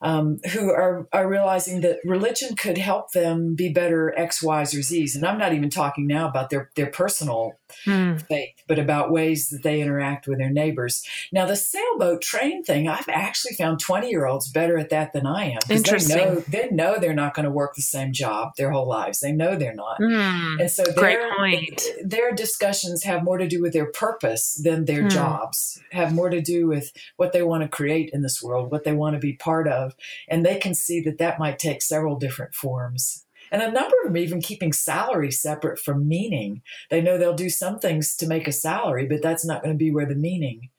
um, 0.04 0.38
who 0.52 0.70
are, 0.70 1.08
are 1.14 1.26
realizing 1.26 1.80
that 1.80 1.98
religion 2.04 2.56
could 2.56 2.76
help 2.76 3.12
them 3.12 3.54
be 3.54 3.70
better 3.70 4.16
X, 4.18 4.42
Y's, 4.42 4.74
or 4.74 4.82
Z's. 4.82 5.16
And 5.16 5.24
I'm 5.24 5.38
not 5.38 5.54
even 5.54 5.70
talking 5.70 6.06
now 6.06 6.28
about 6.28 6.50
their, 6.50 6.70
their 6.76 6.88
personal 6.88 7.52
hmm. 7.86 8.18
faith, 8.18 8.54
but 8.68 8.78
about 8.78 9.10
ways 9.10 9.48
that 9.48 9.62
they 9.62 9.80
interact 9.80 10.28
with 10.28 10.38
their 10.38 10.50
neighbors. 10.50 11.02
Now, 11.32 11.46
the 11.46 11.56
sailboat 11.56 12.20
train 12.20 12.62
thing, 12.62 12.86
I've 12.86 13.08
actually 13.08 13.54
found 13.54 13.80
20 13.80 14.10
year 14.10 14.26
olds 14.26 14.52
better 14.52 14.76
at 14.76 14.90
that 14.90 15.14
than 15.14 15.26
I 15.26 15.52
am. 15.52 15.58
Interesting. 15.70 16.18
They 16.18 16.24
know, 16.24 16.44
they 16.48 16.70
know 16.70 16.98
they're 16.98 17.14
not 17.14 17.32
going 17.32 17.44
to 17.44 17.50
work 17.50 17.74
the 17.74 17.82
same 17.82 18.12
job 18.12 18.52
their 18.58 18.70
whole 18.70 18.86
lives. 18.86 19.20
They 19.20 19.32
know 19.32 19.56
they're 19.56 19.74
not. 19.74 19.96
Hmm. 19.96 20.60
And 20.60 20.70
so 20.70 20.84
Great 20.94 21.18
point. 21.38 21.82
their 22.04 22.32
discussions 22.32 23.04
have 23.04 23.24
more 23.24 23.38
to 23.38 23.48
do 23.48 23.62
with 23.62 23.72
their 23.72 23.90
purpose 23.90 24.60
than 24.62 24.84
their 24.84 25.04
hmm. 25.04 25.08
jobs, 25.08 25.80
have 25.92 26.12
more 26.12 26.28
to 26.28 26.42
do 26.42 26.66
with 26.66 26.92
what 27.16 27.32
they 27.32 27.42
want 27.42 27.62
to 27.62 27.68
create 27.68 28.10
in 28.12 28.20
this 28.20 28.42
world, 28.42 28.70
what 28.70 28.84
they 28.84 28.92
want 28.92 29.14
to 29.14 29.20
be 29.20 29.32
part 29.32 29.66
of 29.66 29.93
and 30.28 30.44
they 30.44 30.58
can 30.58 30.74
see 30.74 31.00
that 31.02 31.18
that 31.18 31.38
might 31.38 31.58
take 31.58 31.82
several 31.82 32.16
different 32.16 32.54
forms. 32.54 33.26
And 33.50 33.62
a 33.62 33.70
number 33.70 33.94
of 34.02 34.08
them 34.08 34.16
even 34.16 34.40
keeping 34.40 34.72
salary 34.72 35.30
separate 35.30 35.78
from 35.78 36.08
meaning. 36.08 36.62
They 36.90 37.00
know 37.00 37.18
they'll 37.18 37.34
do 37.34 37.50
some 37.50 37.78
things 37.78 38.16
to 38.16 38.26
make 38.26 38.48
a 38.48 38.52
salary, 38.52 39.06
but 39.06 39.22
that's 39.22 39.44
not 39.44 39.62
going 39.62 39.74
to 39.74 39.78
be 39.78 39.92
where 39.92 40.06
the 40.06 40.14
meaning 40.14 40.70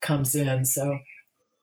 comes 0.00 0.34
in. 0.34 0.64
So 0.64 0.98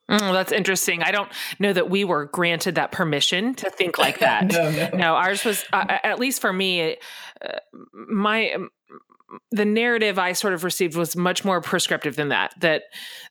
Mm, 0.09 0.33
that's 0.33 0.51
interesting. 0.51 1.01
I 1.01 1.11
don't 1.11 1.31
know 1.57 1.73
that 1.73 1.89
we 1.89 2.03
were 2.03 2.25
granted 2.25 2.75
that 2.75 2.91
permission 2.91 3.55
to 3.55 3.69
think 3.71 3.97
like 3.97 4.19
that. 4.19 4.51
no, 4.51 4.69
no. 4.71 4.89
no, 4.93 5.15
ours 5.15 5.43
was, 5.43 5.65
uh, 5.73 5.97
at 6.03 6.19
least 6.19 6.41
for 6.41 6.53
me, 6.53 6.97
uh, 7.41 7.57
my 7.91 8.55
the 9.51 9.65
narrative 9.65 10.19
I 10.19 10.33
sort 10.33 10.53
of 10.53 10.63
received 10.63 10.95
was 10.95 11.15
much 11.15 11.43
more 11.43 11.59
prescriptive 11.59 12.15
than 12.15 12.29
that. 12.29 12.53
That 12.59 12.83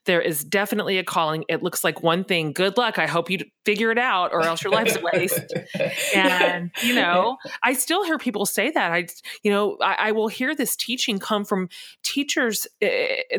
there 0.05 0.21
is 0.21 0.43
definitely 0.43 0.97
a 0.97 1.03
calling. 1.03 1.45
It 1.47 1.63
looks 1.63 1.83
like 1.83 2.03
one 2.03 2.23
thing. 2.23 2.51
Good 2.51 2.77
luck. 2.77 2.99
I 2.99 3.07
hope 3.07 3.29
you 3.29 3.39
figure 3.63 3.91
it 3.91 3.97
out, 3.97 4.31
or 4.33 4.41
else 4.43 4.63
your 4.63 4.73
life's 4.73 4.95
a 4.95 5.01
waste. 5.01 5.53
and 6.15 6.71
you 6.83 6.95
know, 6.95 7.37
I 7.63 7.73
still 7.73 8.03
hear 8.03 8.17
people 8.17 8.45
say 8.45 8.71
that. 8.71 8.91
I, 8.91 9.07
you 9.43 9.51
know, 9.51 9.77
I, 9.81 9.95
I 9.99 10.11
will 10.11 10.27
hear 10.27 10.53
this 10.53 10.75
teaching 10.75 11.17
come 11.19 11.45
from 11.45 11.69
teachers 12.03 12.67
uh, 12.83 12.87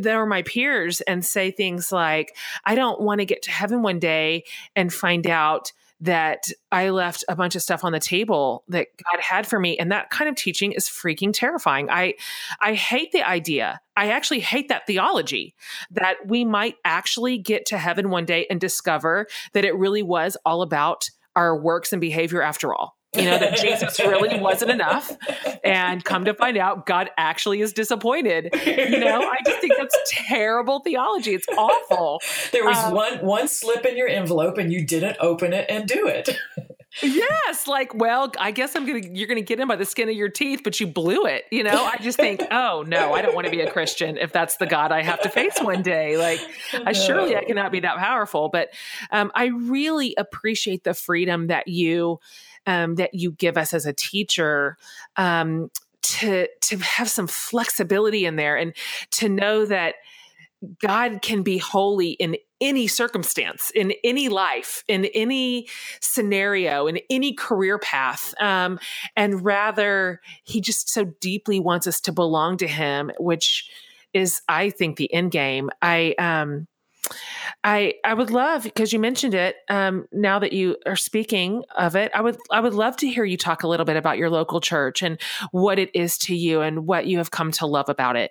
that 0.01 0.15
are 0.15 0.27
my 0.27 0.43
peers 0.43 1.01
and 1.03 1.25
say 1.25 1.51
things 1.51 1.93
like, 1.93 2.37
"I 2.65 2.75
don't 2.75 3.01
want 3.01 3.21
to 3.21 3.27
get 3.27 3.43
to 3.43 3.51
heaven 3.51 3.83
one 3.83 3.99
day 3.99 4.45
and 4.75 4.93
find 4.93 5.27
out." 5.27 5.73
That 6.01 6.49
I 6.71 6.91
left 6.91 7.25
a 7.29 7.37
bunch 7.37 7.57
of 7.57 7.63
stuff 7.63 7.85
on 7.85 7.93
the 7.93 8.01
table 8.01 8.65
that 8.69 8.89
God 9.03 9.21
had 9.21 9.47
for 9.47 9.59
me 9.59 9.79
and 9.79 9.91
that 9.93 10.11
kind 10.11 10.29
of 10.29 10.37
teaching 10.37 10.73
is 10.73 10.87
freaking 10.87 11.33
terrifying. 11.33 11.89
I 11.91 12.15
I 12.61 12.75
hate 12.75 13.13
the 13.13 13.27
idea. 13.27 13.81
I 13.97 14.11
actually 14.11 14.41
hate 14.41 14.69
that 14.69 14.87
theology 14.87 15.55
that 15.91 16.17
we 16.27 16.45
might 16.45 16.75
actually 16.85 17.39
get 17.39 17.67
to 17.67 17.79
heaven 17.79 18.11
one 18.11 18.27
day 18.27 18.47
and 18.51 18.61
discover 18.61 19.27
that 19.55 19.65
it 19.65 19.75
really 19.75 20.03
was 20.03 20.37
all 20.45 20.61
about 20.61 21.09
our 21.35 21.59
works 21.59 21.93
and 21.93 22.01
behavior 22.01 22.43
after 22.43 22.75
all 22.75 22.97
you 23.17 23.25
know, 23.25 23.39
that 23.39 23.57
Jesus 23.57 23.99
really 24.01 24.39
wasn't 24.39 24.71
enough. 24.71 25.17
And 25.64 26.05
come 26.05 26.25
to 26.27 26.35
find 26.35 26.57
out, 26.57 26.87
God 26.87 27.11
actually 27.17 27.61
is 27.61 27.73
disappointed. 27.73 28.51
You 28.67 29.01
know, 29.01 29.23
I 29.23 29.39
just 29.45 29.61
think 29.61 29.75
that's 29.77 29.97
terrible 30.07 30.81
theology. 30.81 31.35
It's 31.35 31.49
awful. 31.57 32.21
There 32.53 32.64
was 32.64 32.77
um, 32.77 32.95
one 32.95 33.19
one 33.19 33.49
slip 33.49 33.85
in 33.85 33.97
your 33.97 34.09
envelope 34.09 34.59
and 34.59 34.73
you 34.73 34.85
didn't 34.85 35.17
open 35.21 35.53
it 35.53 35.67
and 35.69 35.87
do 35.89 36.07
it. 36.07 36.39
yes, 37.03 37.67
like, 37.67 37.95
well, 37.95 38.33
I 38.39 38.51
guess 38.51 38.75
I'm 38.75 38.87
gonna 38.87 39.03
you're 39.12 39.29
gonna 39.29 39.41
get 39.43 39.61
in 39.61 39.69
by 39.69 39.77
the 39.77 39.85
skin 39.85 40.09
of 40.09 40.14
your 40.14 40.29
teeth, 40.29 40.62
but 40.64 40.81
you 40.81 40.87
blew 40.87 41.27
it. 41.27 41.45
You 41.51 41.62
know, 41.62 41.85
I 41.85 41.97
just 42.01 42.17
think, 42.17 42.43
oh 42.51 42.85
no, 42.87 43.12
I 43.12 43.23
don't 43.23 43.35
want 43.35 43.47
to 43.47 43.51
be 43.51 43.61
a 43.61 43.71
Christian 43.71 44.17
if 44.17 44.33
that's 44.33 44.57
the 44.57 44.67
God 44.67 44.93
I 44.93 45.03
have 45.03 45.21
to 45.23 45.29
face 45.29 45.59
one 45.61 45.83
day. 45.83 46.17
Like, 46.17 46.41
I 46.87 46.93
surely 46.93 47.37
I 47.37 47.45
cannot 47.45 47.73
be 47.73 47.81
that 47.81 47.99
powerful. 47.99 48.49
But 48.49 48.71
um, 49.11 49.31
I 49.35 49.47
really 49.47 50.14
appreciate 50.17 50.85
the 50.85 50.95
freedom 50.95 51.49
that 51.49 51.69
you 51.69 52.21
um, 52.67 52.97
that 52.97 53.14
you 53.14 53.33
give 53.33 53.57
us 53.57 53.73
as 53.75 53.87
a 53.87 53.93
teacher 53.93 54.77
um, 55.17 55.71
to 56.03 56.49
to 56.62 56.79
have 56.79 57.09
some 57.09 57.27
flexibility 57.27 58.27
in 58.27 58.37
there 58.37 58.57
and 58.57 58.75
to 59.12 59.29
know 59.29 59.67
that 59.67 59.97
God 60.81 61.21
can 61.23 61.43
be 61.43 61.59
holy 61.59 62.12
in 62.12 62.37
any 62.61 62.87
circumstance, 62.87 63.71
in 63.75 63.93
any 64.03 64.29
life, 64.29 64.83
in 64.89 65.05
any 65.07 65.69
scenario, 66.01 66.87
in 66.87 66.99
any 67.11 67.35
career 67.35 67.79
path. 67.79 68.35
Um, 68.41 68.79
and 69.14 69.45
rather, 69.45 70.21
He 70.45 70.61
just 70.61 70.89
so 70.89 71.05
deeply 71.21 71.61
wants 71.61 71.87
us 71.87 72.01
to 72.03 72.12
belong 72.12 72.57
to 72.59 72.67
Him, 72.67 73.11
which 73.19 73.71
is, 74.14 74.41
I 74.49 74.71
think, 74.71 74.97
the 74.97 75.12
end 75.12 75.31
game. 75.31 75.71
I, 75.83 76.14
um, 76.19 76.67
I 77.65 77.95
I 78.05 78.15
would 78.15 78.31
love 78.31 78.63
because 78.63 78.93
you 78.93 78.99
mentioned 78.99 79.35
it. 79.35 79.57
Um, 79.69 80.07
now 80.13 80.39
that 80.39 80.53
you 80.53 80.77
are 80.87 80.97
speaking 80.97 81.65
of 81.77 81.97
it, 81.97 82.13
I 82.15 82.21
would 82.21 82.37
I 82.51 82.61
would 82.61 82.75
love 82.75 82.97
to 82.99 83.09
hear 83.09 83.25
you 83.25 83.37
talk 83.37 83.63
a 83.63 83.69
little 83.69 83.87
bit 83.87 83.97
about 83.97 84.19
your 84.19 84.31
local 84.31 84.61
church 84.61 85.03
and 85.03 85.21
what 85.51 85.79
it 85.79 85.91
is 85.95 86.17
to 86.19 86.35
you 86.35 86.61
and 86.61 86.87
what 86.87 87.07
you 87.07 87.19
have 87.19 87.31
come 87.31 87.51
to 87.53 87.67
love 87.67 87.89
about 87.89 88.17
it. 88.17 88.31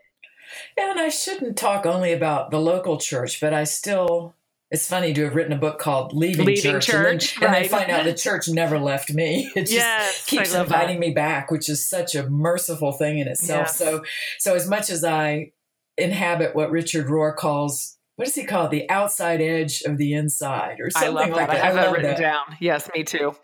And 0.78 1.00
I 1.00 1.10
shouldn't 1.10 1.58
talk 1.58 1.86
only 1.86 2.14
about 2.14 2.52
the 2.52 2.60
local 2.60 2.98
church, 2.98 3.40
but 3.42 3.54
I 3.54 3.64
still. 3.66 4.34
It's 4.72 4.88
funny 4.88 5.14
to 5.14 5.26
have 5.26 5.36
written 5.36 5.54
a 5.54 5.58
book 5.58 5.78
called 5.78 6.12
Leaving, 6.12 6.48
Leaving 6.48 6.64
Church, 6.64 6.88
Church, 6.88 7.36
and, 7.36 7.44
then, 7.44 7.52
right. 7.52 7.62
and 7.62 7.70
find 7.70 7.92
out 7.92 8.04
the 8.04 8.14
church 8.16 8.50
never 8.50 8.80
left 8.80 9.14
me. 9.14 9.50
It 9.56 9.62
just 9.62 9.74
yes, 9.74 10.26
keeps 10.26 10.56
inviting 10.56 11.00
that. 11.00 11.08
me 11.08 11.14
back, 11.14 11.52
which 11.52 11.70
is 11.70 11.88
such 11.88 12.16
a 12.16 12.28
merciful 12.28 12.92
thing 12.92 13.20
in 13.20 13.28
itself. 13.28 13.68
Yes. 13.68 13.78
So, 13.78 14.04
so 14.40 14.56
as 14.56 14.68
much 14.68 14.90
as 14.90 15.04
I 15.04 15.52
inhabit 15.98 16.56
what 16.56 16.72
Richard 16.72 17.08
Rohr 17.08 17.36
calls 17.36 17.96
what 18.16 18.26
does 18.26 18.36
he 18.36 18.46
call 18.46 18.68
it? 18.68 18.72
The 18.72 18.90
outside 18.90 19.42
edge 19.42 19.82
of 19.82 19.98
the 19.98 20.14
inside 20.14 20.80
or 20.80 20.90
something 20.90 21.10
I 21.10 21.12
love 21.12 21.30
like 21.32 21.48
that. 21.48 21.56
that. 21.56 21.64
I 21.64 21.66
have 21.66 21.78
I 21.78 21.82
that 21.82 21.92
written 21.92 22.12
that. 22.12 22.20
down. 22.20 22.44
Yes, 22.62 22.90
me 22.96 23.04
too. 23.04 23.36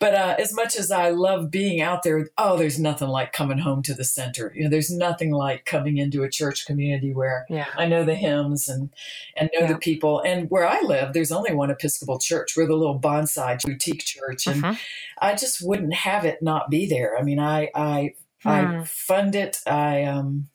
But 0.00 0.14
uh, 0.14 0.36
as 0.38 0.52
much 0.54 0.76
as 0.76 0.90
I 0.90 1.10
love 1.10 1.50
being 1.50 1.80
out 1.80 2.02
there, 2.02 2.28
oh, 2.36 2.58
there's 2.58 2.78
nothing 2.78 3.08
like 3.08 3.32
coming 3.32 3.56
home 3.56 3.82
to 3.84 3.94
the 3.94 4.04
center. 4.04 4.52
You 4.54 4.64
know, 4.64 4.70
there's 4.70 4.90
nothing 4.90 5.30
like 5.32 5.64
coming 5.64 5.96
into 5.96 6.22
a 6.24 6.28
church 6.28 6.66
community 6.66 7.14
where 7.14 7.46
yeah. 7.48 7.68
I 7.74 7.86
know 7.86 8.04
the 8.04 8.14
hymns 8.14 8.68
and 8.68 8.90
and 9.34 9.48
know 9.54 9.66
yeah. 9.66 9.72
the 9.72 9.78
people. 9.78 10.20
And 10.20 10.50
where 10.50 10.68
I 10.68 10.82
live, 10.82 11.14
there's 11.14 11.32
only 11.32 11.54
one 11.54 11.70
Episcopal 11.70 12.18
church. 12.18 12.52
We're 12.54 12.66
the 12.66 12.76
little 12.76 13.00
bonsai 13.00 13.62
boutique 13.62 14.04
church, 14.04 14.46
and 14.46 14.62
uh-huh. 14.62 14.74
I 15.22 15.34
just 15.36 15.66
wouldn't 15.66 15.94
have 15.94 16.26
it 16.26 16.42
not 16.42 16.68
be 16.68 16.86
there. 16.86 17.16
I 17.18 17.22
mean, 17.22 17.38
I 17.38 17.70
I 17.74 18.14
hmm. 18.42 18.48
I 18.48 18.84
fund 18.84 19.34
it. 19.34 19.60
I 19.66 20.04
um 20.04 20.48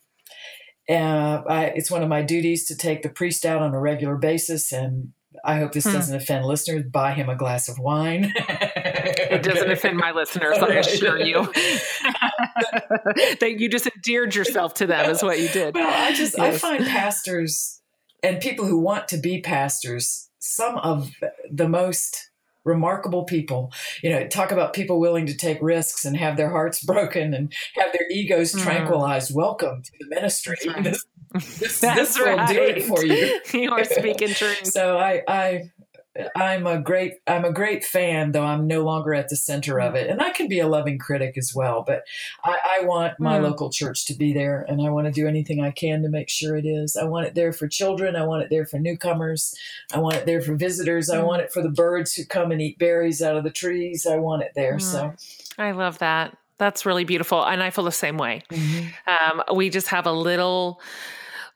uh, 0.90 1.44
I, 1.48 1.66
it's 1.76 1.92
one 1.92 2.04
of 2.04 2.10
my 2.10 2.22
duties 2.22 2.66
to 2.68 2.76
take 2.76 3.02
the 3.04 3.10
priest 3.10 3.46
out 3.46 3.62
on 3.62 3.74
a 3.74 3.80
regular 3.80 4.16
basis, 4.16 4.72
and 4.72 5.12
I 5.44 5.60
hope 5.60 5.74
this 5.74 5.86
hmm. 5.86 5.94
doesn't 5.94 6.16
offend 6.16 6.46
listeners. 6.46 6.84
Buy 6.92 7.14
him 7.14 7.30
a 7.30 7.36
glass 7.36 7.70
of 7.70 7.78
wine. 7.80 8.34
it 8.38 9.44
doesn't 9.44 9.70
offend 9.70 9.98
my 9.98 10.12
listeners, 10.12 10.58
I 10.58 10.76
assure 10.76 11.20
you. 11.20 11.44
that 13.40 13.56
you 13.58 13.70
just 13.70 13.88
endeared 13.88 14.36
yourself 14.36 14.74
to 14.76 14.88
them, 14.88 15.10
is 15.10 15.24
what 15.24 15.40
you 15.40 15.50
did. 15.50 15.76
Well, 15.76 15.88
I 15.88 16.14
just 16.14 16.38
yes. 16.38 16.56
I 16.56 16.58
find 16.58 16.86
pastors 16.86 17.82
and 18.24 18.40
people 18.40 18.66
who 18.66 18.80
want 18.80 19.08
to 19.10 19.18
be 19.18 19.42
pastors 19.42 20.30
some 20.40 20.78
of 20.78 21.12
the 21.52 21.68
most 21.68 22.30
remarkable 22.68 23.24
people. 23.24 23.72
You 24.04 24.12
know, 24.12 24.28
talk 24.28 24.52
about 24.52 24.74
people 24.74 25.00
willing 25.00 25.26
to 25.28 25.36
take 25.36 25.60
risks 25.62 26.06
and 26.06 26.16
have 26.18 26.38
their 26.38 26.50
hearts 26.50 26.84
broken 26.86 27.34
and 27.34 27.54
have 27.76 27.92
their 27.94 28.08
egos 28.12 28.54
mm. 28.54 28.62
tranquilized. 28.62 29.34
Welcome 29.34 29.82
to 29.84 29.92
the 30.00 30.08
ministry. 30.16 30.58
This, 31.34 31.60
this, 31.60 31.82
this 31.82 32.18
will 32.18 32.48
do 32.48 32.62
it 32.64 32.84
for 32.84 33.06
you. 33.06 33.42
you 33.54 33.70
are 33.72 33.84
speaking 33.84 34.30
truth. 34.30 34.66
so 34.66 34.98
I, 34.98 35.22
I, 35.28 35.72
I'm 36.36 36.66
a 36.66 36.80
great 36.80 37.16
I'm 37.28 37.46
a 37.46 37.52
great 37.52 37.84
fan, 37.84 38.32
though 38.32 38.44
I'm 38.44 38.68
no 38.68 38.84
longer 38.84 39.14
at 39.14 39.30
the 39.30 39.36
center 39.36 39.80
of 39.80 39.96
it, 39.96 40.10
and 40.10 40.22
I 40.22 40.32
can 40.32 40.48
be 40.48 40.60
a 40.60 40.68
loving 40.68 40.98
critic 40.98 41.38
as 41.38 41.54
well. 41.56 41.84
But 41.86 42.04
I, 42.44 42.80
I 42.80 42.86
want 42.86 43.20
my 43.20 43.40
mm. 43.40 43.44
local 43.44 43.70
church 43.70 44.06
to 44.08 44.14
be 44.14 44.34
there, 44.34 44.66
and 44.68 44.82
I 44.82 44.90
want 44.90 45.08
to 45.08 45.12
do 45.12 45.28
anything 45.28 45.62
I 45.62 45.72
can 45.72 46.02
to 46.04 46.10
make 46.10 46.30
sure 46.30 46.56
it 46.56 46.66
is. 46.66 46.96
I 46.96 47.04
want 47.06 47.28
it 47.28 47.36
there 47.36 47.54
for 47.54 47.68
children. 47.68 48.16
I 48.16 48.26
want 48.26 48.44
it 48.44 48.50
there 48.50 48.66
for 48.66 48.80
newcomers. 48.80 49.56
I 49.94 50.00
want 50.00 50.16
it 50.16 50.26
there 50.26 50.42
for 50.42 50.56
visitors. 50.56 51.10
Mm. 51.10 51.16
I 51.20 51.24
want 51.24 51.42
it 51.42 51.52
for 51.52 51.62
the 51.62 51.70
birds 51.70 52.14
who 52.14 52.26
come 52.26 52.52
and 52.52 52.62
eat 52.62 52.80
berries 52.80 53.22
out 53.22 53.36
of 53.36 53.44
the 53.44 53.52
trees. 53.52 54.06
I 54.06 54.18
want 54.18 54.44
it 54.44 54.52
there. 54.56 54.78
Mm. 54.78 54.82
So 54.82 55.14
I 55.58 55.72
love 55.72 56.00
that. 56.00 56.38
That's 56.58 56.86
really 56.86 57.04
beautiful, 57.04 57.44
and 57.44 57.62
I 57.62 57.70
feel 57.70 57.84
the 57.84 57.92
same 57.92 58.18
way. 58.18 58.42
Mm-hmm. 58.50 59.40
Um, 59.40 59.56
we 59.56 59.70
just 59.70 59.90
have 59.90 60.08
a 60.08 60.12
little 60.12 60.82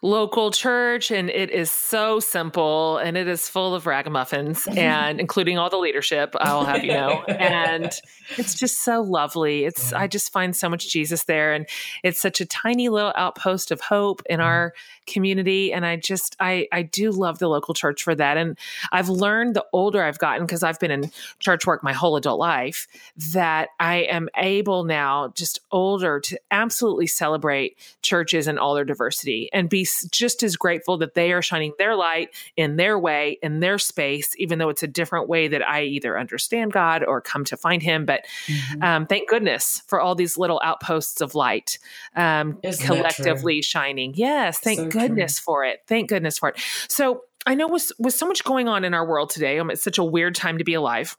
local 0.04 0.49
church 0.49 1.12
and 1.12 1.30
it 1.30 1.52
is 1.52 1.72
so 1.72 2.20
simple 2.20 2.97
and 2.97 3.16
it 3.16 3.28
is 3.28 3.47
full 3.47 3.76
of 3.76 3.86
ragamuffins 3.86 4.68
and 4.76 5.20
including 5.20 5.60
all 5.60 5.70
the 5.70 5.78
leadership 5.78 6.36
i'll 6.39 6.66
have 6.66 6.84
you 6.84 6.91
know. 6.91 7.24
And 7.41 7.91
it's 8.38 8.56
just 8.56 8.84
so 8.84 9.02
lovely. 9.02 9.66
It's 9.66 9.93
i 9.93 10.08
just 10.08 10.32
find 10.32 10.56
so 10.56 10.70
much 10.70 10.89
jesus 10.89 11.26
there 11.26 11.54
and 11.54 11.68
it's 12.04 12.20
such 12.20 12.41
a 12.41 12.45
tiny 12.45 12.89
little 12.89 13.14
outpost 13.16 13.72
of 13.72 13.82
hope 13.82 14.22
in 14.28 14.39
mm-hmm. 14.39 14.47
our 14.47 14.74
community 15.08 15.74
and 15.74 15.86
i 15.86 15.95
just 15.95 16.36
i 16.39 16.68
i 16.72 16.82
do 16.82 17.12
love 17.12 17.39
the 17.39 17.47
local 17.47 17.74
church 17.74 18.04
for 18.04 18.16
that. 18.16 18.38
And 18.38 18.58
i've 18.91 19.10
learned 19.10 19.56
the 19.56 19.66
older 19.74 20.04
i've 20.04 20.20
gotten 20.20 20.45
because 20.45 20.64
i've 20.64 20.80
been 20.80 20.91
in 20.91 21.12
church 21.39 21.66
work 21.68 21.84
my 21.84 21.93
whole 21.93 22.16
adult 22.16 22.39
life 22.39 22.88
that 23.34 23.70
i 23.80 23.97
am 23.97 24.30
able 24.38 24.84
now 24.84 25.30
just 25.36 25.60
older 25.72 26.20
to 26.22 26.39
absolutely 26.49 27.08
celebrate 27.08 27.78
churches 28.02 28.47
and 28.47 28.58
all 28.58 28.74
their 28.74 28.86
diversity 28.86 29.49
and 29.54 29.70
be 29.70 29.86
just 30.11 30.43
as 30.43 30.55
grateful 30.55 30.97
that 30.97 31.13
they 31.13 31.31
are 31.31 31.41
shining 31.41 31.73
their 31.77 31.95
light 31.95 32.29
in 32.55 32.75
their 32.75 32.97
way 32.97 33.37
in 33.41 33.59
their 33.59 33.77
space 33.77 34.33
even 34.37 34.59
though 34.59 34.69
it's 34.69 34.83
a 34.83 34.87
different 34.87 35.27
way 35.27 35.47
that 35.47 35.67
i 35.67 35.83
either 35.83 36.17
understand 36.17 36.71
god 36.71 37.03
or 37.03 37.21
come 37.21 37.43
to 37.43 37.57
find 37.57 37.83
him 37.83 38.05
but 38.05 38.25
mm-hmm. 38.47 38.83
um, 38.83 39.05
thank 39.05 39.29
goodness 39.29 39.81
for 39.87 39.99
all 39.99 40.15
these 40.15 40.37
little 40.37 40.61
outposts 40.63 41.21
of 41.21 41.35
light 41.35 41.77
um, 42.15 42.59
collectively 42.81 43.61
shining 43.61 44.13
yes 44.15 44.59
thank 44.59 44.79
so 44.79 44.99
goodness 45.01 45.39
true. 45.39 45.43
for 45.43 45.65
it. 45.65 45.81
Thank 45.87 46.09
goodness 46.09 46.37
for 46.37 46.49
it. 46.49 46.59
So 46.87 47.23
I 47.45 47.55
know 47.55 47.67
with 47.67 47.91
with 47.99 48.13
so 48.13 48.27
much 48.27 48.43
going 48.43 48.67
on 48.67 48.83
in 48.83 48.93
our 48.93 49.05
world 49.05 49.29
today, 49.29 49.59
um, 49.59 49.69
it's 49.71 49.83
such 49.83 49.97
a 49.97 50.03
weird 50.03 50.35
time 50.35 50.57
to 50.57 50.63
be 50.63 50.73
alive. 50.73 51.17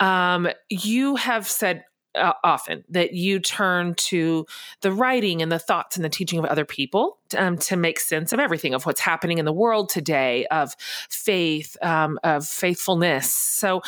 Um, 0.00 0.48
you 0.68 1.16
have 1.16 1.46
said 1.48 1.84
uh, 2.16 2.32
often 2.42 2.84
that 2.88 3.12
you 3.12 3.38
turn 3.38 3.94
to 3.94 4.46
the 4.80 4.92
writing 4.92 5.42
and 5.42 5.50
the 5.50 5.58
thoughts 5.58 5.96
and 5.96 6.04
the 6.04 6.08
teaching 6.08 6.38
of 6.38 6.44
other 6.44 6.64
people 6.64 7.18
um, 7.36 7.58
to 7.58 7.76
make 7.76 7.98
sense 7.98 8.32
of 8.32 8.40
everything 8.40 8.74
of 8.74 8.86
what's 8.86 9.00
happening 9.00 9.38
in 9.38 9.44
the 9.44 9.52
world 9.52 9.88
today 9.88 10.46
of 10.46 10.74
faith 11.08 11.76
um, 11.82 12.18
of 12.24 12.46
faithfulness. 12.46 13.32
So 13.32 13.82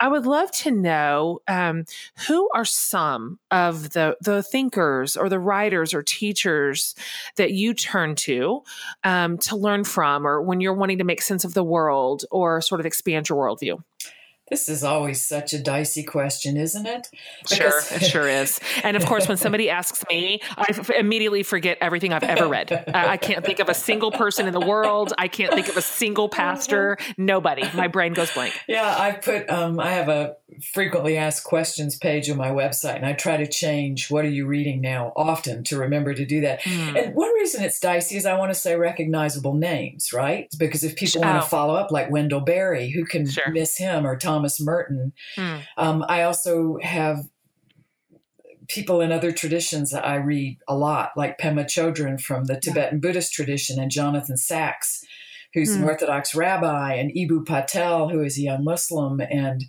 i 0.00 0.08
would 0.08 0.26
love 0.26 0.50
to 0.50 0.70
know 0.70 1.40
um, 1.48 1.84
who 2.26 2.48
are 2.54 2.64
some 2.64 3.38
of 3.50 3.90
the 3.90 4.16
the 4.20 4.42
thinkers 4.42 5.16
or 5.16 5.28
the 5.28 5.38
writers 5.38 5.94
or 5.94 6.02
teachers 6.02 6.94
that 7.36 7.52
you 7.52 7.74
turn 7.74 8.14
to 8.14 8.62
um, 9.02 9.38
to 9.38 9.56
learn 9.56 9.84
from 9.84 10.26
or 10.26 10.42
when 10.42 10.60
you're 10.60 10.74
wanting 10.74 10.98
to 10.98 11.04
make 11.04 11.22
sense 11.22 11.44
of 11.44 11.54
the 11.54 11.64
world 11.64 12.24
or 12.30 12.60
sort 12.60 12.80
of 12.80 12.86
expand 12.86 13.28
your 13.28 13.38
worldview 13.38 13.82
this 14.50 14.68
is 14.68 14.84
always 14.84 15.24
such 15.24 15.54
a 15.54 15.58
dicey 15.58 16.02
question, 16.02 16.58
isn't 16.58 16.84
it? 16.84 17.08
Because 17.42 17.56
sure, 17.56 17.96
it 17.96 18.04
sure 18.04 18.28
is. 18.28 18.60
And 18.82 18.94
of 18.94 19.06
course, 19.06 19.26
when 19.26 19.38
somebody 19.38 19.70
asks 19.70 20.04
me, 20.10 20.40
I 20.56 20.66
f- 20.68 20.90
immediately 20.90 21.42
forget 21.42 21.78
everything 21.80 22.12
I've 22.12 22.22
ever 22.24 22.46
read. 22.46 22.84
I 22.94 23.16
can't 23.16 23.44
think 23.44 23.58
of 23.58 23.70
a 23.70 23.74
single 23.74 24.12
person 24.12 24.46
in 24.46 24.52
the 24.52 24.60
world. 24.60 25.14
I 25.16 25.28
can't 25.28 25.54
think 25.54 25.68
of 25.68 25.78
a 25.78 25.82
single 25.82 26.28
pastor. 26.28 26.98
Nobody. 27.16 27.64
My 27.74 27.88
brain 27.88 28.12
goes 28.12 28.32
blank. 28.32 28.60
Yeah, 28.68 28.94
I 28.98 29.12
put. 29.12 29.48
Um, 29.48 29.80
I 29.80 29.92
have 29.92 30.10
a 30.10 30.36
frequently 30.72 31.16
asked 31.16 31.44
questions 31.44 31.96
page 31.96 32.28
on 32.28 32.36
my 32.36 32.50
website, 32.50 32.96
and 32.96 33.06
I 33.06 33.14
try 33.14 33.38
to 33.38 33.46
change 33.46 34.10
"What 34.10 34.26
are 34.26 34.30
you 34.30 34.46
reading 34.46 34.82
now?" 34.82 35.12
often 35.16 35.64
to 35.64 35.78
remember 35.78 36.12
to 36.12 36.26
do 36.26 36.42
that. 36.42 36.60
Mm. 36.62 37.02
And 37.02 37.14
one 37.14 37.32
reason 37.34 37.64
it's 37.64 37.80
dicey 37.80 38.16
is 38.16 38.26
I 38.26 38.36
want 38.36 38.52
to 38.52 38.58
say 38.58 38.76
recognizable 38.76 39.54
names, 39.54 40.12
right? 40.12 40.48
Because 40.58 40.84
if 40.84 40.96
people 40.96 41.22
oh. 41.24 41.28
want 41.28 41.42
to 41.42 41.48
follow 41.48 41.74
up, 41.74 41.90
like 41.90 42.10
Wendell 42.10 42.40
Berry, 42.40 42.90
who 42.90 43.06
can 43.06 43.28
sure. 43.28 43.50
miss 43.50 43.78
him, 43.78 44.06
or 44.06 44.16
Tom 44.16 44.33
Thomas 44.34 44.60
Merton. 44.60 45.12
Mm. 45.36 45.62
Um, 45.76 46.04
I 46.08 46.22
also 46.22 46.78
have 46.82 47.18
people 48.68 49.00
in 49.00 49.12
other 49.12 49.30
traditions 49.30 49.90
that 49.90 50.06
I 50.06 50.16
read 50.16 50.58
a 50.66 50.76
lot, 50.76 51.10
like 51.16 51.38
Pema 51.38 51.64
Chodron 51.64 52.20
from 52.20 52.44
the 52.44 52.58
Tibetan 52.58 53.00
Buddhist 53.00 53.32
tradition 53.32 53.78
and 53.78 53.90
Jonathan 53.90 54.36
Sacks, 54.36 55.04
who's 55.52 55.70
mm. 55.70 55.76
an 55.76 55.82
hmm. 55.82 55.88
Orthodox 55.88 56.34
rabbi, 56.34 56.94
and 56.94 57.12
Eboo 57.12 57.46
Patel, 57.46 58.08
who 58.08 58.22
is 58.22 58.38
a 58.38 58.42
young 58.42 58.64
Muslim, 58.64 59.20
and 59.20 59.64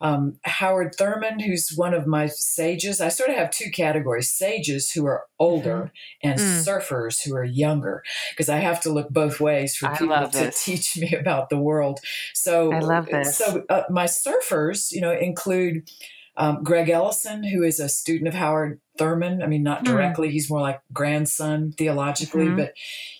um, 0.00 0.38
Howard 0.44 0.94
Thurman, 0.94 1.40
who's 1.40 1.72
one 1.74 1.94
of 1.94 2.06
my 2.06 2.26
sages. 2.26 3.00
I 3.00 3.08
sort 3.08 3.30
of 3.30 3.36
have 3.36 3.50
two 3.50 3.70
categories 3.70 4.30
sages 4.30 4.92
who 4.92 5.06
are 5.06 5.24
older 5.38 5.92
mm-hmm. 6.24 6.30
and 6.30 6.40
mm. 6.40 6.64
surfers 6.64 7.24
who 7.24 7.34
are 7.34 7.44
younger, 7.44 8.02
because 8.30 8.48
I 8.48 8.58
have 8.58 8.80
to 8.82 8.90
look 8.90 9.08
both 9.10 9.40
ways 9.40 9.76
for 9.76 9.88
I 9.88 9.98
people 9.98 10.28
to 10.28 10.50
teach 10.50 10.96
me 10.96 11.14
about 11.14 11.50
the 11.50 11.58
world. 11.58 12.00
So 12.34 12.72
I 12.72 12.78
love 12.78 13.06
this. 13.06 13.36
So 13.36 13.64
uh, 13.68 13.82
my 13.90 14.04
surfers, 14.04 14.92
you 14.92 15.00
know, 15.00 15.12
include 15.12 15.88
um, 16.36 16.62
Greg 16.62 16.88
Ellison, 16.88 17.42
who 17.42 17.64
is 17.64 17.80
a 17.80 17.88
student 17.88 18.28
of 18.28 18.34
Howard 18.34 18.80
Thurman. 18.96 19.42
I 19.42 19.46
mean, 19.46 19.64
not 19.64 19.80
hmm. 19.80 19.92
directly; 19.92 20.28
mm. 20.28 20.32
he's 20.32 20.48
more 20.48 20.60
like 20.60 20.80
grandson 20.92 21.72
theologically, 21.72 22.46
mm-hmm. 22.46 22.56
but 22.56 22.74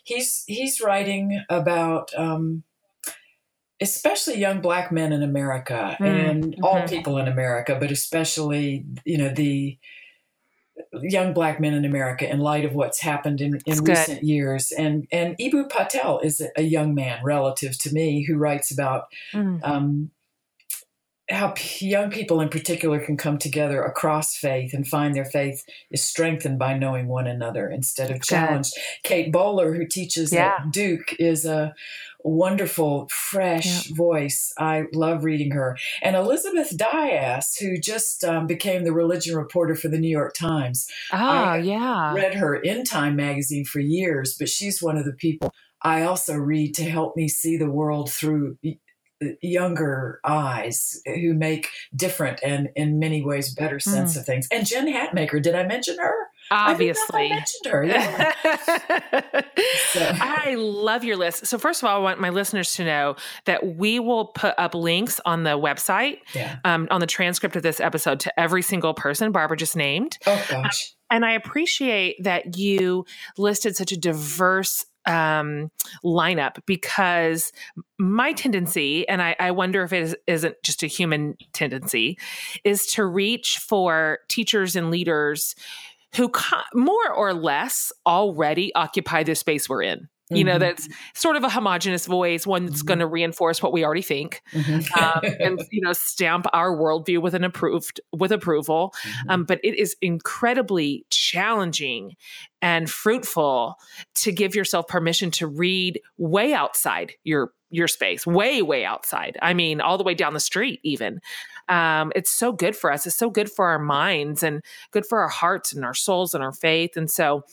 he's 0.05 0.45
he's 0.47 0.81
writing 0.81 1.43
about 1.49 2.13
um, 2.17 2.63
especially 3.81 4.39
young 4.39 4.61
black 4.61 4.91
men 4.91 5.13
in 5.13 5.23
America 5.23 5.97
mm, 6.01 6.31
and 6.31 6.57
all 6.63 6.87
people 6.89 7.19
in 7.19 7.29
America, 7.29 7.77
but 7.79 7.91
especially, 7.91 8.85
you 9.05 9.19
know, 9.19 9.29
the 9.29 9.79
young 11.03 11.33
black 11.33 11.61
men 11.61 11.75
in 11.75 11.85
America 11.85 12.29
in 12.29 12.41
light 12.41 12.65
of 12.65 12.75
what's 12.75 13.01
happened 13.01 13.41
in, 13.41 13.59
in 13.67 13.85
recent 13.85 14.23
years. 14.23 14.73
And 14.73 15.07
and 15.13 15.37
Eboo 15.39 15.69
Patel 15.69 16.21
is 16.21 16.43
a 16.57 16.63
young 16.63 16.95
man 16.95 17.23
relative 17.25 17.79
to 17.81 17.93
me 17.93 18.25
who 18.25 18.37
writes 18.37 18.71
about 18.71 19.05
mm. 19.33 19.61
um, 19.63 20.11
how 21.31 21.55
young 21.81 22.11
people 22.11 22.41
in 22.41 22.49
particular 22.49 22.99
can 22.99 23.17
come 23.17 23.39
together 23.39 23.83
across 23.83 24.35
faith 24.35 24.73
and 24.73 24.87
find 24.87 25.15
their 25.15 25.27
faith 25.27 25.65
is 25.91 26.03
strengthened 26.03 26.59
by 26.59 26.77
knowing 26.77 27.07
one 27.07 27.27
another 27.27 27.69
instead 27.69 28.11
of 28.11 28.23
challenged. 28.23 28.73
Kate 29.03 29.31
Bowler, 29.31 29.75
who 29.75 29.87
teaches 29.87 30.33
yeah. 30.33 30.57
at 30.59 30.71
Duke, 30.73 31.15
is 31.19 31.45
a 31.45 31.75
wonderful, 32.25 33.09
fresh 33.11 33.89
yeah. 33.89 33.95
voice. 33.97 34.53
I 34.59 34.85
love 34.93 35.25
reading 35.25 35.53
her. 35.53 35.77
And 36.03 36.17
Elizabeth 36.17 36.77
Dias, 36.77 37.57
who 37.57 37.79
just 37.79 38.25
um, 38.25 38.47
became 38.47 38.85
the 38.85 38.93
religion 38.93 39.37
reporter 39.37 39.75
for 39.75 39.89
the 39.89 39.99
New 39.99 40.11
York 40.11 40.35
Times. 40.35 40.87
Oh, 41.13 41.55
yeah. 41.55 42.13
Read 42.15 42.35
her 42.35 42.57
in 42.57 42.85
Time 42.85 43.17
magazine 43.17 43.65
for 43.65 43.81
years, 43.81 44.37
but 44.39 44.49
she's 44.49 44.83
one 44.83 44.97
of 44.97 45.05
the 45.05 45.13
people 45.13 45.53
I 45.83 46.03
also 46.03 46.35
read 46.35 46.75
to 46.75 46.91
help 46.91 47.17
me 47.17 47.29
see 47.29 47.57
the 47.57 47.71
world 47.71 48.11
through 48.11 48.59
younger 49.43 50.21
eyes 50.25 51.01
who 51.07 51.35
make 51.35 51.69
different 51.95 52.41
and 52.43 52.69
in 52.77 52.99
many 52.99 53.25
ways 53.25 53.55
better 53.55 53.81
sense 53.81 54.15
mm. 54.15 54.21
of 54.21 54.27
things. 54.27 54.47
And 54.53 54.67
Jen 54.67 54.93
Hatmaker, 54.93 55.43
did 55.43 55.55
I 55.55 55.67
mention 55.67 55.97
her? 55.99 56.18
Obviously, 56.51 57.27
I, 57.27 57.29
mentioned 57.29 57.67
her. 57.67 57.85
Yeah. 57.85 58.33
so. 59.93 60.13
I 60.21 60.55
love 60.57 61.05
your 61.05 61.17
list. 61.17 61.47
So 61.47 61.59
first 61.59 61.83
of 61.83 61.89
all, 61.89 61.97
I 61.97 61.99
want 61.99 62.21
my 62.21 62.31
listeners 62.31 62.73
to 62.75 62.85
know 62.85 63.17
that 63.45 63.77
we 63.77 64.01
will 64.01 64.27
put 64.27 64.55
up 64.59 64.75
links 64.75 65.21
on 65.25 65.43
the 65.45 65.59
website, 65.59 66.19
yeah. 66.35 66.59
um, 66.65 66.89
on 66.91 67.01
the 67.01 67.07
transcript 67.07 67.57
of 67.57 67.63
this 67.63 67.81
episode, 67.81 68.21
to 68.21 68.41
every 68.41 68.63
single 68.63 68.95
person 68.95 69.33
Barbara 69.33 69.57
just 69.57 69.77
named. 69.77 70.19
Oh 70.27 70.47
gosh. 70.49 70.95
and 71.11 71.25
I 71.25 71.33
appreciate 71.33 72.23
that 72.25 72.57
you 72.57 73.05
listed 73.37 73.77
such 73.77 73.93
a 73.93 73.97
diverse 73.97 74.87
um, 75.09 75.71
lineup 76.05 76.59
because 76.67 77.53
my 77.99 78.33
tendency, 78.33 79.09
and 79.09 79.23
I, 79.23 79.35
I 79.41 79.51
wonder 79.51 79.83
if 79.83 79.93
it 79.93 80.03
is, 80.03 80.17
isn't 80.27 80.57
just 80.63 80.83
a 80.83 80.87
human 80.87 81.37
tendency, 81.53 82.19
is 82.63 82.87
to 82.89 83.05
reach 83.05 83.59
for 83.59 84.19
teachers 84.29 84.77
and 84.77 84.91
leaders 84.91 85.55
who 86.17 86.31
more 86.75 87.13
or 87.13 87.35
less 87.35 87.93
already 88.07 88.75
occupy 88.75 89.23
the 89.23 89.35
space 89.35 89.69
we're 89.69 89.83
in. 89.83 90.09
You 90.31 90.45
know, 90.45 90.53
mm-hmm. 90.53 90.61
that's 90.61 90.89
sort 91.15 91.37
of 91.37 91.45
a 91.45 91.49
homogenous 91.49 92.07
voice, 92.07 92.47
one 92.47 92.67
that's 92.67 92.81
mm-hmm. 92.81 92.89
going 92.89 92.99
to 92.99 93.07
reinforce 93.07 93.63
what 93.63 93.73
we 93.73 93.85
already 93.85 94.03
think, 94.03 94.43
mm-hmm. 94.53 95.03
um, 95.03 95.35
and 95.41 95.63
you 95.71 95.81
know, 95.81 95.93
stamp 95.93 96.47
our 96.53 96.77
worldview 96.77 97.23
with 97.23 97.35
an 97.35 97.45
approved 97.45 98.01
with 98.13 98.33
approval. 98.33 98.95
Mm-hmm. 99.03 99.31
Um, 99.31 99.45
but 99.45 99.61
it 99.63 99.79
is 99.79 99.97
incredibly 100.03 101.07
challenging 101.11 102.17
and 102.61 102.91
fruitful 102.91 103.77
to 104.17 104.33
give 104.33 104.55
yourself 104.55 104.87
permission 104.89 105.31
to 105.33 105.47
read 105.47 106.01
way 106.19 106.53
outside 106.53 107.13
your 107.25 107.53
your 107.71 107.89
space, 107.89 108.27
way 108.27 108.63
way 108.63 108.85
outside. 108.85 109.37
I 109.43 109.55
mean, 109.55 109.81
all 109.81 109.99
the 109.99 110.05
way 110.05 110.15
down 110.15 110.35
the 110.35 110.41
street, 110.41 110.81
even. 110.83 111.21
Um, 111.69 112.13
it's 112.17 112.31
so 112.31 112.53
good 112.53 112.75
for 112.75 112.91
us. 112.91 113.07
It's 113.07 113.17
so 113.17 113.31
good 113.31 113.51
for 113.51 113.67
our 113.67 113.79
minds 113.79 114.43
and 114.43 114.63
good 114.91 115.05
for 115.05 115.21
our 115.21 115.29
hearts 115.29 115.73
and 115.73 115.85
our 115.85 115.95
souls 115.95 116.35
and 116.35 116.43
our 116.43 116.53
faith. 116.53 116.97
And 116.97 117.11
so 117.11 117.45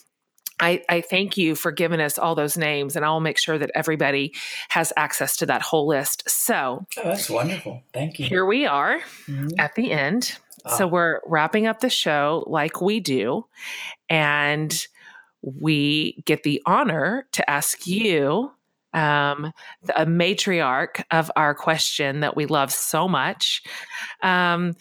I, 0.60 0.84
I, 0.88 1.02
thank 1.02 1.38
you 1.38 1.56
for 1.56 1.72
giving 1.72 2.00
us 2.00 2.18
all 2.18 2.34
those 2.34 2.58
names, 2.58 2.96
and 2.96 3.04
I'll 3.04 3.20
make 3.20 3.38
sure 3.38 3.58
that 3.58 3.72
everybody 3.76 4.34
has 4.70 4.94
access 4.96 5.36
to 5.38 5.46
that 5.48 5.62
whole 5.62 5.88
list. 5.88 6.30
So 6.30 6.86
oh, 6.98 7.04
that's 7.04 7.30
wonderful. 7.30 7.84
Thank 7.94 8.20
you. 8.20 8.26
Here 8.26 8.46
we 8.46 8.66
are 8.66 9.00
mm-hmm. 9.28 9.50
at 9.60 9.76
the 9.76 9.92
end. 9.92 10.38
Oh. 10.66 10.78
So 10.78 10.88
we're 10.88 11.20
wrapping 11.26 11.68
up 11.68 11.82
the 11.82 11.90
show 11.90 12.46
like 12.48 12.82
we 12.82 13.00
do, 13.00 13.46
and 14.10 14.88
we 15.42 16.24
get 16.26 16.44
the 16.44 16.62
honor 16.66 17.28
to 17.34 17.50
ask 17.50 17.86
you, 17.86 18.52
um, 18.94 19.52
a 19.96 20.06
matriarch 20.06 21.04
of 21.12 21.30
our 21.36 21.54
question 21.54 22.22
that 22.22 22.38
we 22.38 22.46
love 22.46 22.72
so 22.72 23.10
much. 23.10 23.62
Um, 24.24 24.76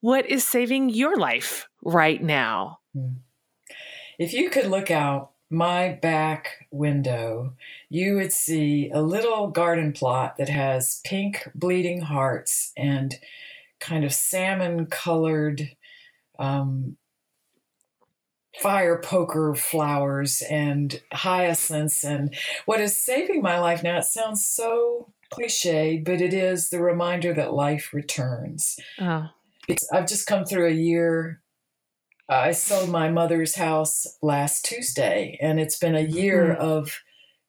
what 0.00 0.28
is 0.28 0.44
saving 0.44 0.90
your 0.90 1.16
life 1.16 1.68
right 1.84 2.20
now? 2.20 2.80
Mm. 2.96 3.18
If 4.18 4.32
you 4.32 4.50
could 4.50 4.66
look 4.66 4.90
out 4.90 5.30
my 5.50 5.90
back 5.90 6.66
window, 6.70 7.52
you 7.90 8.14
would 8.16 8.32
see 8.32 8.90
a 8.92 9.02
little 9.02 9.48
garden 9.48 9.92
plot 9.92 10.36
that 10.38 10.48
has 10.48 11.00
pink 11.04 11.48
bleeding 11.54 12.00
hearts 12.00 12.72
and 12.76 13.14
kind 13.80 14.04
of 14.04 14.14
salmon 14.14 14.86
colored 14.86 15.76
um, 16.38 16.96
fire 18.60 18.98
poker 18.98 19.54
flowers 19.54 20.42
and 20.42 21.02
hyacinths. 21.12 22.02
And 22.02 22.34
what 22.64 22.80
is 22.80 22.98
saving 22.98 23.42
my 23.42 23.58
life 23.58 23.82
now, 23.82 23.98
it 23.98 24.04
sounds 24.04 24.46
so 24.46 25.12
cliche, 25.30 25.98
but 25.98 26.20
it 26.20 26.32
is 26.32 26.70
the 26.70 26.80
reminder 26.80 27.34
that 27.34 27.52
life 27.52 27.92
returns. 27.92 28.78
Oh. 28.98 29.28
I've 29.92 30.08
just 30.08 30.26
come 30.26 30.44
through 30.44 30.68
a 30.68 30.74
year 30.74 31.41
I 32.28 32.52
sold 32.52 32.90
my 32.90 33.10
mother's 33.10 33.56
house 33.56 34.06
last 34.22 34.64
Tuesday, 34.64 35.38
and 35.40 35.60
it's 35.60 35.78
been 35.78 35.96
a 35.96 36.00
year 36.00 36.54
mm-hmm. 36.54 36.64
of 36.64 36.98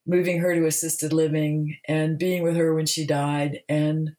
moving 0.06 0.40
her 0.40 0.54
to 0.54 0.66
assisted 0.66 1.14
living 1.14 1.78
and 1.88 2.18
being 2.18 2.44
with 2.44 2.56
her 2.56 2.74
when 2.74 2.86
she 2.86 3.06
died 3.06 3.60
and 3.70 4.12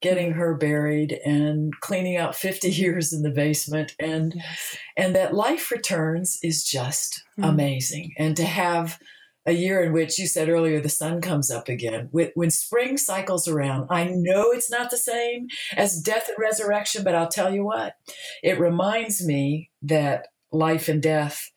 getting 0.00 0.32
her 0.32 0.54
buried 0.54 1.18
and 1.24 1.72
cleaning 1.80 2.16
out 2.16 2.36
50 2.36 2.68
years 2.70 3.12
in 3.12 3.22
the 3.22 3.30
basement 3.30 3.92
and 3.98 4.34
yes. 4.36 4.76
and 4.96 5.16
that 5.16 5.34
life 5.34 5.70
returns 5.70 6.38
is 6.42 6.62
just 6.62 7.24
mm-hmm. 7.38 7.48
amazing 7.48 8.12
and 8.18 8.36
to 8.36 8.44
have 8.44 8.98
a 9.46 9.52
year 9.52 9.82
in 9.82 9.92
which 9.92 10.18
you 10.18 10.26
said 10.26 10.48
earlier 10.48 10.80
the 10.80 10.88
sun 10.88 11.20
comes 11.20 11.50
up 11.50 11.68
again. 11.68 12.08
When 12.10 12.50
spring 12.50 12.96
cycles 12.96 13.46
around, 13.46 13.88
I 13.90 14.04
know 14.04 14.50
it's 14.50 14.70
not 14.70 14.90
the 14.90 14.96
same 14.96 15.48
as 15.76 16.00
death 16.00 16.28
and 16.28 16.38
resurrection, 16.38 17.04
but 17.04 17.14
I'll 17.14 17.28
tell 17.28 17.52
you 17.52 17.64
what, 17.64 17.96
it 18.42 18.58
reminds 18.58 19.24
me 19.24 19.70
that 19.82 20.28
life 20.50 20.88
and 20.88 21.02
death 21.02 21.50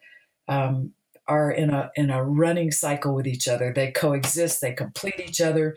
um, 0.47 0.93
are 1.27 1.51
in 1.51 1.69
a 1.69 1.91
in 1.95 2.09
a 2.09 2.23
running 2.23 2.71
cycle 2.71 3.13
with 3.13 3.27
each 3.27 3.47
other. 3.47 3.73
They 3.73 3.91
coexist. 3.91 4.61
They 4.61 4.73
complete 4.73 5.19
each 5.19 5.41
other. 5.41 5.75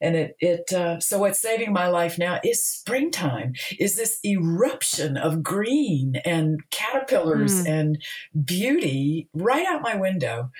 And 0.00 0.14
it, 0.14 0.36
it 0.40 0.72
uh, 0.72 1.00
so 1.00 1.20
what's 1.20 1.40
saving 1.40 1.72
my 1.72 1.88
life 1.88 2.18
now 2.18 2.38
is 2.44 2.62
springtime, 2.62 3.54
is 3.78 3.96
this 3.96 4.18
eruption 4.24 5.16
of 5.16 5.42
green 5.42 6.16
and 6.24 6.60
caterpillars 6.70 7.64
mm. 7.64 7.68
and 7.68 8.02
beauty 8.44 9.28
right 9.32 9.66
out 9.66 9.80
my 9.80 9.96
window 9.96 10.50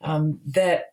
um, 0.00 0.40
that 0.46 0.92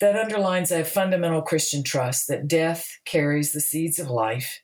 that 0.00 0.16
underlines 0.16 0.72
a 0.72 0.84
fundamental 0.84 1.42
Christian 1.42 1.82
trust 1.82 2.26
that 2.28 2.48
death 2.48 2.98
carries 3.04 3.52
the 3.52 3.60
seeds 3.60 3.98
of 3.98 4.10
life, 4.10 4.60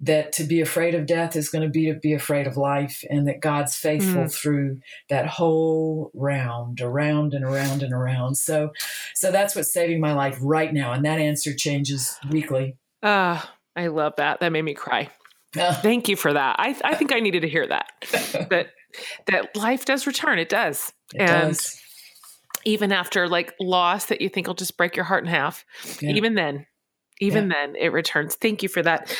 that 0.00 0.30
to 0.32 0.44
be 0.44 0.60
afraid 0.60 0.94
of 0.94 1.06
death 1.06 1.34
is 1.34 1.48
going 1.48 1.62
to 1.62 1.68
be 1.68 1.86
to 1.92 1.98
be 1.98 2.12
afraid 2.12 2.46
of 2.46 2.56
life, 2.56 3.02
and 3.10 3.26
that 3.26 3.40
God's 3.40 3.74
faithful 3.74 4.24
mm. 4.24 4.32
through 4.32 4.80
that 5.08 5.26
whole 5.26 6.10
round, 6.14 6.80
around 6.80 7.34
and 7.34 7.44
around 7.44 7.82
and 7.82 7.92
around. 7.92 8.36
So, 8.36 8.70
so 9.14 9.32
that's 9.32 9.56
what's 9.56 9.72
saving 9.72 10.00
my 10.00 10.12
life 10.12 10.38
right 10.40 10.72
now, 10.72 10.92
and 10.92 11.04
that 11.04 11.18
answer 11.18 11.54
changes 11.54 12.16
weekly. 12.30 12.76
Ah, 13.02 13.44
uh, 13.44 13.80
I 13.80 13.86
love 13.88 14.14
that. 14.16 14.40
That 14.40 14.52
made 14.52 14.62
me 14.62 14.74
cry. 14.74 15.10
Uh, 15.58 15.74
Thank 15.82 16.08
you 16.08 16.16
for 16.16 16.32
that. 16.32 16.56
I, 16.58 16.76
I 16.84 16.94
think 16.94 17.12
I 17.12 17.20
needed 17.20 17.42
to 17.42 17.48
hear 17.48 17.66
that. 17.66 17.86
that 18.50 18.68
that 19.26 19.56
life 19.56 19.84
does 19.84 20.06
return. 20.06 20.38
It 20.38 20.48
does. 20.48 20.92
It 21.14 21.22
and 21.22 21.50
does 21.50 21.80
even 22.68 22.92
after 22.92 23.28
like 23.28 23.54
loss 23.60 24.06
that 24.06 24.20
you 24.20 24.28
think 24.28 24.46
will 24.46 24.54
just 24.54 24.76
break 24.76 24.94
your 24.94 25.04
heart 25.04 25.24
in 25.24 25.30
half 25.30 25.64
yeah. 26.00 26.10
even 26.10 26.34
then 26.34 26.66
even 27.20 27.48
yeah. 27.48 27.56
then 27.56 27.76
it 27.76 27.92
returns 27.92 28.34
thank 28.34 28.62
you 28.62 28.68
for 28.68 28.82
that 28.82 29.14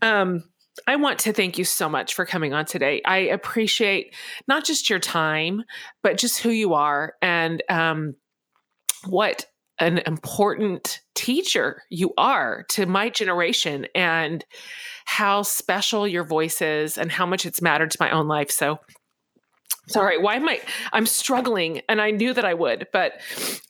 um 0.00 0.44
I 0.86 0.96
want 0.96 1.18
to 1.20 1.34
thank 1.34 1.58
you 1.58 1.64
so 1.64 1.86
much 1.86 2.14
for 2.14 2.24
coming 2.24 2.54
on 2.54 2.64
today. 2.64 3.02
I 3.04 3.18
appreciate 3.18 4.14
not 4.48 4.64
just 4.64 4.88
your 4.88 5.00
time, 5.00 5.64
but 6.02 6.16
just 6.16 6.38
who 6.38 6.48
you 6.48 6.72
are 6.72 7.14
and 7.20 7.62
um, 7.68 8.14
what 9.06 9.44
an 9.78 9.98
important 10.06 11.00
teacher 11.14 11.82
you 11.90 12.14
are 12.16 12.64
to 12.70 12.86
my 12.86 13.10
generation 13.10 13.86
and 13.94 14.44
how 15.04 15.42
special 15.42 16.08
your 16.08 16.24
voice 16.24 16.62
is 16.62 16.96
and 16.96 17.12
how 17.12 17.26
much 17.26 17.44
it's 17.44 17.60
mattered 17.60 17.90
to 17.90 17.98
my 18.00 18.10
own 18.10 18.28
life. 18.28 18.50
So 18.50 18.78
sorry 19.88 20.18
why 20.18 20.36
am 20.36 20.48
i 20.48 20.60
i'm 20.92 21.06
struggling 21.06 21.80
and 21.88 22.00
i 22.00 22.10
knew 22.10 22.32
that 22.32 22.44
i 22.44 22.54
would 22.54 22.86
but 22.92 23.20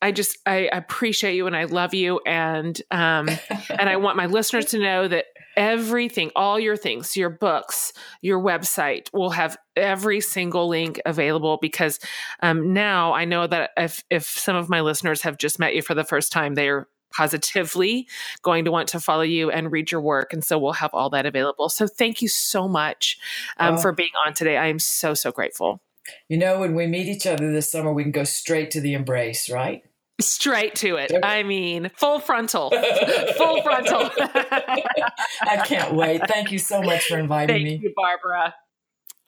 i 0.02 0.12
just 0.12 0.38
i 0.46 0.68
appreciate 0.72 1.34
you 1.34 1.46
and 1.46 1.56
i 1.56 1.64
love 1.64 1.94
you 1.94 2.20
and 2.26 2.82
um 2.90 3.28
and 3.70 3.88
i 3.88 3.96
want 3.96 4.16
my 4.16 4.26
listeners 4.26 4.66
to 4.66 4.78
know 4.78 5.08
that 5.08 5.26
everything 5.56 6.30
all 6.34 6.58
your 6.58 6.76
things 6.76 7.16
your 7.16 7.30
books 7.30 7.92
your 8.20 8.40
website 8.40 9.08
will 9.12 9.30
have 9.30 9.56
every 9.76 10.20
single 10.20 10.68
link 10.68 11.00
available 11.04 11.58
because 11.60 11.98
um 12.42 12.72
now 12.72 13.12
i 13.12 13.24
know 13.24 13.46
that 13.46 13.70
if 13.76 14.04
if 14.10 14.24
some 14.24 14.56
of 14.56 14.68
my 14.68 14.80
listeners 14.80 15.22
have 15.22 15.36
just 15.38 15.58
met 15.58 15.74
you 15.74 15.82
for 15.82 15.94
the 15.94 16.04
first 16.04 16.32
time 16.32 16.54
they're 16.54 16.88
positively 17.12 18.08
going 18.42 18.64
to 18.64 18.70
want 18.70 18.88
to 18.88 19.00
follow 19.00 19.22
you 19.22 19.50
and 19.50 19.70
read 19.70 19.92
your 19.92 20.00
work. 20.00 20.32
And 20.32 20.42
so 20.42 20.58
we'll 20.58 20.72
have 20.72 20.94
all 20.94 21.10
that 21.10 21.26
available. 21.26 21.68
So 21.68 21.86
thank 21.86 22.22
you 22.22 22.28
so 22.28 22.66
much 22.66 23.18
um, 23.58 23.74
oh. 23.74 23.78
for 23.78 23.92
being 23.92 24.12
on 24.26 24.32
today. 24.32 24.56
I 24.56 24.68
am 24.68 24.78
so, 24.78 25.14
so 25.14 25.30
grateful. 25.30 25.82
You 26.28 26.38
know, 26.38 26.61
when 26.61 26.74
we 26.74 26.86
meet 26.86 27.07
each 27.07 27.26
other 27.26 27.53
this 27.53 27.70
summer, 27.70 27.92
we 27.92 28.03
can 28.03 28.12
go 28.12 28.24
straight 28.24 28.70
to 28.72 28.80
the 28.80 28.94
embrace, 28.94 29.50
right? 29.50 29.82
Straight 30.20 30.74
to 30.76 30.96
it. 30.96 31.12
I 31.22 31.42
mean, 31.42 31.90
full 31.96 32.20
frontal. 32.20 32.70
full 33.36 33.62
frontal. 33.62 34.11
I 34.18 35.62
can't 35.64 35.94
wait. 35.94 36.22
Thank 36.28 36.53
you 36.53 36.59
so 36.59 36.82
much 36.82 37.07
for 37.07 37.18
inviting 37.18 37.55
Thank 37.55 37.64
me. 37.64 37.70
Thank 37.70 37.82
you, 37.82 37.92
Barbara. 37.96 38.55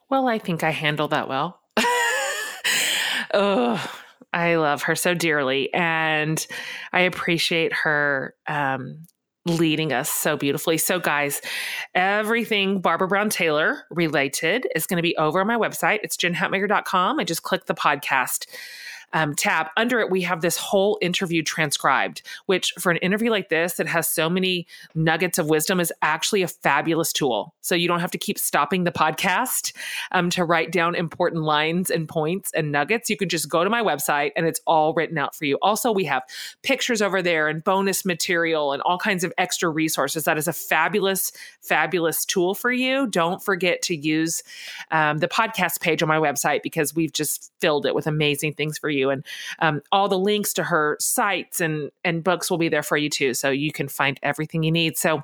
Well, 0.09 0.27
I 0.27 0.39
think 0.39 0.63
I 0.63 0.69
handled 0.69 1.11
that 1.11 1.27
well. 1.27 1.59
oh, 3.33 3.99
I 4.33 4.55
love 4.55 4.83
her 4.83 4.95
so 4.95 5.13
dearly. 5.13 5.73
And 5.73 6.45
I 6.93 7.01
appreciate 7.01 7.73
her 7.73 8.35
um, 8.47 9.05
leading 9.45 9.93
us 9.93 10.09
so 10.09 10.35
beautifully. 10.35 10.77
So, 10.77 10.99
guys, 10.99 11.41
everything 11.93 12.81
Barbara 12.81 13.07
Brown 13.07 13.29
Taylor 13.29 13.83
related 13.89 14.67
is 14.75 14.87
going 14.87 14.97
to 14.97 15.03
be 15.03 15.15
over 15.17 15.39
on 15.39 15.47
my 15.47 15.55
website. 15.55 15.99
It's 16.03 16.17
jenhatmaker.com. 16.17 17.19
I 17.19 17.23
just 17.23 17.43
click 17.43 17.65
the 17.65 17.75
podcast 17.75 18.47
um, 19.13 19.35
tab. 19.35 19.67
Under 19.77 19.99
it, 19.99 20.09
we 20.09 20.21
have 20.21 20.41
this 20.41 20.57
whole 20.57 20.97
interview 21.01 21.43
transcribed, 21.43 22.21
which 22.45 22.73
for 22.79 22.91
an 22.91 22.97
interview 22.97 23.31
like 23.31 23.49
this 23.49 23.75
that 23.75 23.87
has 23.87 24.09
so 24.09 24.29
many 24.29 24.67
nuggets 24.93 25.37
of 25.37 25.49
wisdom 25.49 25.79
is 25.79 25.91
actually 26.01 26.41
a 26.41 26.47
fabulous 26.47 27.13
tool. 27.13 27.53
So 27.61 27.75
you 27.75 27.87
don't 27.87 27.99
have 27.99 28.11
to 28.11 28.17
keep 28.17 28.37
stopping 28.37 28.83
the 28.83 28.91
podcast 28.91 29.73
um, 30.11 30.29
to 30.31 30.43
write 30.43 30.71
down 30.71 30.95
important 30.95 31.43
lines 31.43 31.89
and 31.89 32.07
points 32.07 32.51
and 32.53 32.71
nuggets. 32.71 33.09
You 33.09 33.17
can 33.17 33.29
just 33.29 33.49
go 33.49 33.63
to 33.63 33.69
my 33.69 33.81
website 33.81 34.31
and 34.35 34.45
it's 34.45 34.59
all 34.67 34.93
written 34.93 35.17
out 35.17 35.35
for 35.35 35.45
you. 35.45 35.57
Also, 35.61 35.91
we 35.91 36.05
have 36.05 36.23
pictures 36.63 37.01
over 37.01 37.21
there 37.21 37.47
and 37.47 37.63
bonus 37.63 38.05
material 38.05 38.73
and 38.73 38.81
all 38.83 38.97
kinds 38.97 39.23
of 39.23 39.33
extra 39.37 39.69
resources. 39.69 40.25
That 40.25 40.37
is 40.37 40.47
a 40.47 40.53
fabulous, 40.53 41.31
fabulous 41.61 42.25
tool 42.25 42.53
for 42.53 42.71
you. 42.71 43.07
Don't 43.07 43.43
forget 43.43 43.81
to 43.83 43.95
use 43.95 44.43
um, 44.91 45.19
the 45.19 45.27
podcast 45.27 45.79
page 45.81 46.01
on 46.01 46.09
my 46.09 46.17
website 46.17 46.61
because 46.63 46.95
we've 46.95 47.13
just 47.13 47.51
filled 47.59 47.85
it 47.85 47.95
with 47.95 48.07
amazing 48.07 48.53
things 48.53 48.77
for 48.77 48.89
you 48.89 49.04
you. 49.05 49.09
And 49.11 49.25
um, 49.59 49.81
all 49.91 50.07
the 50.07 50.19
links 50.19 50.53
to 50.53 50.63
her 50.63 50.97
sites 50.99 51.61
and 51.61 51.91
and 52.03 52.23
books 52.23 52.49
will 52.49 52.57
be 52.57 52.69
there 52.69 52.83
for 52.83 52.97
you 52.97 53.09
too, 53.09 53.33
so 53.33 53.49
you 53.49 53.71
can 53.71 53.87
find 53.87 54.19
everything 54.23 54.63
you 54.63 54.71
need. 54.71 54.97
So, 54.97 55.21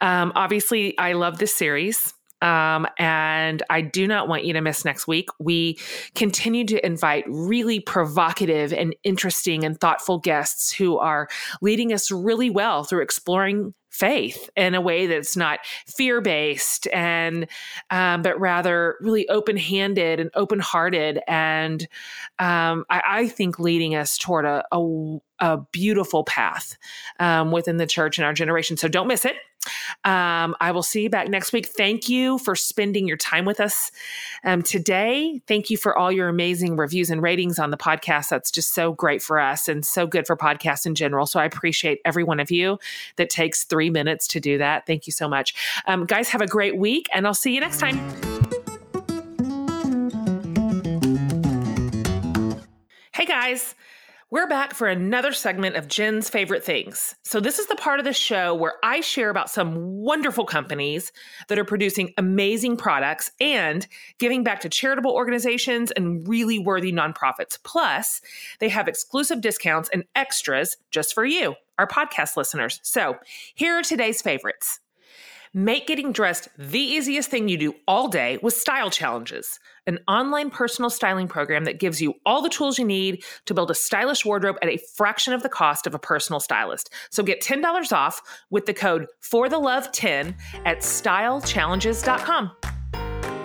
um, 0.00 0.32
obviously, 0.34 0.96
I 0.98 1.12
love 1.12 1.38
this 1.38 1.54
series. 1.54 2.14
Um, 2.40 2.86
and 2.98 3.64
I 3.68 3.80
do 3.80 4.06
not 4.06 4.28
want 4.28 4.44
you 4.44 4.52
to 4.52 4.60
miss 4.60 4.84
next 4.84 5.08
week. 5.08 5.28
We 5.40 5.76
continue 6.14 6.64
to 6.66 6.86
invite 6.86 7.24
really 7.26 7.80
provocative 7.80 8.72
and 8.72 8.94
interesting 9.02 9.64
and 9.64 9.80
thoughtful 9.80 10.18
guests 10.18 10.72
who 10.72 10.98
are 10.98 11.28
leading 11.60 11.92
us 11.92 12.12
really 12.12 12.48
well 12.48 12.84
through 12.84 13.02
exploring 13.02 13.74
faith 13.90 14.50
in 14.56 14.74
a 14.74 14.80
way 14.80 15.06
that's 15.06 15.36
not 15.36 15.60
fear 15.86 16.20
based 16.20 16.86
and 16.92 17.46
um, 17.90 18.22
but 18.22 18.38
rather 18.38 18.96
really 19.00 19.28
open 19.28 19.56
handed 19.56 20.20
and 20.20 20.30
open 20.34 20.58
hearted 20.58 21.20
and 21.26 21.88
um, 22.38 22.84
I, 22.90 23.02
I, 23.06 23.28
think 23.28 23.58
leading 23.58 23.94
us 23.94 24.16
toward 24.16 24.44
a, 24.44 24.64
a, 24.72 25.18
a 25.40 25.58
beautiful 25.72 26.24
path 26.24 26.76
um, 27.18 27.50
within 27.50 27.78
the 27.78 27.86
church 27.86 28.18
in 28.18 28.24
our 28.24 28.32
generation. 28.32 28.76
So 28.76 28.88
don't 28.88 29.08
miss 29.08 29.24
it 29.24 29.36
Um, 30.04 30.56
I 30.60 30.70
will 30.72 30.82
see 30.82 31.02
you 31.02 31.10
back 31.10 31.28
next 31.28 31.52
week. 31.52 31.66
Thank 31.66 32.08
you 32.08 32.38
for 32.38 32.54
spending 32.54 33.06
your 33.06 33.16
time 33.16 33.44
with 33.44 33.60
us 33.60 33.90
um, 34.44 34.62
today. 34.62 35.40
Thank 35.46 35.70
you 35.70 35.76
for 35.76 35.96
all 35.96 36.12
your 36.12 36.28
amazing 36.28 36.76
reviews 36.76 37.10
and 37.10 37.22
ratings 37.22 37.58
on 37.58 37.70
the 37.70 37.76
podcast. 37.76 38.28
That's 38.28 38.50
just 38.50 38.74
so 38.74 38.92
great 38.92 39.22
for 39.22 39.38
us 39.38 39.68
and 39.68 39.84
so 39.84 40.06
good 40.06 40.26
for 40.26 40.36
podcasts 40.36 40.86
in 40.86 40.94
general. 40.94 41.26
So 41.26 41.40
I 41.40 41.44
appreciate 41.44 42.00
every 42.04 42.24
one 42.24 42.40
of 42.40 42.50
you 42.50 42.78
that 43.16 43.30
takes 43.30 43.64
three 43.64 43.90
minutes 43.90 44.26
to 44.28 44.40
do 44.40 44.58
that. 44.58 44.86
Thank 44.86 45.06
you 45.06 45.12
so 45.12 45.28
much. 45.28 45.54
Um, 45.86 46.06
guys, 46.06 46.28
have 46.30 46.40
a 46.40 46.46
great 46.46 46.76
week, 46.76 47.08
and 47.14 47.26
I'll 47.26 47.34
see 47.34 47.54
you 47.54 47.60
next 47.60 47.78
time. 47.78 47.98
Hey 53.14 53.24
guys, 53.24 53.74
we're 54.30 54.46
back 54.46 54.74
for 54.74 54.86
another 54.86 55.32
segment 55.32 55.76
of 55.76 55.88
Jen's 55.88 56.28
favorite 56.28 56.62
things. 56.62 57.14
So, 57.22 57.40
this 57.40 57.58
is 57.58 57.66
the 57.66 57.76
part 57.76 57.98
of 57.98 58.04
the 58.04 58.12
show 58.12 58.54
where 58.54 58.74
I 58.82 59.00
share 59.00 59.30
about 59.30 59.48
some 59.48 59.74
wonderful 59.76 60.44
companies 60.44 61.12
that 61.48 61.58
are 61.58 61.64
producing 61.64 62.12
amazing 62.18 62.76
products 62.76 63.30
and 63.40 63.86
giving 64.18 64.44
back 64.44 64.60
to 64.60 64.68
charitable 64.68 65.12
organizations 65.12 65.90
and 65.92 66.28
really 66.28 66.58
worthy 66.58 66.92
nonprofits. 66.92 67.58
Plus, 67.62 68.20
they 68.60 68.68
have 68.68 68.86
exclusive 68.86 69.40
discounts 69.40 69.88
and 69.92 70.04
extras 70.14 70.76
just 70.90 71.14
for 71.14 71.24
you, 71.24 71.54
our 71.78 71.86
podcast 71.86 72.36
listeners. 72.36 72.80
So, 72.82 73.16
here 73.54 73.78
are 73.78 73.82
today's 73.82 74.20
favorites. 74.20 74.80
Make 75.54 75.86
getting 75.86 76.12
dressed 76.12 76.48
the 76.58 76.78
easiest 76.78 77.30
thing 77.30 77.48
you 77.48 77.56
do 77.56 77.74
all 77.86 78.08
day 78.08 78.38
with 78.42 78.54
Style 78.54 78.90
Challenges, 78.90 79.58
an 79.86 79.98
online 80.06 80.50
personal 80.50 80.90
styling 80.90 81.28
program 81.28 81.64
that 81.64 81.78
gives 81.78 82.02
you 82.02 82.14
all 82.26 82.42
the 82.42 82.48
tools 82.48 82.78
you 82.78 82.84
need 82.84 83.24
to 83.46 83.54
build 83.54 83.70
a 83.70 83.74
stylish 83.74 84.24
wardrobe 84.24 84.56
at 84.62 84.68
a 84.68 84.78
fraction 84.94 85.32
of 85.32 85.42
the 85.42 85.48
cost 85.48 85.86
of 85.86 85.94
a 85.94 85.98
personal 85.98 86.40
stylist. 86.40 86.90
So 87.10 87.22
get 87.22 87.40
$10 87.40 87.92
off 87.92 88.20
with 88.50 88.66
the 88.66 88.74
code 88.74 89.06
for 89.20 89.48
the 89.48 89.58
love 89.58 89.90
10 89.92 90.36
at 90.64 90.80
stylechallenges.com. 90.80 92.77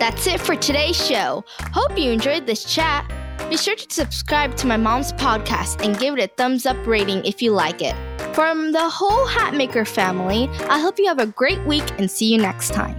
That's 0.04 0.26
it 0.26 0.38
for 0.38 0.54
today's 0.54 1.02
show. 1.02 1.42
Hope 1.72 1.98
you 1.98 2.10
enjoyed 2.10 2.46
this 2.46 2.62
chat. 2.62 3.10
Be 3.48 3.56
sure 3.56 3.74
to 3.74 3.86
subscribe 3.88 4.54
to 4.56 4.66
my 4.66 4.76
mom's 4.76 5.14
podcast 5.14 5.82
and 5.82 5.98
give 5.98 6.18
it 6.18 6.22
a 6.22 6.26
thumbs 6.26 6.66
up 6.66 6.76
rating 6.86 7.24
if 7.24 7.40
you 7.40 7.52
like 7.52 7.80
it. 7.80 7.96
From 8.34 8.72
the 8.72 8.86
whole 8.86 9.26
Hatmaker 9.26 9.88
family, 9.88 10.50
I 10.68 10.78
hope 10.78 10.98
you 10.98 11.06
have 11.06 11.20
a 11.20 11.26
great 11.28 11.64
week 11.64 11.90
and 11.98 12.10
see 12.10 12.30
you 12.30 12.36
next 12.36 12.74
time. 12.74 12.98